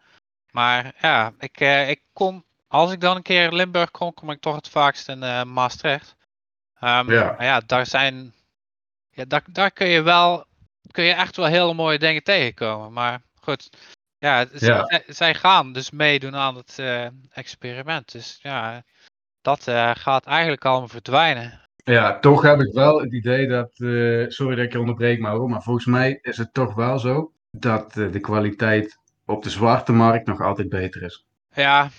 Maar 0.51 0.95
ja, 1.01 1.33
ik, 1.39 1.61
eh, 1.61 1.89
ik 1.89 2.01
kom, 2.13 2.45
als 2.69 2.93
ik 2.93 3.01
dan 3.01 3.17
een 3.17 3.23
keer 3.23 3.45
in 3.45 3.55
Limburg 3.55 3.91
kom, 3.91 4.15
kom 4.15 4.31
ik 4.31 4.41
toch 4.41 4.55
het 4.55 4.69
vaakst 4.69 5.09
in 5.09 5.23
eh, 5.23 5.43
Maastricht. 5.43 6.15
Ehm, 6.81 7.13
Ja. 7.13 7.25
Maar 7.25 7.45
ja, 7.45 7.61
daar 7.67 7.87
zijn, 7.87 8.35
ja, 9.11 9.25
daar, 9.25 9.43
daar 9.47 9.71
kun 9.71 9.87
je 9.89 10.03
wel, 10.03 10.45
kun 10.91 11.05
je 11.05 11.13
echt 11.13 11.37
wel 11.37 11.47
hele 11.47 11.75
mooie 11.75 11.99
dingen 11.99 12.23
tegenkomen. 12.23 12.93
Maar 12.93 13.23
goed, 13.35 13.71
ja, 14.19 14.39
Ja. 14.41 14.85
zij, 14.87 15.05
zij 15.07 15.35
gaan 15.35 15.73
dus 15.73 15.91
meedoen 15.91 16.37
aan 16.37 16.57
het 16.57 16.79
experiment. 17.31 18.13
Dus 18.13 18.39
ja, 18.43 18.83
dat 19.43 19.63
gaat 19.95 20.27
eigenlijk 20.27 20.65
allemaal 20.65 20.89
verdwijnen. 20.89 21.69
Ja, 21.85 22.19
toch 22.19 22.43
heb 22.43 22.61
ik 22.61 22.73
wel 22.73 23.01
het 23.01 23.13
idee 23.13 23.49
dat, 23.49 23.71
eh, 23.77 24.25
sorry 24.29 24.55
dat 24.55 24.65
ik 24.65 24.73
je 24.73 24.81
onderbreek, 24.81 25.21
Mauro, 25.21 25.49
maar 25.49 25.63
volgens 25.63 25.87
mij 25.87 26.19
is 26.23 26.37
het 26.37 26.55
toch 26.55 26.75
wel 26.75 26.99
zo 26.99 27.33
dat 27.51 27.97
eh, 27.97 28.13
de 28.13 28.21
kwaliteit 28.21 28.99
op 29.25 29.43
de 29.43 29.51
zwarte 29.51 29.93
markt 29.93 30.27
nog 30.27 30.41
altijd 30.41 30.69
beter 30.69 31.03
is. 31.03 31.27
Ja, 31.55 31.91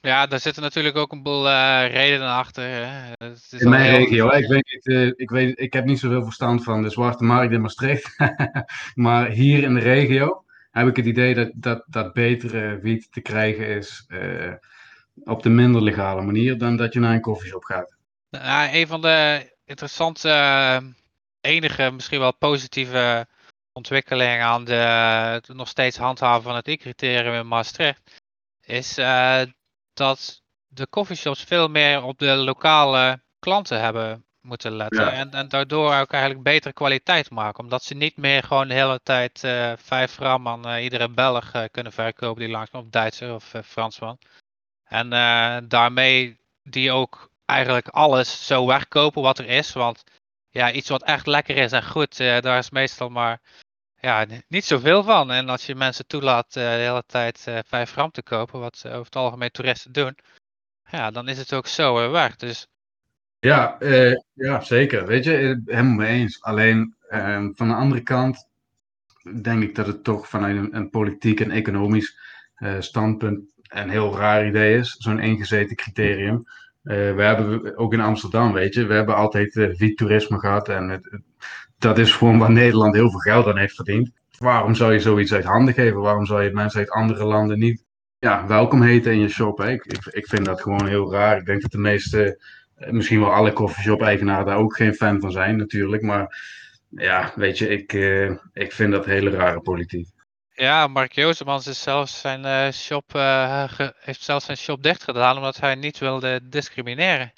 ja, 0.00 0.26
daar 0.26 0.40
zitten 0.40 0.62
natuurlijk 0.62 0.96
ook 0.96 1.12
een 1.12 1.22
boel 1.22 1.48
eh, 1.48 1.86
redenen 1.90 2.28
achter. 2.28 2.64
Hè. 2.64 3.12
Het 3.18 3.48
is 3.50 3.60
In 3.60 3.68
mijn 3.68 3.96
regio, 3.96 4.30
ik 4.30 4.48
weet 4.48 4.82
niet, 4.84 5.12
ik, 5.16 5.30
weet, 5.30 5.60
ik 5.60 5.72
heb 5.72 5.84
niet 5.84 5.98
zoveel 5.98 6.24
verstand 6.24 6.64
van 6.64 6.82
de 6.82 6.90
zwarte 6.90 7.24
markt 7.24 7.52
in 7.52 7.60
Maastricht, 7.60 8.16
maar 8.94 9.28
hier 9.28 9.62
in 9.62 9.74
de 9.74 9.80
regio 9.80 10.44
heb 10.70 10.86
ik 10.88 10.96
het 10.96 11.06
idee 11.06 11.34
dat, 11.34 11.50
dat, 11.54 11.84
dat 11.86 12.12
betere 12.12 12.78
wiet 12.82 13.12
te 13.12 13.20
krijgen 13.20 13.66
is 13.66 14.06
op 15.24 15.42
de 15.42 15.48
minder 15.48 15.82
legale 15.82 16.22
manier 16.22 16.58
dan 16.58 16.76
dat 16.76 16.92
je 16.92 17.00
naar 17.00 17.14
een 17.14 17.20
koffieshop 17.20 17.64
gaat. 17.64 17.98
Nou, 18.30 18.68
een 18.72 18.86
van 18.86 19.00
de 19.00 19.50
interessante, 19.64 20.30
eh, 20.30 20.78
enige 21.40 21.90
misschien 21.90 22.18
wel 22.20 22.34
positieve 22.34 23.26
ontwikkelingen 23.72 24.44
aan 24.44 24.64
de, 24.64 24.74
het 25.32 25.48
nog 25.48 25.68
steeds 25.68 25.96
handhaven 25.96 26.42
van 26.42 26.54
het 26.54 26.68
I-criterium 26.68 27.34
in 27.34 27.48
Maastricht, 27.48 28.22
is 28.60 28.98
eh, 28.98 29.42
dat 29.92 30.42
de 30.66 30.88
coffeeshops 30.88 31.44
veel 31.44 31.68
meer 31.68 32.02
op 32.02 32.18
de 32.18 32.34
lokale 32.34 33.22
klanten 33.38 33.80
hebben 33.80 34.24
moeten 34.40 34.72
letten. 34.72 35.04
Ja. 35.04 35.12
En, 35.12 35.30
en 35.30 35.48
daardoor 35.48 35.94
ook 35.94 36.12
eigenlijk 36.12 36.42
betere 36.42 36.72
kwaliteit 36.72 37.30
maken. 37.30 37.62
Omdat 37.62 37.82
ze 37.82 37.94
niet 37.94 38.16
meer 38.16 38.42
gewoon 38.42 38.68
de 38.68 38.74
hele 38.74 39.00
tijd 39.02 39.44
eh 39.44 39.72
5 39.76 40.14
gram 40.14 40.48
aan 40.48 40.66
eh, 40.66 40.82
iedere 40.82 41.08
Belg 41.08 41.52
eh, 41.52 41.64
kunnen 41.70 41.92
verkopen 41.92 42.42
die 42.42 42.50
langskomt, 42.50 42.84
of 42.84 42.90
Duitser 42.90 43.34
of 43.34 43.54
eh, 43.54 43.62
Fransman. 43.62 44.18
En 44.84 45.12
eh, 45.12 45.56
daarmee 45.68 46.38
die 46.62 46.92
ook 46.92 47.29
eigenlijk 47.50 47.88
alles 47.88 48.46
zo 48.46 48.66
wegkopen 48.66 49.22
wat 49.22 49.38
er 49.38 49.46
is. 49.46 49.72
Want 49.72 50.04
ja, 50.50 50.72
iets 50.72 50.88
wat 50.88 51.02
echt 51.02 51.26
lekker 51.26 51.56
is 51.56 51.72
en 51.72 51.84
goed, 51.84 52.20
eh, 52.20 52.40
daar 52.40 52.58
is 52.58 52.70
meestal 52.70 53.08
maar 53.08 53.40
ja, 54.00 54.26
niet 54.48 54.64
zoveel 54.64 55.02
van. 55.02 55.30
En 55.30 55.48
als 55.48 55.66
je 55.66 55.74
mensen 55.74 56.06
toelaat 56.06 56.46
eh, 56.56 56.64
de 56.64 56.68
hele 56.70 57.02
tijd 57.06 57.42
eh 57.46 57.58
5 57.66 57.90
gram 57.92 58.10
te 58.10 58.22
kopen, 58.22 58.60
wat 58.60 58.82
eh, 58.86 58.92
over 58.92 59.04
het 59.04 59.16
algemeen 59.16 59.50
toeristen 59.50 59.92
doen, 59.92 60.16
ja, 60.90 61.10
dan 61.10 61.28
is 61.28 61.38
het 61.38 61.52
ook 61.52 61.66
zo 61.66 61.98
eh, 62.04 62.10
weg. 62.10 62.36
Dus 62.36 62.66
Ja, 63.40 63.78
eh, 63.80 64.14
ja, 64.34 64.60
zeker. 64.60 65.06
Weet 65.06 65.24
je, 65.24 65.36
eh, 65.36 65.74
helemaal 65.74 65.94
mee 65.96 66.20
eens. 66.20 66.42
Alleen 66.42 66.94
eh, 67.08 67.46
van 67.54 67.68
de 67.68 67.74
andere 67.74 68.02
kant 68.02 68.48
denk 69.42 69.62
ik 69.62 69.74
dat 69.74 69.86
het 69.86 70.04
toch 70.04 70.28
vanuit 70.28 70.72
een, 70.72 70.90
politiek 70.90 71.40
en 71.40 71.50
economisch 71.50 72.18
eh, 72.54 72.80
standpunt 72.80 73.40
een 73.68 73.90
heel 73.90 74.16
raar 74.16 74.46
idee 74.46 74.78
is, 74.78 74.94
zo'n 74.98 75.18
eengezeten 75.18 75.76
criterium. 75.76 76.44
Eh, 76.90 77.14
we 77.14 77.22
hebben 77.22 77.76
ook 77.76 77.92
in 77.92 78.00
Amsterdam, 78.00 78.52
weet 78.52 78.74
je, 78.74 78.86
we 78.86 78.94
hebben 78.94 79.14
altijd 79.14 79.56
eh 79.56 79.68
wiettoerisme 79.76 80.38
gehad 80.38 80.68
en 80.68 80.88
het, 80.88 81.20
dat 81.78 81.98
is 81.98 82.12
gewoon 82.12 82.38
waar 82.38 82.50
Nederland 82.52 82.94
heel 82.94 83.10
veel 83.10 83.18
geld 83.18 83.46
aan 83.46 83.58
heeft 83.58 83.74
verdiend. 83.74 84.10
Waarom 84.38 84.74
zou 84.74 84.92
je 84.92 85.00
zoiets 85.00 85.32
uit 85.32 85.44
handen 85.44 85.74
geven? 85.74 86.00
Waarom 86.00 86.26
zou 86.26 86.42
je 86.42 86.50
mensen 86.50 86.78
uit 86.78 86.90
andere 86.90 87.24
landen 87.24 87.58
niet 87.58 87.84
ja, 88.18 88.46
welkom 88.46 88.82
heten 88.82 89.12
in 89.12 89.18
je 89.18 89.28
shop? 89.28 89.60
Ik, 89.60 89.84
ik, 89.84 90.06
ik 90.06 90.26
vind 90.26 90.44
dat 90.44 90.62
gewoon 90.62 90.86
heel 90.86 91.12
raar. 91.12 91.36
Ik 91.36 91.44
denk 91.44 91.62
dat 91.62 91.70
de 91.70 91.78
meeste 91.78 92.44
eh, 92.74 92.90
misschien 92.90 93.20
wel 93.20 93.34
alle 93.34 93.52
coffeeshop-eigenaren 93.52 94.46
daar 94.46 94.58
ook 94.58 94.76
geen 94.76 94.94
fan 94.94 95.20
van 95.20 95.32
zijn, 95.32 95.56
natuurlijk. 95.56 96.02
Maar 96.02 96.38
ja, 96.88 97.32
weet 97.34 97.58
je, 97.58 97.68
ik, 97.68 97.92
ik 98.52 98.72
vind 98.72 98.92
dat 98.92 99.04
hele 99.04 99.30
rare 99.30 99.60
politiek. 99.60 100.08
Ja, 100.60 100.86
Mark 100.86 101.12
Jozemans 101.12 101.66
is 101.66 101.82
zelfs 101.82 102.20
zijn 102.20 102.44
eh, 102.44 102.72
shop, 102.72 103.14
eh, 103.14 103.72
heeft 104.00 104.22
zelfs 104.22 104.44
zijn 104.44 104.56
shop 104.56 104.82
dicht 104.82 105.02
gedaan 105.02 105.36
omdat 105.36 105.60
hij 105.60 105.74
niet 105.74 105.98
wilde 105.98 106.40
discrimineren. 106.48 107.32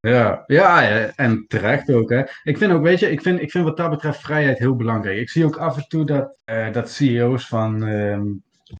Ja, 0.00 0.44
ja, 0.46 0.82
en 1.16 1.44
terecht 1.48 1.92
ook. 1.92 2.10
Hè. 2.10 2.22
Ik 2.42 2.58
vind 2.58 2.72
ook, 2.72 2.82
weet 2.82 2.98
je, 2.98 3.10
ik 3.10 3.22
vind, 3.22 3.40
ik 3.40 3.50
vind 3.50 3.64
wat 3.64 3.76
dat 3.76 3.90
betreft 3.90 4.20
vrijheid 4.20 4.58
heel 4.58 4.76
belangrijk. 4.76 5.18
Ik 5.18 5.30
zie 5.30 5.44
ook 5.44 5.56
af 5.56 5.76
en 5.76 5.88
toe 5.88 6.06
dat, 6.06 6.36
eh, 6.44 6.72
dat 6.72 6.90
CEO's 6.90 7.46
van, 7.46 7.86
ehm, 7.86 8.22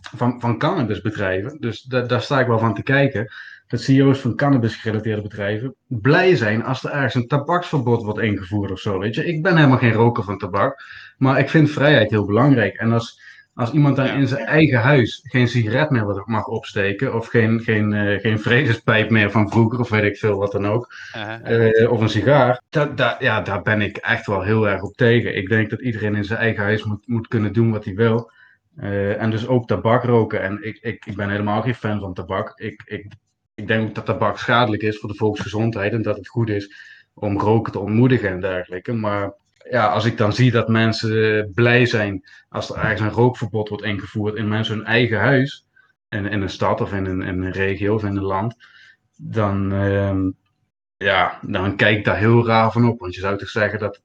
van, 0.00 0.40
van 0.40 0.58
cannabisbedrijven, 0.58 1.60
dus 1.60 1.82
da 1.82 2.00
daar 2.00 2.22
sta 2.22 2.40
ik 2.40 2.46
wel 2.46 2.58
van 2.58 2.74
te 2.74 2.82
kijken, 2.82 3.32
dat 3.66 3.80
CEO's 3.80 4.18
van 4.20 4.36
cannabisgerelateerde 4.36 5.22
bedrijven 5.22 5.74
blij 5.86 6.36
zijn 6.36 6.64
als 6.64 6.84
er 6.84 6.90
ergens 6.90 7.14
een 7.14 7.26
tabaksverbod 7.26 8.02
wordt 8.02 8.20
ingevoerd 8.20 8.70
of 8.70 8.78
zo. 8.78 8.98
Weet 8.98 9.14
je, 9.14 9.24
ik 9.24 9.42
ben 9.42 9.56
helemaal 9.56 9.78
geen 9.78 9.92
roker 9.92 10.24
van 10.24 10.38
tabak, 10.38 10.82
maar 11.18 11.38
ik 11.38 11.48
vind 11.48 11.70
vrijheid 11.70 12.10
heel 12.10 12.26
belangrijk. 12.26 12.74
En 12.74 12.92
als, 12.92 13.19
als 13.60 13.72
iemand 13.72 13.96
dan 13.96 14.06
Ja. 14.06 14.12
in 14.12 14.26
zijn 14.28 14.46
eigen 14.46 14.78
huis 14.78 15.20
geen 15.22 15.48
sigaret 15.48 15.90
meer 15.90 16.22
mag 16.24 16.46
opsteken, 16.46 17.14
of 17.14 17.26
geen, 17.26 17.60
geen, 17.60 17.92
eh, 17.92 18.20
geen 18.20 18.38
vredespijp 18.38 19.10
meer 19.10 19.30
van 19.30 19.50
vroeger, 19.50 19.80
of 19.80 19.88
weet 19.88 20.02
ik 20.04 20.16
veel 20.16 20.38
wat 20.38 20.52
dan 20.52 20.66
ook, 20.66 20.92
Eh, 21.44 21.90
of 21.90 22.00
een 22.00 22.08
sigaar, 22.08 22.62
dat, 22.70 22.96
dat, 22.96 23.16
ja, 23.18 23.40
daar 23.40 23.62
ben 23.62 23.80
ik 23.80 23.96
echt 23.96 24.26
wel 24.26 24.42
heel 24.42 24.68
erg 24.68 24.82
op 24.82 24.96
tegen. 24.96 25.36
Ik 25.36 25.48
denk 25.48 25.70
dat 25.70 25.80
iedereen 25.80 26.14
in 26.14 26.24
zijn 26.24 26.38
eigen 26.38 26.62
huis 26.62 26.84
moet, 26.84 27.06
moet 27.08 27.28
kunnen 27.28 27.52
doen 27.52 27.70
wat 27.70 27.84
hij 27.84 27.94
wil. 27.94 28.30
Eh, 28.76 29.22
en 29.22 29.30
dus 29.30 29.46
ook 29.46 29.66
tabak 29.66 30.04
roken. 30.04 30.42
En 30.42 30.58
ik, 30.64 30.78
ik, 30.82 31.06
ik 31.06 31.16
ben 31.16 31.30
helemaal 31.30 31.62
geen 31.62 31.74
fan 31.74 32.00
van 32.00 32.14
tabak. 32.14 32.52
Ik, 32.60 32.82
ik, 32.84 33.12
ik 33.54 33.66
denk 33.66 33.88
ook 33.88 33.94
dat 33.94 34.06
tabak 34.06 34.38
schadelijk 34.38 34.82
is 34.82 34.98
voor 34.98 35.08
de 35.08 35.14
volksgezondheid 35.16 35.92
en 35.92 36.02
dat 36.02 36.16
het 36.16 36.28
goed 36.28 36.48
is 36.50 36.74
om 37.14 37.38
roken 37.38 37.72
te 37.72 37.78
ontmoedigen 37.78 38.28
en 38.30 38.40
dergelijke. 38.40 38.92
Maar 38.92 39.32
ja, 39.70 39.86
als 39.86 40.04
ik 40.04 40.16
dan 40.16 40.32
zie 40.32 40.50
dat 40.50 40.68
mensen 40.68 41.38
eh, 41.38 41.44
blij 41.54 41.86
zijn 41.86 42.24
als 42.48 42.70
er 42.70 42.76
ergens 42.76 43.00
een 43.00 43.10
rookverbod 43.10 43.68
wordt 43.68 43.84
ingevoerd 43.84 44.34
in 44.34 44.48
mensen 44.48 44.76
hun 44.76 44.84
eigen 44.84 45.18
huis, 45.18 45.66
in, 46.08 46.26
in 46.26 46.42
een 46.42 46.50
stad 46.50 46.80
of 46.80 46.92
in 46.92 47.06
een, 47.06 47.20
een 47.20 47.50
regio 47.50 47.94
of 47.94 48.04
in 48.04 48.16
een 48.16 48.22
land, 48.22 48.56
dan, 49.16 49.72
ehm, 49.72 50.30
ja, 50.96 51.38
dan 51.42 51.76
kijk 51.76 51.98
ik 51.98 52.04
daar 52.04 52.18
heel 52.18 52.46
raar 52.46 52.72
van 52.72 52.88
op. 52.88 53.00
Want 53.00 53.14
je 53.14 53.20
zou 53.20 53.38
toch 53.38 53.48
zeggen 53.48 53.78
dat 53.78 54.02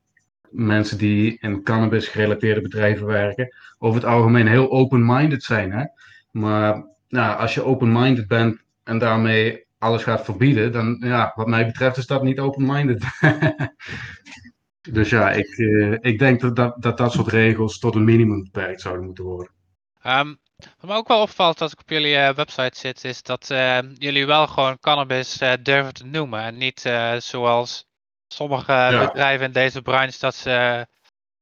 mensen 0.49 0.97
die 0.97 1.37
in 1.39 1.63
cannabis 1.63 2.07
gerelateerde 2.07 2.61
bedrijven 2.61 3.05
werken, 3.05 3.55
over 3.77 4.01
het 4.01 4.09
algemeen 4.09 4.47
heel 4.47 4.71
open-minded 4.71 5.43
zijn. 5.43 5.71
Hè? 5.71 5.85
Maar 6.31 6.85
nou, 7.09 7.39
als 7.39 7.53
je 7.53 7.63
open-minded 7.63 8.27
bent 8.27 8.61
en 8.83 8.97
daarmee 8.97 9.65
alles 9.77 10.03
gaat 10.03 10.25
verbieden, 10.25 10.71
dan 10.71 10.97
ja, 10.99 11.31
wat 11.35 11.47
mij 11.47 11.65
betreft 11.65 11.97
is 11.97 12.07
dat 12.07 12.23
niet 12.23 12.39
open-minded. 12.39 13.03
dus 14.91 15.09
ja, 15.09 15.31
ik, 15.31 15.57
eh, 15.57 15.91
ik 15.91 16.19
denk 16.19 16.41
dat 16.41 16.55
dat, 16.55 16.81
dat 16.81 16.97
dat 16.97 17.11
soort 17.11 17.27
regels 17.27 17.79
tot 17.79 17.95
een 17.95 18.03
minimum 18.03 18.43
beperkt 18.43 18.81
zouden 18.81 19.05
moeten 19.05 19.23
worden. 19.23 19.51
Ehm, 20.01 20.33
wat 20.57 20.89
me 20.89 20.95
ook 20.95 21.07
wel 21.07 21.21
opvalt 21.21 21.61
als 21.61 21.71
ik 21.71 21.79
op 21.79 21.89
jullie 21.89 22.15
eh, 22.15 22.35
website 22.35 22.79
zit, 22.79 23.03
is 23.03 23.23
dat 23.23 23.49
eh, 23.49 23.77
jullie 23.93 24.25
wel 24.25 24.47
gewoon 24.47 24.79
cannabis 24.79 25.37
durven 25.61 25.93
te 25.93 26.05
noemen. 26.05 26.39
En 26.39 26.57
niet 26.57 26.79
zoals 27.17 27.85
sommige 28.27 29.07
bedrijven 29.07 29.45
in 29.45 29.51
deze 29.51 29.81
branche 29.81 30.19
dat 30.19 30.35
ze 30.35 30.87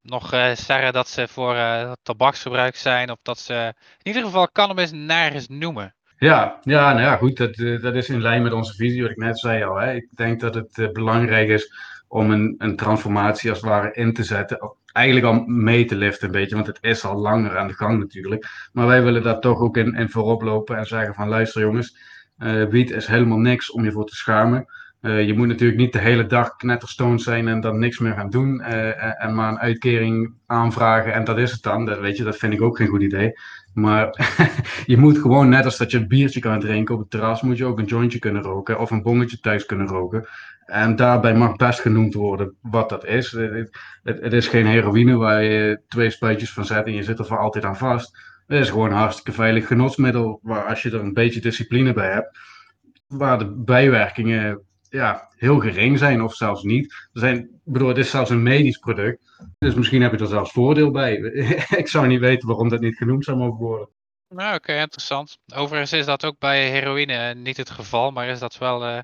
nog 0.01 0.29
zeggen 0.53 0.93
dat 0.93 1.07
ze 1.07 1.27
voor 1.27 1.55
tabaksgebruik 2.01 2.75
zijn. 2.75 3.11
Of 3.11 3.17
dat 3.21 3.39
ze 3.39 3.73
in 4.01 4.07
ieder 4.07 4.23
geval 4.23 4.51
cannabis 4.51 4.91
nergens 4.91 5.47
noemen. 5.47 5.95
Ja, 6.17 6.59
ja, 6.61 6.91
nou 6.91 7.01
ja, 7.01 7.15
goed, 7.15 7.37
dat, 7.37 7.55
dat 7.81 7.95
is 7.95 8.09
in 8.09 8.21
lijn 8.21 8.43
met 8.43 8.53
onze 8.53 8.73
visie, 8.73 9.01
wat 9.01 9.11
ik 9.11 9.17
net 9.17 9.39
zei 9.39 9.63
al. 9.63 9.75
Hè. 9.75 9.93
Ik 9.93 10.07
denk 10.15 10.39
dat 10.39 10.55
het 10.55 10.93
belangrijk 10.93 11.49
is 11.49 11.73
om 12.13 12.31
een, 12.31 12.55
een 12.57 12.75
transformatie 12.75 13.49
als 13.49 13.59
het 13.61 13.69
ware 13.69 13.93
in 13.93 14.13
te 14.13 14.23
zetten. 14.23 14.75
Eigenlijk 14.91 15.25
al 15.25 15.43
mee 15.45 15.85
te 15.85 15.95
liften 15.95 16.25
een 16.27 16.31
beetje, 16.33 16.55
want 16.55 16.67
het 16.67 16.77
is 16.81 17.05
al 17.05 17.17
langer 17.17 17.57
aan 17.57 17.67
de 17.67 17.73
gang 17.73 17.99
natuurlijk. 17.99 18.45
Maar 18.73 18.87
wij 18.87 19.03
willen 19.03 19.23
daar 19.23 19.39
toch 19.39 19.59
ook 19.59 19.77
in, 19.77 20.09
voorop 20.09 20.41
lopen 20.41 20.77
en 20.77 20.85
zeggen 20.85 21.13
van 21.13 21.27
luister 21.29 21.61
jongens, 21.61 21.97
eh 22.37 22.65
wiet 22.65 22.91
is 22.91 23.07
helemaal 23.07 23.37
niks 23.37 23.71
om 23.71 23.83
je 23.83 23.91
voor 23.91 24.05
te 24.05 24.15
schamen. 24.15 24.65
Eh, 25.01 25.25
je 25.25 25.33
moet 25.33 25.47
natuurlijk 25.47 25.79
niet 25.79 25.93
de 25.93 25.99
hele 25.99 26.25
dag 26.25 26.55
knetterstoned 26.55 27.21
zijn 27.21 27.47
en 27.47 27.61
dan 27.61 27.79
niks 27.79 27.99
meer 27.99 28.13
gaan 28.13 28.29
doen. 28.29 28.61
eh, 28.61 29.03
en- 29.03 29.15
en 29.17 29.35
maar 29.35 29.51
een 29.51 29.59
uitkering 29.59 30.33
aanvragen 30.45 31.13
en 31.13 31.23
dat 31.23 31.37
is 31.37 31.51
het 31.51 31.61
dan. 31.61 31.85
Dat, 31.85 31.99
weet 31.99 32.17
je, 32.17 32.23
dat 32.23 32.37
vind 32.37 32.53
ik 32.53 32.61
ook 32.61 32.77
geen 32.77 32.87
goed 32.87 33.01
idee. 33.01 33.31
Maar 33.73 34.35
je 34.85 34.97
moet 34.97 35.17
gewoon, 35.17 35.49
net 35.49 35.65
als 35.65 35.77
dat 35.77 35.91
je 35.91 35.97
een 35.97 36.07
biertje 36.07 36.39
kan 36.39 36.59
drinken 36.59 36.95
op 36.95 37.01
het 37.01 37.09
terras, 37.09 37.41
moet 37.41 37.57
je 37.57 37.65
ook 37.65 37.79
een 37.79 37.85
jointje 37.85 38.19
kunnen 38.19 38.41
roken 38.41 38.79
of 38.79 38.91
een 38.91 39.01
bongetje 39.01 39.39
thuis 39.39 39.65
kunnen 39.65 39.87
roken. 39.87 40.27
En 40.65 40.95
daarbij 40.95 41.35
mag 41.35 41.55
best 41.55 41.79
genoemd 41.79 42.13
worden 42.13 42.55
wat 42.61 42.89
dat 42.89 43.05
is. 43.05 43.31
Het, 43.31 43.69
het, 44.03 44.21
het 44.21 44.33
is 44.33 44.47
geen 44.47 44.65
heroïne 44.65 45.15
waar 45.15 45.43
je 45.43 45.81
twee 45.87 46.09
spuitjes 46.09 46.53
van 46.53 46.65
zet 46.65 46.85
en 46.85 46.93
je 46.93 47.03
zit 47.03 47.19
er 47.19 47.25
voor 47.25 47.37
altijd 47.37 47.65
aan 47.65 47.77
vast. 47.77 48.17
Het 48.47 48.59
is 48.59 48.69
gewoon 48.69 48.89
een 48.89 48.97
hartstikke 48.97 49.31
veilig 49.31 49.67
genotsmiddel 49.67 50.39
waar 50.43 50.65
als 50.65 50.81
je 50.81 50.91
er 50.91 50.99
een 50.99 51.13
beetje 51.13 51.41
discipline 51.41 51.93
bij 51.93 52.11
hebt, 52.11 52.39
waar 53.07 53.39
de 53.39 53.53
bijwerkingen 53.55 54.61
ja, 54.93 55.29
heel 55.35 55.59
gering 55.59 55.97
zijn 55.97 56.21
of 56.21 56.35
zelfs 56.35 56.63
niet. 56.63 56.93
Er 57.13 57.19
zijn, 57.19 57.37
ik 57.37 57.73
bedoel, 57.73 57.87
het 57.87 57.97
is 57.97 58.09
zelfs 58.09 58.29
een 58.29 58.43
medisch 58.43 58.77
product. 58.77 59.19
Dus 59.59 59.73
misschien 59.73 60.01
heb 60.01 60.11
je 60.11 60.17
er 60.17 60.27
zelfs 60.27 60.51
voordeel 60.51 60.91
bij. 60.91 61.17
ik 61.81 61.87
zou 61.87 62.07
niet 62.07 62.19
weten 62.19 62.47
waarom 62.47 62.69
dat 62.69 62.79
niet 62.79 62.97
genoemd 62.97 63.23
zou 63.23 63.37
mogen 63.37 63.59
worden. 63.65 63.89
Nou, 64.29 64.55
oké, 64.55 64.73
interessant. 64.79 65.37
Overigens 65.55 65.93
is 65.93 66.05
dat 66.05 66.25
ook 66.25 66.39
bij 66.39 66.69
heroïne 66.69 67.33
niet 67.33 67.57
het 67.57 67.69
geval, 67.69 68.11
maar 68.11 68.27
is 68.27 68.39
dat 68.39 68.57
wel 68.57 68.87
uh, 68.87 68.99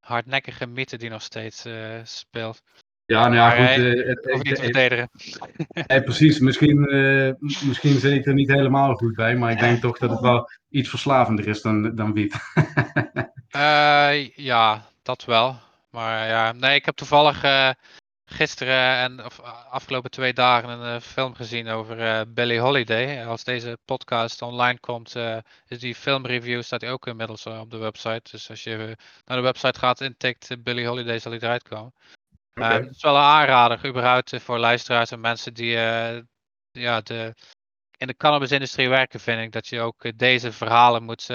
hardnekkige 0.00 0.66
mythe 0.66 0.96
die 0.96 1.10
nog 1.10 1.22
steeds 1.22 1.66
uh, 1.66 2.00
speelt. 2.02 2.62
Ja, 3.04 3.22
nou 3.28 3.34
ja, 3.34 3.46
Maar, 3.46 3.56
goed. 3.56 3.84
eh, 3.84 4.00
eh, 4.00 4.06
het, 4.06 4.30
Hoef 4.30 4.42
niet 4.42 4.54
te 4.54 4.62
verdedigen. 4.62 5.10
eh, 5.86 6.02
precies, 6.02 6.38
misschien, 6.38 6.86
eh, 6.86 7.32
misschien 7.40 7.98
zit 7.98 8.12
ik 8.12 8.26
er 8.26 8.34
niet 8.34 8.50
helemaal 8.50 8.94
goed 8.94 9.14
bij, 9.14 9.36
maar 9.36 9.52
ik 9.52 9.58
denk 9.58 9.80
toch 9.80 9.98
dat 9.98 10.10
het 10.10 10.20
wel 10.20 10.50
iets 10.68 10.88
verslavender 10.88 11.48
is 11.48 11.62
dan, 11.62 11.94
dan 11.94 12.12
wiet. 12.12 12.34
Eh, 13.50 14.28
ja, 14.28 14.89
dat 15.10 15.24
wel. 15.24 15.60
Maar 15.90 16.28
ja, 16.28 16.52
nee, 16.52 16.74
ik 16.74 16.84
heb 16.84 16.96
toevallig 16.96 17.42
eh, 17.42 17.70
gisteren 18.24 18.96
en 18.96 19.24
of, 19.24 19.40
afgelopen 19.70 20.10
twee 20.10 20.32
dagen 20.32 20.68
een 20.68 20.94
eh, 20.94 21.00
film 21.00 21.34
gezien 21.34 21.68
over 21.68 22.00
eh 22.00 22.20
Billie 22.28 22.60
Holiday. 22.60 23.26
Als 23.26 23.44
deze 23.44 23.78
podcast 23.84 24.42
online 24.42 24.80
komt, 24.80 25.14
is 25.66 25.78
die 25.78 25.94
filmreview 25.94 26.62
staat 26.62 26.80
die 26.80 26.88
ook 26.88 27.06
inmiddels 27.06 27.46
op 27.46 27.70
de 27.70 27.76
website. 27.76 28.30
Dus 28.30 28.50
als 28.50 28.62
je 28.62 28.96
naar 29.24 29.36
de 29.36 29.42
website 29.42 29.78
gaat 29.78 30.00
intikt 30.00 30.62
Billie 30.62 30.86
Holiday, 30.86 31.18
zal 31.18 31.32
die 31.32 31.42
eruit 31.42 31.68
komen. 31.68 31.92
Eh, 32.52 32.68
het 32.68 32.94
is 32.94 33.02
wel 33.02 33.16
een 33.16 33.22
aanrader, 33.22 33.86
überhaupt 33.86 34.42
voor 34.42 34.58
luisteraars 34.58 35.10
en 35.10 35.20
mensen 35.20 35.54
die 35.54 35.72
ja, 36.70 37.00
de, 37.00 37.34
in 37.96 38.06
de 38.06 38.16
cannabisindustrie 38.16 38.88
werken, 38.88 39.20
vind 39.20 39.40
ik 39.40 39.52
dat 39.52 39.66
je 39.66 39.80
ook 39.80 40.18
deze 40.18 40.52
verhalen 40.52 41.02
moet 41.02 41.28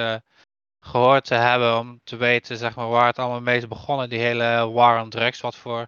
gehoord 0.86 1.26
te 1.26 1.36
hebben 1.36 1.78
om 1.78 2.00
te 2.04 2.16
weten 2.16 2.58
zeg 2.58 2.76
maar, 2.76 2.88
waar 2.88 3.08
het 3.08 3.20
allemaal 3.20 3.42
mee 3.42 3.58
is 3.58 3.68
begonnen, 3.68 4.10
die 4.10 4.20
hele 4.20 4.70
war 4.72 5.02
on 5.02 5.10
drugs, 5.10 5.42
wat 5.42 5.56
voor 5.56 5.88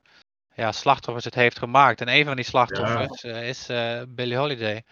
ja, 0.54 0.72
slachtoffers 0.72 1.26
het 1.26 1.36
heeft 1.36 1.60
gemaakt. 1.60 2.02
En 2.02 2.10
een 2.10 2.26
van 2.26 2.36
die 2.36 2.46
slachtoffers 2.46 3.24
eh, 3.24 3.48
is 3.48 3.70
eh 3.70 4.02
Billie 4.08 4.38
Holiday. 4.38 4.84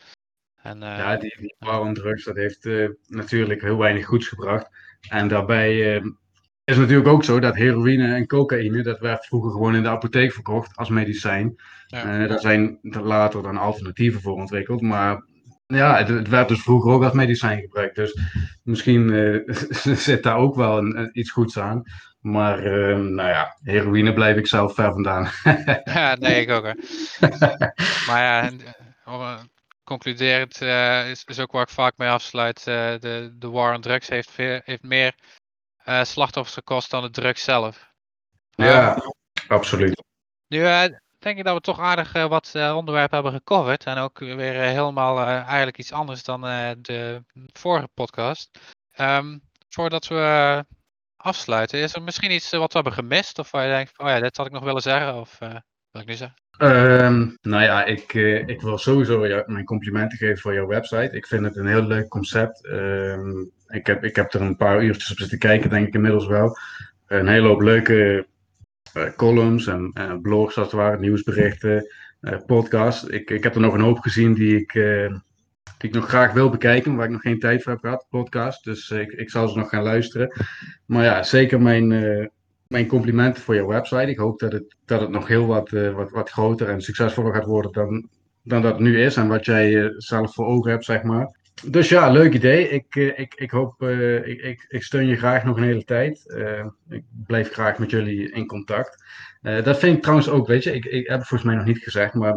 En, 0.62 0.84
eh, 0.84 0.98
Ja, 0.98 1.18
die, 1.18 1.36
die 1.40 1.56
war 1.60 1.80
on 1.80 1.94
drugs, 1.94 2.24
dat 2.24 2.36
heeft 2.36 2.70
natuurlijk 3.08 3.62
heel 3.62 3.78
weinig 3.78 4.06
goeds 4.06 4.28
gebracht. 4.28 4.70
En 5.10 5.28
daarbij 5.28 6.02
is 6.66 6.76
het 6.76 6.78
natuurlijk 6.78 7.08
ook 7.08 7.24
zo 7.24 7.40
dat 7.40 7.56
heroïne 7.56 8.14
en 8.14 8.28
cocaïne, 8.28 8.84
dat 8.84 9.00
werd 9.00 9.26
vroeger 9.26 9.52
gewoon 9.52 9.76
in 9.76 9.84
de 9.84 9.90
apotheek 9.90 10.34
verkocht 10.34 10.76
als 10.76 10.90
medicijn. 10.90 11.56
Ja. 11.88 12.28
Daar 12.28 12.40
zijn 12.40 12.80
er 12.82 13.04
later 13.04 13.44
dan 13.44 13.58
alternatieven 13.58 14.22
voor 14.22 14.34
ontwikkeld. 14.34 14.82
Maar 14.82 15.24
ja, 15.68 15.98
het, 15.98 16.08
het 16.08 16.28
werd 16.28 16.48
dus 16.48 16.62
vroeger 16.62 16.92
ook 16.92 17.04
als 17.04 17.14
medicijn 17.14 17.60
gebruikt. 17.62 17.96
Dus 17.96 18.20
misschien 18.64 19.14
eh, 19.14 19.56
zit 20.08 20.24
daar 20.24 20.38
ook 20.38 20.56
wel 20.56 20.78
een, 20.78 21.00
een- 21.00 21.20
iets 21.20 21.32
goeds 21.32 21.60
aan. 21.60 21.84
Maar 22.20 22.60
eh, 22.60 22.98
nou 22.98 23.30
ja, 23.30 23.58
heroïne 23.62 24.14
blijf 24.14 24.38
ik 24.38 24.48
zelf 24.48 24.74
ver 24.74 24.92
vandaan. 24.92 25.30
ja, 25.84 26.16
nee, 26.16 26.42
ik 26.42 26.50
ook 26.50 26.64
hoor. 26.64 26.76
Maar 28.08 28.22
ja, 28.22 28.42
eh, 28.42 28.54
eh, 29.06 29.40
concluderend 29.84 30.62
is, 31.08 31.24
is 31.26 31.40
ook 31.40 31.52
waar 31.52 31.62
ik 31.62 31.70
vaak 31.70 31.98
mee 31.98 32.10
afsluit. 32.10 32.64
de, 32.64 33.34
de 33.38 33.50
war 33.50 33.76
on 33.76 33.82
drugs 33.82 34.08
heeft, 34.08 34.32
veel- 34.32 34.62
heeft 34.64 34.84
meer 34.84 35.16
slachtoffers 36.04 36.56
gekost 36.56 36.92
dan 36.92 37.02
de 37.04 37.10
drugs 37.10 37.44
zelf. 37.44 37.92
ja, 38.50 38.98
absoluut. 39.48 40.04
Nu 40.48 40.66
denk 41.26 41.38
ik 41.38 41.44
dat 41.44 41.56
we 41.56 41.62
toch 41.62 41.80
aardig 41.80 42.14
eh, 42.14 42.28
wat 42.28 42.52
eh, 42.54 42.76
onderwerpen 42.76 43.14
hebben 43.14 43.34
gecoverd. 43.34 43.84
En 43.84 43.98
ook 43.98 44.20
weer 44.20 44.62
eh, 44.62 44.70
helemaal 44.70 45.26
eigenlijk 45.26 45.78
iets 45.78 45.92
anders 45.92 46.24
dan 46.24 46.42
de 46.82 47.24
vorige 47.54 47.90
podcast. 47.94 48.60
Ehm, 48.92 49.38
voordat 49.70 50.08
we 50.08 50.66
afsluiten, 51.16 51.80
is 51.80 51.96
er 51.96 52.02
misschien 52.02 52.32
iets 52.32 52.52
wat 52.52 52.74
we 52.74 52.80
hebben 52.80 52.94
gemist? 52.94 53.40
Of 53.40 53.52
waar 53.52 53.66
je 53.66 53.74
denkt, 53.74 54.00
oh 54.00 54.08
ja, 54.08 54.20
dit 54.20 54.38
had 54.38 54.46
ik 54.46 54.52
nog 54.52 54.64
willen 54.64 54.82
zeggen? 54.82 55.16
Of 55.16 55.38
wil 55.92 56.02
ik 56.02 56.08
nu 56.08 56.14
zeggen? 56.14 56.38
Ehm, 56.58 57.30
nou 57.42 57.64
ja, 57.64 57.84
ik, 57.84 58.14
ik 58.46 58.62
wil 58.62 58.78
sowieso 58.78 59.44
mijn 59.46 59.66
complimenten 59.66 60.18
geven 60.18 60.38
voor 60.38 60.54
jouw 60.54 60.68
website. 60.68 61.10
Ik 61.12 61.28
vind 61.28 61.46
het 61.46 61.56
een 61.56 61.68
heel 61.68 61.84
leuk 61.84 62.08
concept. 62.08 62.66
Ehm, 62.66 63.42
ik, 63.68 63.88
heb, 63.88 64.04
ik 64.04 64.16
heb 64.16 64.34
er 64.34 64.42
een 64.42 64.58
paar 64.58 64.84
uurtjes 64.84 65.12
op 65.12 65.18
zitten 65.18 65.40
kijken, 65.40 65.70
denk 65.70 65.88
ik 65.88 65.94
inmiddels 65.94 66.28
wel. 66.28 66.58
Een 67.08 67.28
hele 67.28 67.48
hoop 67.48 67.62
leuke 67.62 68.28
columns 69.16 69.68
en 69.68 69.92
eh, 69.94 70.14
blogs, 70.22 70.58
als 70.58 70.72
het 70.72 70.76
ware, 70.76 71.00
nieuwsberichten, 71.00 71.88
eh 72.22 72.38
podcasts. 72.46 73.04
Ik, 73.04 73.30
ik 73.30 73.44
heb 73.44 73.56
er 73.56 73.62
nog 73.62 73.74
een 73.74 73.80
hoop 73.80 74.00
gezien 74.00 74.34
die 74.34 74.60
ik, 74.60 74.74
eh, 74.74 75.16
die 75.78 75.90
ik 75.90 75.94
nog 75.94 76.08
graag 76.08 76.34
wil 76.34 76.50
bekijken, 76.50 76.96
waar 76.96 77.06
ik 77.06 77.12
nog 77.12 77.22
geen 77.22 77.40
tijd 77.40 77.64
voor 77.64 77.72
heb 77.72 77.82
gehad, 77.82 78.06
podcast. 78.10 78.64
Dus 78.64 78.92
eh, 78.92 79.00
ik, 79.00 79.12
ik 79.12 79.30
zal 79.30 79.48
ze 79.48 79.58
nog 79.58 79.70
gaan 79.70 79.84
luisteren. 79.84 80.32
Maar 80.86 81.04
ja, 81.04 81.24
zeker 81.24 81.62
mijn, 81.62 81.92
eh, 81.92 82.26
mijn 82.68 82.88
complimenten 82.88 83.44
voor 83.44 83.56
jouw 83.56 83.68
website. 83.68 84.10
Ik 84.10 84.18
hoop 84.18 84.40
dat 84.40 84.52
het, 84.52 84.76
dat 84.86 85.02
het 85.02 85.10
nog 85.10 85.28
heel 85.28 85.46
wat, 85.46 85.72
eh, 85.72 85.94
wat, 85.94 86.12
wat 86.12 86.30
groter 86.30 86.70
en 86.70 86.82
succesvoller 86.82 87.34
gaat 87.34 87.46
worden 87.46 87.72
dan, 87.72 88.10
dan 88.44 88.62
dat 88.62 88.80
nu 88.80 89.02
is. 89.02 89.16
En 89.16 89.28
wat 89.28 89.46
jij 89.46 89.84
eh, 89.84 89.90
zelf 89.98 90.34
voor 90.34 90.46
ogen 90.46 90.72
hebt, 90.72 90.86
zeg 90.86 91.04
maar. 91.04 91.36
Dus 91.64 91.90
ja, 91.90 92.10
leuk 92.10 92.34
idee. 92.34 92.70
Ik, 92.70 92.96
eh, 92.96 93.20
ik, 93.20 93.34
ik 93.34 93.52
hoop, 93.52 93.82
eh, 93.82 94.28
ik, 94.28 94.42
ik, 94.42 94.66
ik 94.68 94.84
steun 94.84 95.08
je 95.08 95.16
graag 95.16 95.44
nog 95.44 95.58
een 95.58 95.64
hele 95.64 95.84
tijd. 95.84 96.30
Eh, 96.34 96.66
ik 96.90 97.04
blijf 97.26 97.52
graag 97.52 97.78
met 97.78 97.90
jullie 97.90 98.32
in 98.32 98.48
contact. 98.48 99.04
Dat 99.42 99.80
vind 99.80 99.96
ik 99.96 100.02
trouwens 100.02 100.30
ook, 100.30 100.48
weet 100.48 100.64
je, 100.64 100.72
ik, 100.72 100.86
ik 100.86 101.08
heb 101.08 101.18
het 101.18 101.28
volgens 101.28 101.50
mij 101.50 101.56
nog 101.56 101.66
niet 101.66 101.84
gezegd, 101.84 102.14
maar 102.14 102.36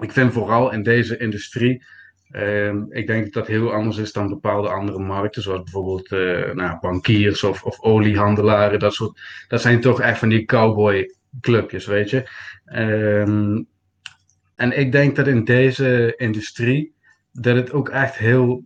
ik 0.00 0.12
vind 0.12 0.32
vooral 0.32 0.72
in 0.72 0.82
deze 0.82 1.16
industrie, 1.16 1.84
ehm, 2.30 2.82
ik 2.88 3.06
denk 3.06 3.24
dat 3.24 3.32
dat 3.32 3.46
heel 3.46 3.72
anders 3.72 3.96
is 3.96 4.12
dan 4.12 4.28
bepaalde 4.28 4.68
andere 4.68 4.98
markten, 4.98 5.42
zoals 5.42 5.62
bijvoorbeeld 5.62 6.10
nou, 6.54 6.78
bankiers 6.80 7.42
of, 7.42 7.62
of 7.62 7.80
oliehandelaren, 7.80 8.78
dat 8.78 8.94
soort. 8.94 9.20
Dat 9.48 9.60
zijn 9.60 9.80
toch 9.80 10.00
echt 10.00 10.18
van 10.18 10.28
die 10.28 10.44
cowboy 10.44 11.14
clubjes, 11.40 11.86
weet 11.86 12.10
je. 12.10 12.28
Ehm, 12.64 13.62
en 14.56 14.78
ik 14.78 14.92
denk 14.92 15.16
dat 15.16 15.26
in 15.26 15.44
deze 15.44 16.14
industrie, 16.16 16.93
dat 17.40 17.56
het 17.56 17.72
ook 17.72 17.88
echt 17.88 18.16
heel, 18.16 18.64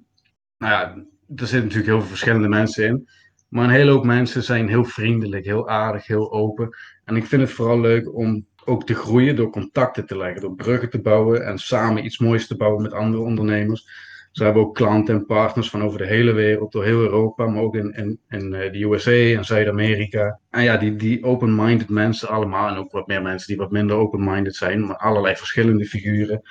nou 0.58 0.72
ja, 0.72 0.94
er 1.36 1.46
zitten 1.46 1.62
natuurlijk 1.62 1.86
heel 1.86 1.98
veel 1.98 2.08
verschillende 2.08 2.48
mensen 2.48 2.86
in. 2.86 3.08
Maar 3.48 3.64
een 3.64 3.70
hele 3.70 3.90
hoop 3.90 4.04
mensen 4.04 4.42
zijn 4.42 4.68
heel 4.68 4.84
vriendelijk, 4.84 5.44
heel 5.44 5.68
aardig, 5.68 6.06
heel 6.06 6.32
open. 6.32 6.76
En 7.04 7.16
ik 7.16 7.26
vind 7.26 7.42
het 7.42 7.50
vooral 7.50 7.80
leuk 7.80 8.14
om 8.14 8.46
ook 8.64 8.86
te 8.86 8.94
groeien 8.94 9.36
door 9.36 9.50
contacten 9.50 10.06
te 10.06 10.16
leggen, 10.16 10.40
door 10.40 10.54
bruggen 10.54 10.90
te 10.90 11.00
bouwen 11.00 11.46
en 11.46 11.58
samen 11.58 12.04
iets 12.04 12.18
moois 12.18 12.46
te 12.46 12.56
bouwen 12.56 12.82
met 12.82 12.92
andere 12.92 13.22
ondernemers. 13.22 14.06
Ze 14.32 14.44
hebben 14.44 14.62
ook 14.62 14.74
klanten 14.74 15.14
en 15.14 15.26
partners 15.26 15.70
van 15.70 15.82
over 15.82 15.98
de 15.98 16.06
hele 16.06 16.32
wereld, 16.32 16.72
door 16.72 16.84
heel 16.84 17.00
Europa, 17.00 17.46
maar 17.46 17.62
ook 17.62 17.74
in, 17.74 18.18
eh, 18.28 18.40
de 18.72 18.84
USA 18.84 19.38
en 19.38 19.44
Zuid-Amerika. 19.44 20.40
En 20.50 20.62
ja, 20.62 20.76
die, 20.76 20.96
die 20.96 21.24
open-minded 21.24 21.88
mensen 21.88 22.28
allemaal, 22.28 22.68
en 22.68 22.76
ook 22.76 22.92
wat 22.92 23.06
meer 23.06 23.22
mensen 23.22 23.48
die 23.48 23.56
wat 23.56 23.70
minder 23.70 23.96
open-minded 23.96 24.56
zijn, 24.56 24.86
maar 24.86 24.96
allerlei 24.96 25.36
verschillende 25.36 25.84
figuren. 25.84 26.42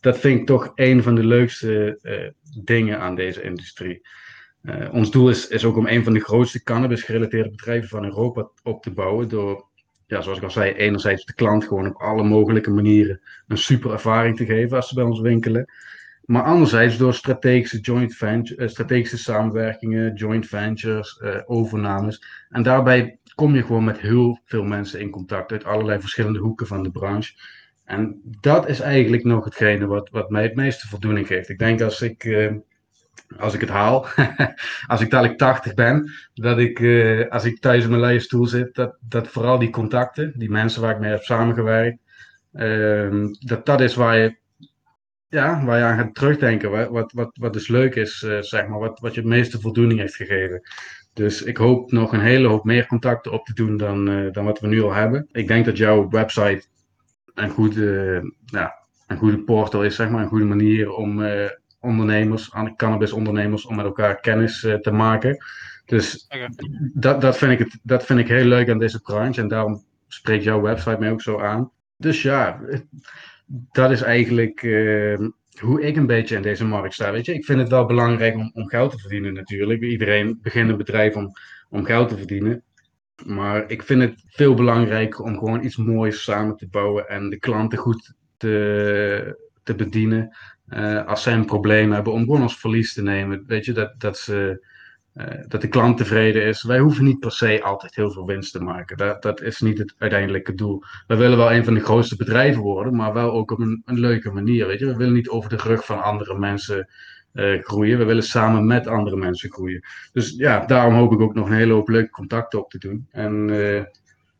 Dat 0.00 0.18
vind 0.18 0.40
ik 0.40 0.46
toch 0.46 0.72
een 0.74 1.02
van 1.02 1.14
de 1.14 1.24
leukste 1.24 1.98
eh, 2.02 2.30
dingen 2.64 3.00
aan 3.00 3.14
deze 3.14 3.42
industrie. 3.42 4.06
Uh, 4.62 4.92
ons 4.92 5.10
doel 5.10 5.28
is, 5.28 5.48
is 5.48 5.64
ook 5.64 5.76
om 5.76 5.86
een 5.86 6.04
van 6.04 6.12
de 6.12 6.20
grootste 6.20 6.62
cannabis-gerelateerde 6.62 7.50
bedrijven 7.50 7.88
van 7.88 8.04
Europa 8.04 8.48
op 8.62 8.82
te 8.82 8.90
bouwen. 8.90 9.28
Door, 9.28 9.66
ja, 10.06 10.20
zoals 10.20 10.38
ik 10.38 10.44
al 10.44 10.50
zei, 10.50 10.72
enerzijds 10.72 11.24
de 11.24 11.34
klant 11.34 11.64
gewoon 11.64 11.88
op 11.88 12.00
alle 12.00 12.22
mogelijke 12.22 12.70
manieren 12.70 13.20
een 13.46 13.58
super 13.58 13.92
ervaring 13.92 14.36
te 14.36 14.44
geven 14.44 14.76
als 14.76 14.88
ze 14.88 14.94
bij 14.94 15.04
ons 15.04 15.20
winkelen. 15.20 15.72
Maar 16.24 16.42
anderzijds 16.42 16.96
door 16.96 17.14
strategische, 17.14 17.80
joint 17.80 18.14
venture, 18.14 18.62
uh, 18.62 18.68
strategische 18.68 19.18
samenwerkingen, 19.18 20.14
joint 20.14 20.46
ventures, 20.46 21.22
overnames. 21.46 22.22
En 22.48 22.62
daarbij 22.62 23.18
kom 23.34 23.54
je 23.54 23.62
gewoon 23.62 23.84
met 23.84 23.98
heel 23.98 24.40
veel 24.44 24.64
mensen 24.64 25.00
in 25.00 25.10
contact 25.10 25.52
uit 25.52 25.64
allerlei 25.64 26.00
verschillende 26.00 26.38
hoeken 26.38 26.66
van 26.66 26.82
de 26.82 26.90
branche. 26.90 27.32
En 27.88 28.20
dat 28.40 28.68
is 28.68 28.80
eigenlijk 28.80 29.24
nog 29.24 29.44
hetgene 29.44 29.86
wat, 29.86 30.10
wat 30.10 30.30
mij 30.30 30.42
het 30.42 30.54
meeste 30.54 30.88
voldoening 30.88 31.26
geeft. 31.26 31.48
Ik 31.48 31.58
denk 31.58 31.80
als 31.80 32.02
ik 32.02 32.24
uh, 32.24 32.52
als 33.38 33.54
ik 33.54 33.60
het 33.60 33.68
haal, 33.68 34.06
als 34.86 35.00
ik 35.00 35.10
dadelijk 35.10 35.38
80 35.38 35.74
ben, 35.74 36.10
dat 36.34 36.58
ik, 36.58 36.78
uh, 36.78 37.28
als 37.28 37.44
ik 37.44 37.60
thuis 37.60 37.82
in 37.84 37.90
mijn 37.90 38.00
leie 38.00 38.20
stoel 38.20 38.46
zit, 38.46 38.74
dat, 38.74 38.96
dat 39.00 39.28
vooral 39.28 39.58
die 39.58 39.70
contacten, 39.70 40.32
die 40.36 40.50
mensen 40.50 40.82
waar 40.82 40.94
ik 40.94 41.00
mee 41.00 41.10
heb 41.10 41.22
samengewerkt, 41.22 41.98
uh, 42.52 43.26
dat 43.38 43.66
dat 43.66 43.80
is 43.80 43.94
waar 43.94 44.16
je, 44.16 44.36
ja, 45.28 45.64
waar 45.64 45.78
je 45.78 45.84
aan 45.84 45.98
gaat 45.98 46.14
terugdenken, 46.14 46.90
wat, 46.92 47.12
wat, 47.12 47.30
wat, 47.40 47.52
dus 47.52 47.68
leuk 47.68 47.94
is, 47.94 48.22
uh, 48.22 48.40
zeg 48.40 48.66
maar, 48.66 48.78
wat, 48.78 49.00
wat 49.00 49.14
je 49.14 49.20
het 49.20 49.28
meeste 49.28 49.60
voldoening 49.60 50.00
heeft 50.00 50.16
gegeven. 50.16 50.60
Dus 51.12 51.42
ik 51.42 51.56
hoop 51.56 51.92
nog 51.92 52.12
een 52.12 52.20
hele 52.20 52.48
hoop 52.48 52.64
meer 52.64 52.86
contacten 52.86 53.32
op 53.32 53.44
te 53.44 53.54
doen 53.54 53.76
dan, 53.76 54.30
dan 54.32 54.44
wat 54.44 54.60
we 54.60 54.66
nu 54.66 54.82
al 54.82 54.92
hebben. 54.92 55.28
Ik 55.32 55.48
denk 55.48 55.64
dat 55.64 55.76
jouw 55.76 56.08
website 56.08 56.66
een 57.38 57.50
goede, 57.50 58.22
ja, 58.44 58.74
een 59.06 59.16
goede 59.16 59.38
portal 59.38 59.84
is, 59.84 59.94
zeg 59.94 60.10
maar, 60.10 60.22
een 60.22 60.28
goede 60.28 60.44
manier 60.44 60.92
om 60.92 61.22
ondernemers, 61.80 62.52
aan 62.52 62.76
cannabisondernemers, 62.76 63.66
om 63.66 63.76
met 63.76 63.84
elkaar 63.84 64.20
kennis 64.20 64.64
eh, 64.64 64.74
te 64.74 64.90
maken. 64.90 65.44
Dus 65.84 66.28
dat, 66.94 67.20
dat, 67.20 67.38
vind 67.38 67.52
ik 67.52 67.58
het, 67.58 67.78
dat 67.82 68.04
vind 68.04 68.18
ik 68.18 68.28
heel 68.28 68.44
leuk 68.44 68.70
aan 68.70 68.78
deze 68.78 69.00
branche 69.00 69.40
en 69.40 69.48
daarom 69.48 69.84
spreekt 70.08 70.44
jouw 70.44 70.60
website 70.60 70.96
mij 70.98 71.10
ook 71.10 71.22
zo 71.22 71.40
aan. 71.40 71.70
Dus 71.96 72.22
ja, 72.22 72.60
dat 73.72 73.90
is 73.90 74.02
eigenlijk 74.02 74.62
eh, 74.62 75.18
hoe 75.60 75.82
ik 75.82 75.96
een 75.96 76.06
beetje 76.06 76.36
in 76.36 76.42
deze 76.42 76.64
markt 76.64 76.94
sta. 76.94 77.12
Weet 77.12 77.26
je, 77.26 77.34
ik 77.34 77.44
vind 77.44 77.58
het 77.58 77.68
wel 77.68 77.86
belangrijk 77.86 78.34
om, 78.34 78.50
om 78.54 78.68
geld 78.68 78.90
te 78.90 78.98
verdienen 78.98 79.34
natuurlijk. 79.34 79.82
Iedereen 79.82 80.38
begint 80.42 80.70
een 80.70 80.76
bedrijf 80.76 81.16
om, 81.16 81.32
om 81.70 81.84
geld 81.84 82.08
te 82.08 82.16
verdienen. 82.16 82.62
Maar 83.26 83.70
ik 83.70 83.82
vind 83.82 84.02
het 84.02 84.22
veel 84.26 84.54
belangrijker 84.54 85.24
om 85.24 85.38
gewoon 85.38 85.64
iets 85.64 85.76
moois 85.76 86.22
samen 86.22 86.56
te 86.56 86.68
bouwen 86.68 87.08
en 87.08 87.30
de 87.30 87.38
klanten 87.38 87.78
goed 87.78 88.14
te, 88.36 89.48
te 89.62 89.74
bedienen. 89.74 90.36
Eh, 90.68 91.06
als 91.06 91.22
zij 91.22 91.32
een 91.32 91.44
probleem 91.44 91.92
hebben, 91.92 92.12
om 92.12 92.24
gewoon 92.24 92.42
ons 92.42 92.58
verlies 92.58 92.92
te 92.94 93.02
nemen. 93.02 93.44
Weet 93.46 93.64
je, 93.64 93.72
dat, 93.72 94.00
dat, 94.00 94.18
ze, 94.18 94.66
eh, 95.12 95.44
dat 95.48 95.60
de 95.60 95.68
klant 95.68 95.96
tevreden 95.96 96.42
is. 96.44 96.62
Wij 96.62 96.78
hoeven 96.78 97.04
niet 97.04 97.18
per 97.18 97.32
se 97.32 97.62
altijd 97.62 97.94
heel 97.94 98.10
veel 98.10 98.26
winst 98.26 98.52
te 98.52 98.62
maken. 98.62 98.96
Dat, 98.96 99.22
dat 99.22 99.42
is 99.42 99.60
niet 99.60 99.78
het 99.78 99.94
uiteindelijke 99.98 100.54
doel. 100.54 100.82
We 101.06 101.16
willen 101.16 101.38
wel 101.38 101.52
een 101.52 101.64
van 101.64 101.74
de 101.74 101.80
grootste 101.80 102.16
bedrijven 102.16 102.62
worden, 102.62 102.96
maar 102.96 103.12
wel 103.12 103.32
ook 103.32 103.50
op 103.50 103.58
een, 103.58 103.82
een 103.84 104.00
leuke 104.00 104.30
manier. 104.30 104.66
Weet 104.66 104.78
je? 104.78 104.86
We 104.86 104.96
willen 104.96 105.14
niet 105.14 105.28
over 105.28 105.50
de 105.50 105.56
rug 105.56 105.84
van 105.84 106.02
andere 106.02 106.38
mensen 106.38 106.88
uh, 107.32 107.62
groeien. 107.62 107.98
We 107.98 108.04
willen 108.04 108.22
samen 108.22 108.66
met 108.66 108.86
andere 108.86 109.16
mensen 109.16 109.52
groeien. 109.52 109.84
Dus 110.12 110.34
ja, 110.36 110.66
daarom 110.66 110.94
hoop 110.94 111.12
ik 111.12 111.20
ook 111.20 111.34
nog 111.34 111.46
een 111.46 111.56
hele 111.56 111.72
hoop 111.72 111.88
leuke 111.88 112.10
contacten 112.10 112.58
op 112.58 112.70
te 112.70 112.78
doen. 112.78 113.08
En 113.10 113.48
uh, 113.48 113.84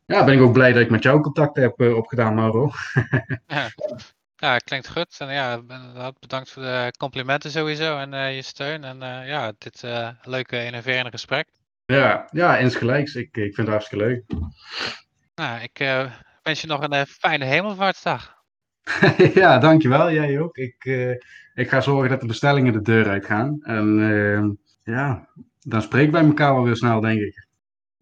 ja, 0.07 0.25
ben 0.25 0.35
ik 0.35 0.41
ook 0.41 0.53
blij 0.53 0.73
dat 0.73 0.83
ik 0.83 0.91
met 0.91 1.03
jou 1.03 1.21
contact 1.21 1.57
heb 1.57 1.81
uh, 1.81 1.97
opgedaan, 1.97 2.35
Mauro. 2.35 2.71
ja. 3.47 3.69
ja, 4.37 4.59
klinkt 4.59 4.89
goed. 4.89 5.17
En 5.19 5.33
ja, 5.33 5.63
bedankt 6.21 6.51
voor 6.51 6.63
de 6.63 6.93
complimenten 6.99 7.51
sowieso 7.51 7.99
en 7.99 8.35
je 8.35 8.43
steun. 8.43 8.85
En 8.85 8.99
ja, 9.27 9.53
dit 9.59 9.83
leuke, 10.23 10.65
innoverende 10.65 11.11
gesprek. 11.11 11.49
Ja, 11.87 12.29
ja 12.31 12.57
insgelijks. 12.57 13.15
Ik, 13.15 13.37
ik 13.37 13.55
vind 13.55 13.57
het 13.57 13.69
hartstikke 13.69 14.05
leuk. 14.05 14.25
Nou, 15.35 15.61
ik 15.63 15.79
wens 16.43 16.61
je 16.61 16.67
nog 16.67 16.89
een 16.89 17.07
fijne 17.07 17.45
hemelvaartsdag. 17.45 18.38
ja, 19.41 19.59
dankjewel. 19.59 20.13
Jij 20.13 20.41
ook. 20.41 20.57
Ik, 20.57 20.85
uh, 20.85 21.11
ik 21.55 21.69
ga 21.69 21.81
zorgen 21.81 22.11
dat 22.11 22.21
de 22.21 22.27
bestellingen 22.27 22.73
de 22.73 22.83
deur 22.83 23.09
uitgaan. 23.09 23.59
En 23.63 23.99
uh, 23.99 24.51
ja, 24.95 25.29
dan 25.61 25.83
spreken 25.83 26.13
wij 26.13 26.25
elkaar 26.25 26.55
wel 26.55 26.65
weer 26.65 26.77
snel, 26.77 27.01
denk 27.01 27.21
ik. 27.21 27.47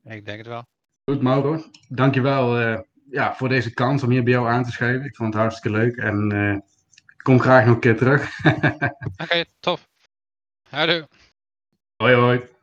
Ik 0.05 0.25
denk 0.25 0.39
het 0.39 0.47
wel. 0.47 0.65
Goed, 1.05 1.23
Mauro. 1.23 1.63
Dankjewel 1.89 2.61
uh, 2.61 2.79
ja, 3.11 3.35
voor 3.35 3.49
deze 3.49 3.75
kans 3.75 4.03
om 4.03 4.11
hier 4.11 4.23
bij 4.23 4.33
jou 4.33 4.49
aan 4.49 4.65
te 4.65 4.71
schrijven. 4.71 5.05
Ik 5.05 5.17
vond 5.17 5.33
het 5.33 5.43
hartstikke 5.43 5.79
leuk. 5.79 5.97
En 5.97 6.65
kom 7.23 7.41
graag 7.41 7.65
nog 7.65 7.75
een 7.75 7.81
keer 7.81 7.97
terug. 7.97 8.31
Oké, 8.45 8.89
okay, 9.23 9.45
tof. 9.61 9.89
Houdoe. 10.69 11.09
Hoi, 11.97 12.15
hoi. 12.15 12.56